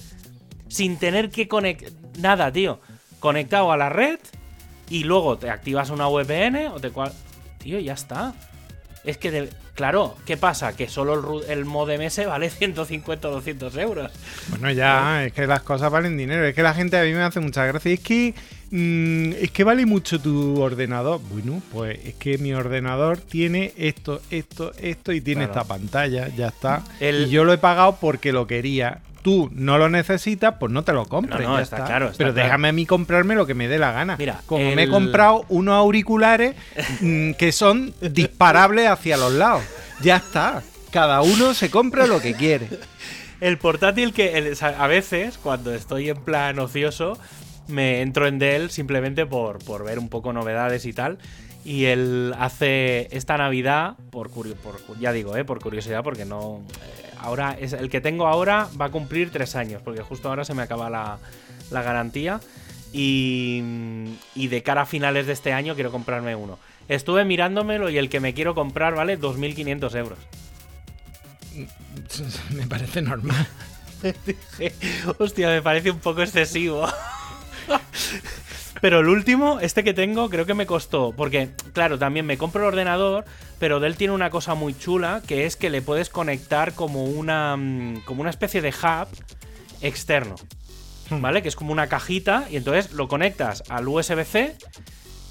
Sin 0.68 0.98
tener 0.98 1.30
que 1.30 1.48
conectar 1.48 1.92
nada, 2.20 2.52
tío. 2.52 2.80
Conectado 3.20 3.72
a 3.72 3.78
la 3.78 3.90
red 3.90 4.20
y 4.90 5.04
luego 5.04 5.38
te 5.38 5.50
activas 5.50 5.90
una 5.90 6.08
VPN 6.08 6.68
o 6.68 6.80
te 6.80 6.92
cual. 6.92 7.12
Tío, 7.58 7.80
ya 7.80 7.94
está. 7.94 8.36
Es 9.04 9.18
que, 9.18 9.32
de- 9.32 9.50
claro, 9.74 10.16
¿qué 10.26 10.38
pasa? 10.38 10.76
Que 10.76 10.88
solo 10.90 11.42
el, 11.44 11.50
el 11.50 11.66
modem 11.66 12.02
ese 12.02 12.26
vale 12.28 12.50
150 12.52 13.28
o 13.28 13.32
200 13.32 13.76
euros. 13.78 14.12
Bueno, 14.50 14.70
ya, 14.72 15.26
es 15.26 15.34
que 15.34 15.48
las 15.48 15.62
cosas 15.64 15.92
valen 15.92 16.18
dinero. 16.18 16.46
Es 16.46 16.54
que 16.54 16.62
la 16.62 16.74
gente 16.76 17.00
a 17.00 17.04
mí 17.04 17.14
me 17.14 17.24
hace 17.24 17.40
mucha 17.40 17.66
gracia. 17.66 17.92
Es 17.94 18.00
que, 18.02 18.36
mm, 18.72 19.34
es 19.42 19.52
que 19.52 19.64
vale 19.64 19.86
mucho 19.86 20.20
tu 20.20 20.62
ordenador. 20.62 21.20
Bueno, 21.32 21.62
pues 21.72 22.00
es 22.06 22.16
que 22.16 22.38
mi 22.38 22.54
ordenador 22.54 23.18
tiene 23.18 23.74
esto, 23.78 24.22
esto, 24.30 24.72
esto 24.80 25.12
y 25.12 25.22
tiene 25.22 25.46
Claro. 25.46 25.62
esta 25.62 25.68
pantalla. 25.68 26.28
Ya 26.36 26.48
está. 26.48 26.84
El- 27.00 27.28
Y 27.28 27.30
yo 27.30 27.44
lo 27.44 27.54
he 27.54 27.58
pagado 27.58 27.98
porque 28.00 28.32
lo 28.32 28.48
quería. 28.48 29.00
Tú 29.24 29.50
no 29.54 29.78
lo 29.78 29.90
necesitas, 29.90 30.56
pues 30.60 30.72
no 30.72 30.84
te 30.84 30.94
lo 30.94 31.06
compres. 31.06 31.42
No, 31.42 31.50
no, 31.50 31.56
ya 31.58 31.64
está 31.64 31.76
está. 31.78 31.88
claro, 31.88 32.06
está 32.06 32.18
Pero 32.20 32.34
claro. 32.34 32.46
déjame 32.46 32.68
a 32.70 32.72
mí 32.72 32.86
comprarme 32.86 33.36
lo 33.36 33.46
que 33.46 33.54
me 33.56 33.68
dé 33.68 33.78
la 33.78 33.92
gana. 33.92 34.16
Mira, 34.18 34.42
Como 34.46 34.74
me 34.74 34.84
he 34.84 34.88
comprado 34.88 35.46
unos 35.50 35.74
auriculares 35.76 36.56
mm, 37.02 37.32
que 37.34 37.52
son 37.52 37.94
disparables 38.00 38.88
hacia 38.88 39.18
los 39.18 39.34
lados. 39.34 39.64
Ya 40.02 40.18
está. 40.18 40.64
Cada 40.92 41.22
uno 41.22 41.54
se 41.54 41.70
compra 41.70 42.08
lo 42.08 42.22
que 42.22 42.36
quiere. 42.36 42.70
El 43.42 43.58
portátil 43.58 44.14
que 44.14 44.38
el- 44.38 44.58
a 44.62 44.88
veces, 44.88 45.38
cuando 45.38 45.74
estoy 45.74 46.10
en 46.10 46.18
plan 46.18 46.58
ocioso, 46.60 47.20
me 47.68 48.02
entro 48.02 48.28
en 48.28 48.40
Dell 48.40 48.70
simplemente 48.72 49.26
por, 49.26 49.60
por 49.64 49.84
ver 49.84 50.00
un 50.00 50.10
poco 50.10 50.34
novedades 50.34 50.86
y 50.86 50.94
tal. 50.94 51.18
Y 51.66 51.86
él 51.86 52.34
hace 52.40 53.08
esta 53.12 53.38
Navidad, 53.38 53.96
por, 54.10 54.30
curio- 54.32 54.56
por 54.56 54.76
ya 55.00 55.12
digo, 55.12 55.36
eh, 55.36 55.44
por 55.44 55.60
curiosidad, 55.60 56.02
porque 56.04 56.24
no. 56.26 56.62
eh, 56.82 57.10
ahora 57.20 57.58
es 57.60 57.74
el 57.74 57.90
que 57.90 58.00
tengo 58.00 58.28
ahora 58.28 58.70
va 58.80 58.86
a 58.86 58.90
cumplir 58.92 59.32
tres 59.32 59.56
años, 59.56 59.82
porque 59.84 60.02
justo 60.02 60.30
ahora 60.30 60.46
se 60.46 60.54
me 60.54 60.62
acaba 60.62 60.90
la, 60.90 61.18
la 61.72 61.82
garantía. 61.82 62.40
Y, 62.94 63.62
y 64.34 64.48
de 64.48 64.64
cara 64.64 64.84
a 64.84 64.86
finales 64.86 65.28
de 65.28 65.34
este 65.34 65.52
año 65.52 65.76
quiero 65.76 65.92
comprarme 65.92 66.36
uno. 66.38 66.58
Estuve 66.88 67.26
mirándomelo 67.26 67.90
y 67.90 67.98
el 67.98 68.10
que 68.10 68.22
me 68.22 68.34
quiero 68.34 68.56
comprar 68.56 68.96
vale 68.96 69.20
2.500 69.20 69.94
euros. 69.98 70.20
me 72.56 72.66
parece 72.68 73.02
normal. 73.02 73.46
Dije, 74.26 74.74
hostia, 75.18 75.50
me 75.50 75.62
parece 75.62 75.92
un 75.92 76.00
poco 76.00 76.22
excesivo. 76.22 76.88
Pero 78.82 79.00
el 79.00 79.08
último, 79.08 79.60
este 79.60 79.84
que 79.84 79.94
tengo, 79.94 80.30
creo 80.30 80.46
que 80.46 80.54
me 80.54 80.66
costó. 80.66 81.14
Porque, 81.16 81.50
claro, 81.74 81.98
también 81.98 82.26
me 82.26 82.38
compro 82.38 82.62
el 82.62 82.68
ordenador, 82.68 83.26
pero 83.60 83.80
Dell 83.80 83.98
tiene 83.98 84.14
una 84.14 84.30
cosa 84.30 84.54
muy 84.54 84.78
chula, 84.78 85.22
que 85.26 85.46
es 85.46 85.56
que 85.56 85.70
le 85.70 85.82
puedes 85.82 86.10
conectar 86.10 86.74
como 86.74 87.06
una, 87.06 87.58
mm, 87.58 88.02
como 88.06 88.22
una 88.22 88.30
especie 88.30 88.62
de 88.62 88.70
hub 88.70 89.08
externo. 89.82 90.36
¿Vale? 91.10 91.42
Que 91.42 91.48
es 91.48 91.56
como 91.56 91.72
una 91.72 91.88
cajita, 91.88 92.46
y 92.50 92.58
entonces 92.58 92.92
lo 92.92 93.08
conectas 93.08 93.64
al 93.70 93.88
USB-C. 93.88 94.56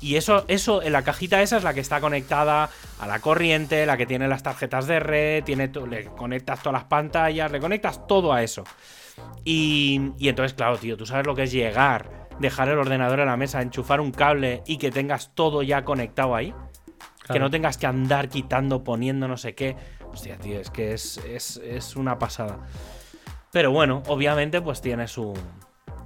Y 0.01 0.17
eso, 0.17 0.45
eso, 0.49 0.83
en 0.83 0.93
la 0.93 1.03
cajita 1.03 1.43
esa 1.43 1.57
es 1.57 1.65
la 1.65 1.75
que 1.75 1.81
está 1.81 2.01
conectada 2.01 2.71
a 2.99 3.07
la 3.07 3.21
corriente, 3.21 3.87
la 3.87 3.97
que 3.97 4.07
tiene 4.07 4.29
las 4.29 4.43
tarjetas 4.43 4.87
de 4.87 5.01
red, 5.01 5.45
tiene 5.45 5.71
le 5.89 6.05
conectas 6.05 6.61
todas 6.61 6.81
las 6.81 6.85
pantallas, 6.85 7.51
le 7.51 7.61
conectas 7.61 8.07
todo 8.07 8.33
a 8.33 8.43
eso. 8.43 8.65
Y, 9.45 10.13
y 10.19 10.29
entonces, 10.29 10.55
claro, 10.55 10.77
tío, 10.77 10.97
tú 10.97 11.07
sabes 11.07 11.27
lo 11.27 11.35
que 11.35 11.45
es 11.45 11.53
llegar, 11.53 12.26
dejar 12.39 12.69
el 12.69 12.79
ordenador 12.79 13.21
en 13.21 13.27
la 13.27 13.37
mesa, 13.37 13.63
enchufar 13.63 14.01
un 14.01 14.11
cable 14.13 14.63
y 14.67 14.79
que 14.79 14.91
tengas 14.91 15.35
todo 15.35 15.63
ya 15.63 15.85
conectado 15.85 16.35
ahí. 16.35 16.55
Que 17.33 17.41
no 17.41 17.51
tengas 17.51 17.77
que 17.77 17.87
andar 17.89 18.29
quitando, 18.29 18.85
poniendo 18.85 19.27
no 19.27 19.37
sé 19.37 19.55
qué. 19.57 19.77
Hostia, 20.13 20.39
tío, 20.39 20.61
es 20.61 20.71
que 20.71 20.93
es, 20.93 21.19
es, 21.29 21.57
es 21.57 21.97
una 21.97 22.21
pasada. 22.21 22.59
Pero 23.51 23.73
bueno, 23.73 24.03
obviamente, 24.07 24.61
pues 24.61 24.81
tiene 24.81 25.09
su. 25.09 25.35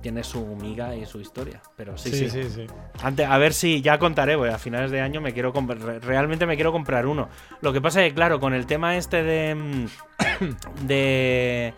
Tiene 0.01 0.25
su 0.25 0.47
miga 0.57 0.97
y 0.97 1.05
su 1.05 1.21
historia. 1.21 1.61
Pero 1.77 1.99
sí, 1.99 2.11
sí. 2.11 2.31
sí, 2.31 2.45
sí. 2.45 2.67
Ante- 3.03 3.27
a 3.27 3.37
ver 3.37 3.53
si 3.53 3.83
ya 3.83 3.99
contaré, 3.99 4.35
porque 4.39 4.55
a 4.55 4.57
finales 4.59 4.91
de 4.91 5.03
año 5.03 5.21
me 5.21 5.35
quiero 5.35 5.53
Realmente 6.01 6.47
me 6.47 6.55
quiero 6.55 6.73
comprar 6.73 7.07
uno. 7.07 7.29
Lo 7.61 7.71
que 7.75 7.83
pasa 7.83 8.03
es 8.03 8.09
que, 8.09 8.15
claro, 8.15 8.41
con 8.41 8.55
el 8.55 8.65
tema 8.65 8.97
este 8.97 9.23
de. 9.23 9.55
mm, 9.55 9.87
de. 10.87 11.75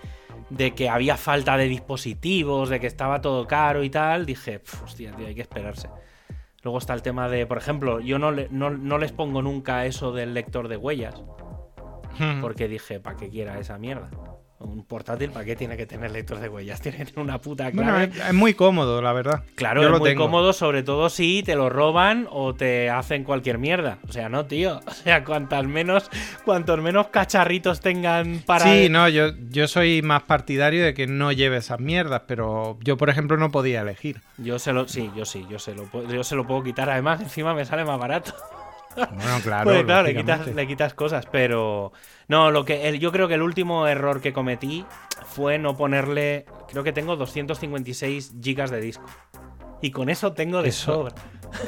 De 0.56 0.72
que 0.74 0.88
había 0.88 1.16
falta 1.16 1.56
de 1.56 1.66
dispositivos, 1.68 2.68
de 2.68 2.78
que 2.80 2.86
estaba 2.86 3.20
todo 3.20 3.46
caro 3.46 3.82
y 3.84 3.90
tal, 3.90 4.26
dije, 4.26 4.58
"Pf, 4.60 4.84
hostia, 4.84 5.12
tío, 5.12 5.26
hay 5.26 5.34
que 5.34 5.40
esperarse. 5.42 5.88
Luego 6.62 6.78
está 6.78 6.94
el 6.94 7.02
tema 7.02 7.28
de, 7.28 7.46
por 7.46 7.58
ejemplo, 7.58 8.00
yo 8.00 8.18
no, 8.18 8.30
le- 8.30 8.48
no, 8.50 8.70
no 8.70 8.98
les 8.98 9.12
pongo 9.12 9.42
nunca 9.42 9.84
eso 9.86 10.12
del 10.12 10.34
lector 10.34 10.68
de 10.68 10.76
huellas, 10.76 11.20
porque 12.40 12.68
dije, 12.68 13.00
¿para 13.00 13.16
qué 13.16 13.28
quiera 13.30 13.58
esa 13.58 13.78
mierda? 13.78 14.10
Un 14.62 14.84
portátil, 14.84 15.30
¿para 15.30 15.44
qué 15.44 15.56
tiene 15.56 15.76
que 15.76 15.86
tener 15.86 16.10
lector 16.10 16.38
de 16.40 16.48
huellas? 16.48 16.80
Tiene 16.82 16.98
que 16.98 17.04
tener 17.06 17.20
una 17.20 17.40
puta 17.40 17.70
clave. 17.72 18.04
es, 18.04 18.16
es 18.28 18.34
muy 18.34 18.54
cómodo, 18.54 19.02
la 19.02 19.12
verdad. 19.12 19.42
Claro, 19.54 19.80
Yo 19.82 19.88
es 19.88 19.92
lo 19.92 19.98
muy 19.98 20.10
tengo. 20.10 20.24
cómodo, 20.24 20.52
sobre 20.52 20.82
todo 20.82 21.08
si 21.10 21.42
te 21.42 21.54
lo 21.56 21.68
roban 21.68 22.26
o 22.30 22.54
te 22.54 22.90
hacen 22.90 23.24
cualquier 23.24 23.58
mierda. 23.58 23.98
O 24.08 24.12
sea, 24.12 24.28
no, 24.28 24.46
tío. 24.46 24.80
O 25.02 25.04
sea, 25.04 25.24
cuantas 25.24 25.64
menos, 25.66 26.08
cuantos 26.44 26.80
menos 26.80 27.08
cacharritos 27.08 27.80
tengan 27.80 28.40
para. 28.46 28.64
Sí, 28.64 28.88
no, 28.88 29.08
yo, 29.08 29.30
yo 29.50 29.66
soy 29.66 30.00
más 30.02 30.22
partidario 30.22 30.84
de 30.84 30.94
que 30.94 31.06
no 31.08 31.32
lleve 31.32 31.56
esas 31.56 31.80
mierdas, 31.80 32.22
pero 32.28 32.78
yo, 32.82 32.96
por 32.96 33.10
ejemplo, 33.10 33.36
no 33.36 33.50
podía 33.50 33.80
elegir. 33.82 34.20
Yo 34.38 34.58
se 34.60 34.72
lo, 34.72 34.86
sí, 34.86 35.10
yo 35.16 35.24
sí, 35.24 35.44
yo 35.50 35.58
se 35.58 35.74
lo, 35.74 35.84
puedo- 35.84 36.08
yo 36.12 36.22
se 36.22 36.36
lo 36.36 36.46
puedo 36.46 36.62
quitar. 36.62 36.88
Además, 36.88 37.20
encima 37.20 37.52
me 37.54 37.64
sale 37.64 37.84
más 37.84 37.98
barato. 37.98 38.32
Bueno, 38.96 39.40
claro. 39.42 39.84
Claro, 39.84 40.02
le 40.08 40.14
quitas, 40.16 40.46
le 40.46 40.66
quitas 40.66 40.94
cosas, 40.94 41.26
pero. 41.30 41.92
No, 42.28 42.50
lo 42.50 42.64
que. 42.64 42.88
el- 42.88 42.98
yo 42.98 43.12
creo 43.12 43.28
que 43.28 43.34
el 43.34 43.42
último 43.42 43.86
error 43.86 44.20
que 44.20 44.32
cometí 44.32 44.84
fue 45.26 45.58
no 45.58 45.76
ponerle. 45.76 46.46
Creo 46.70 46.84
que 46.84 46.92
tengo 46.92 47.16
256 47.16 48.34
gigas 48.42 48.70
de 48.70 48.80
disco. 48.80 49.04
Y 49.80 49.90
con 49.90 50.08
eso 50.08 50.32
tengo 50.32 50.62
de 50.62 50.68
Eso- 50.68 50.94
sobra. 50.94 51.14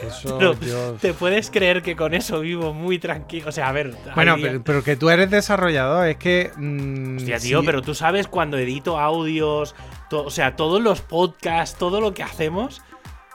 Eso 0.07 0.39
Pero, 0.61 0.95
¿Te 0.95 1.12
puedes 1.12 1.51
creer 1.51 1.83
que 1.83 1.95
con 1.97 2.14
eso 2.14 2.41
vivo 2.41 2.72
muy 2.72 2.99
tranquilo? 2.99 3.49
O 3.49 3.53
sea, 3.53 3.68
a 3.68 3.72
ver. 3.72 3.95
Bueno, 4.14 4.37
pero, 4.41 4.62
pero 4.62 4.83
que 4.85 4.97
tú 4.97 5.11
eres 5.11 5.31
desarrollador, 5.31 6.07
es 6.09 6.16
que... 6.16 6.51
mm, 6.57 7.16
Hostia, 7.18 7.39
tío, 7.39 7.61
sí, 7.61 7.66
pero 7.66 7.83
tú 7.83 7.95
sabes 7.95 8.27
cuando 8.29 8.57
edito 8.57 8.99
audios, 8.99 9.75
o 10.11 10.31
sea, 10.31 10.57
todos 10.57 10.81
los 10.81 11.01
podcasts, 11.03 11.77
todo 11.79 12.01
lo 12.01 12.14
que 12.14 12.22
hacemos. 12.22 12.81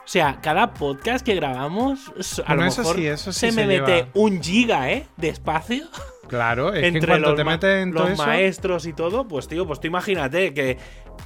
O 0.04 0.12
sea, 0.12 0.40
cada 0.42 0.72
podcast 0.74 1.24
que 1.24 1.34
grabamos, 1.36 2.08
a 2.44 2.48
Bueno, 2.48 2.62
lo 2.62 2.68
eso 2.68 2.80
mejor 2.82 2.96
sí, 2.96 3.06
eso 3.06 3.32
sí 3.32 3.38
se 3.40 3.52
me 3.52 3.66
mete 3.66 4.06
un 4.14 4.42
giga, 4.42 4.90
¿eh? 4.90 5.06
De 5.16 5.28
espacio. 5.28 5.84
Claro, 6.26 6.72
es 6.72 6.80
que 6.80 6.86
en 6.88 6.96
entre 6.96 7.18
los, 7.18 7.34
te 7.36 7.44
ma- 7.44 7.52
metes 7.52 7.82
en 7.82 7.92
todo 7.92 8.04
los 8.04 8.12
eso... 8.12 8.24
maestros 8.26 8.86
y 8.86 8.92
todo, 8.92 9.26
pues 9.28 9.46
tío, 9.48 9.66
pues 9.66 9.80
tú 9.80 9.86
imagínate 9.88 10.52
que 10.54 10.78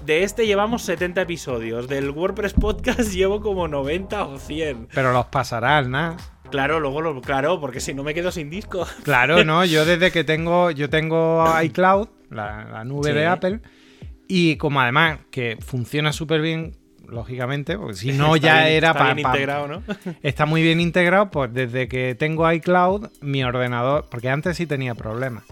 de 0.05 0.23
este 0.23 0.47
llevamos 0.47 0.83
70 0.83 1.23
episodios, 1.23 1.89
del 1.89 2.11
WordPress 2.11 2.55
Podcast 2.55 3.01
llevo 3.13 3.41
como 3.41 3.69
90 3.69 4.25
o 4.27 4.39
100. 4.39 4.89
Pero 4.93 5.13
los 5.13 5.27
pasarás, 5.27 5.87
¿no? 5.89 6.17
Claro, 6.51 6.79
luego 6.81 7.01
lo, 7.01 7.21
claro, 7.23 7.61
porque 7.61 7.81
si 7.81 7.95
no 7.95 8.03
me 8.03 8.13
quedo 8.15 8.31
sin 8.33 8.51
disco. 8.51 8.87
Claro, 9.03 9.45
no, 9.45 9.65
yo 9.65 9.85
desde 9.87 10.11
que 10.11 10.25
tengo, 10.25 10.71
yo 10.71 10.91
tengo 10.91 11.45
iCloud, 11.63 12.09
la, 12.31 12.65
la 12.65 12.85
nube 12.85 13.11
Sí. 13.11 13.15
de 13.17 13.27
Apple, 13.27 13.61
y 14.29 14.57
como 14.57 14.81
además 14.81 15.21
que 15.31 15.57
funciona 15.61 16.13
súper 16.13 16.41
bien, 16.41 16.77
lógicamente, 17.09 17.77
porque 17.79 17.95
si 17.95 18.13
no 18.19 18.35
Está 18.37 18.47
ya 18.49 18.55
bien- 18.65 18.77
era 18.77 18.89
está 18.89 18.99
para... 18.99 19.15
bien 19.15 19.27
integrado, 19.27 19.69
¿no? 19.69 19.83
Está 20.23 20.47
muy 20.47 20.63
bien 20.63 20.81
integrado, 20.81 21.31
pues 21.31 21.53
desde 21.53 21.89
que 21.89 22.15
tengo 22.15 22.51
iCloud, 22.51 23.09
mi 23.21 23.43
ordenador, 23.45 24.07
porque 24.11 24.31
antes 24.31 24.57
sí 24.57 24.67
tenía 24.67 24.95
problemas. 24.95 25.45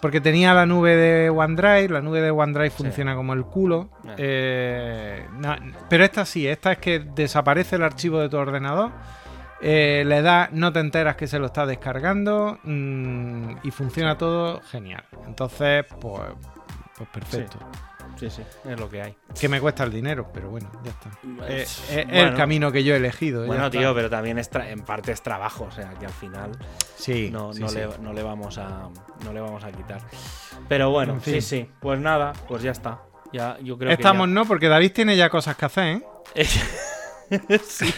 Porque 0.00 0.20
tenía 0.20 0.52
la 0.52 0.66
nube 0.66 0.96
de 0.96 1.30
OneDrive, 1.30 1.88
la 1.90 2.00
nube 2.00 2.20
de 2.20 2.32
OneDrive 2.32 2.70
funciona 2.70 3.14
como 3.14 3.34
el 3.34 3.44
culo. 3.44 3.88
Ah. 4.04 4.14
eh, 4.18 5.26
no, 5.38 5.54
pero 5.88 6.04
esta 6.04 6.24
sí, 6.24 6.46
esta 6.48 6.72
es 6.72 6.78
que 6.78 6.98
desaparece 6.98 7.76
el 7.76 7.84
archivo 7.84 8.18
de 8.18 8.28
tu 8.28 8.36
ordenador, 8.36 8.90
eh, 9.60 10.02
le 10.04 10.20
das, 10.22 10.50
no 10.50 10.72
te 10.72 10.80
enteras 10.80 11.14
que 11.14 11.28
se 11.28 11.38
lo 11.38 11.46
está 11.46 11.66
descargando 11.66 12.58
mm, 12.64 13.58
y 13.62 13.70
funciona 13.70 14.18
todo 14.18 14.60
genial. 14.62 15.04
Entonces, 15.24 15.84
pues, 16.00 16.20
pues 16.96 17.08
perfecto. 17.10 17.58
sí, 17.60 17.78
sí, 18.30 18.42
es 18.68 18.78
lo 18.80 18.88
que 18.88 19.02
hay. 19.02 19.16
Que 19.38 19.48
me 19.48 19.60
cuesta 19.60 19.84
el 19.84 19.90
dinero, 19.92 20.28
pero 20.32 20.48
bueno, 20.50 20.70
ya 20.84 20.90
está. 20.90 21.10
Eh, 21.48 21.62
Es- 21.62 21.90
es 21.90 22.06
bueno. 22.06 22.20
el 22.28 22.34
camino 22.36 22.70
que 22.72 22.84
yo 22.84 22.94
he 22.94 22.98
elegido. 22.98 23.44
Bueno, 23.46 23.66
está. 23.66 23.78
tío, 23.78 23.94
pero 23.94 24.08
también 24.10 24.38
es 24.38 24.50
tra- 24.50 24.68
en 24.70 24.82
parte 24.82 25.12
es 25.12 25.22
trabajo, 25.22 25.64
o 25.64 25.70
sea, 25.72 25.90
que 25.98 26.06
al 26.06 26.12
final 26.12 26.52
Sí, 26.96 27.30
no, 27.32 27.52
sí, 27.52 27.60
no 27.60 27.68
sí. 27.68 27.76
Le, 27.78 27.88
no 28.00 28.12
le 28.12 28.22
vamos 28.22 28.58
a 28.58 28.88
no 29.24 29.32
le 29.32 29.40
vamos 29.40 29.64
a 29.64 29.72
quitar. 29.72 30.00
Pero 30.68 30.90
bueno, 30.90 31.14
En 31.14 31.20
fin. 31.22 31.34
sí, 31.34 31.40
sí. 31.42 31.70
Pues 31.80 31.98
nada, 31.98 32.32
pues 32.48 32.62
ya 32.62 32.70
está. 32.72 33.00
Ya, 33.32 33.56
yo 33.62 33.78
creo 33.78 33.90
Estamos, 33.90 34.26
que 34.28 34.32
no, 34.34 34.44
porque 34.44 34.68
David 34.68 34.92
tiene 34.92 35.16
ya 35.16 35.30
cosas 35.30 35.56
que 35.56 35.64
hacer, 35.64 36.02
¿eh? 36.34 36.44
sí. 37.66 37.92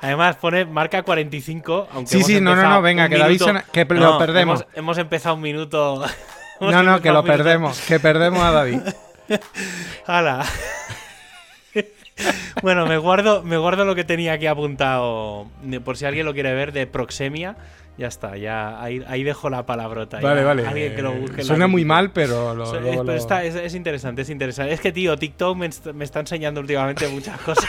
Además 0.00 0.36
pone 0.36 0.64
marca 0.64 1.02
45, 1.02 1.88
aunque 1.92 2.10
Sí, 2.10 2.16
hemos 2.16 2.26
sí, 2.26 2.40
no, 2.40 2.56
no, 2.56 2.68
no, 2.68 2.82
venga, 2.82 3.08
que 3.08 3.16
David 3.18 3.40
minuto- 3.40 3.64
que 3.72 3.84
lo 3.84 4.00
No, 4.00 4.18
perdemos. 4.18 4.60
Hemos, 4.62 4.76
hemos 4.76 4.98
empezado 4.98 5.34
un 5.36 5.42
minuto. 5.42 6.04
No, 6.60 6.82
no, 6.84 7.02
que 7.02 7.10
lo 7.10 7.24
perdemos, 7.24 7.80
que 7.80 7.98
perdemos 7.98 8.40
a 8.42 8.52
David. 8.52 8.78
¡Hala! 10.06 10.44
bueno, 12.62 12.86
me 12.86 12.96
guardo, 12.98 13.42
me 13.42 13.56
guardo 13.56 13.84
lo 13.84 13.94
que 13.94 14.04
tenía 14.04 14.34
aquí 14.34 14.46
apuntado, 14.46 15.48
por 15.84 15.96
si 15.96 16.04
alguien 16.04 16.24
lo 16.26 16.32
quiere 16.34 16.54
ver, 16.54 16.72
de 16.72 16.86
Proxemia. 16.86 17.56
Ya 17.96 18.08
está, 18.08 18.36
ya 18.36 18.82
ahí, 18.82 19.04
ahí 19.06 19.22
dejo 19.22 19.50
la 19.50 19.66
palabrota. 19.66 20.18
Vale, 20.20 20.40
ya. 20.40 20.46
vale. 20.46 20.66
Alguien 20.66 20.96
que 20.96 21.02
lo 21.02 21.12
busque. 21.12 21.38
la 21.38 21.44
Suena 21.44 21.68
muy 21.68 21.84
mal, 21.84 22.10
pero 22.10 22.52
lo, 22.54 22.66
So- 22.66 22.76
es, 22.78 22.82
pero 22.84 23.04
lo- 23.04 23.14
está- 23.14 23.44
es- 23.44 23.54
es 23.54 23.72
interesante, 23.74 24.22
es 24.22 24.30
interesante. 24.30 24.72
Es 24.72 24.80
que, 24.80 24.90
tío, 24.90 25.16
TikTok 25.16 25.56
me 25.56 26.04
está 26.04 26.18
enseñando 26.20 26.60
últimamente 26.60 27.06
muchas 27.08 27.38
cosas. 27.40 27.68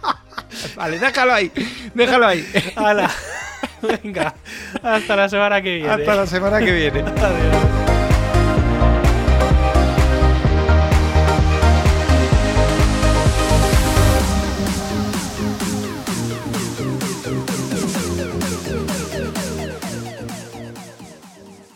Vale, 0.76 0.98
déjalo 1.00 1.32
ahí, 1.32 1.50
déjalo 1.94 2.26
ahí. 2.28 2.46
¡Hala! 2.76 3.10
Venga, 4.04 4.34
hasta 4.82 5.16
la 5.16 5.28
semana 5.28 5.60
que 5.62 5.74
viene. 5.76 5.90
Hasta 5.90 6.14
la 6.14 6.26
semana 6.26 6.58
que 6.60 6.72
viene. 6.72 7.00
Adiós. 7.00 7.79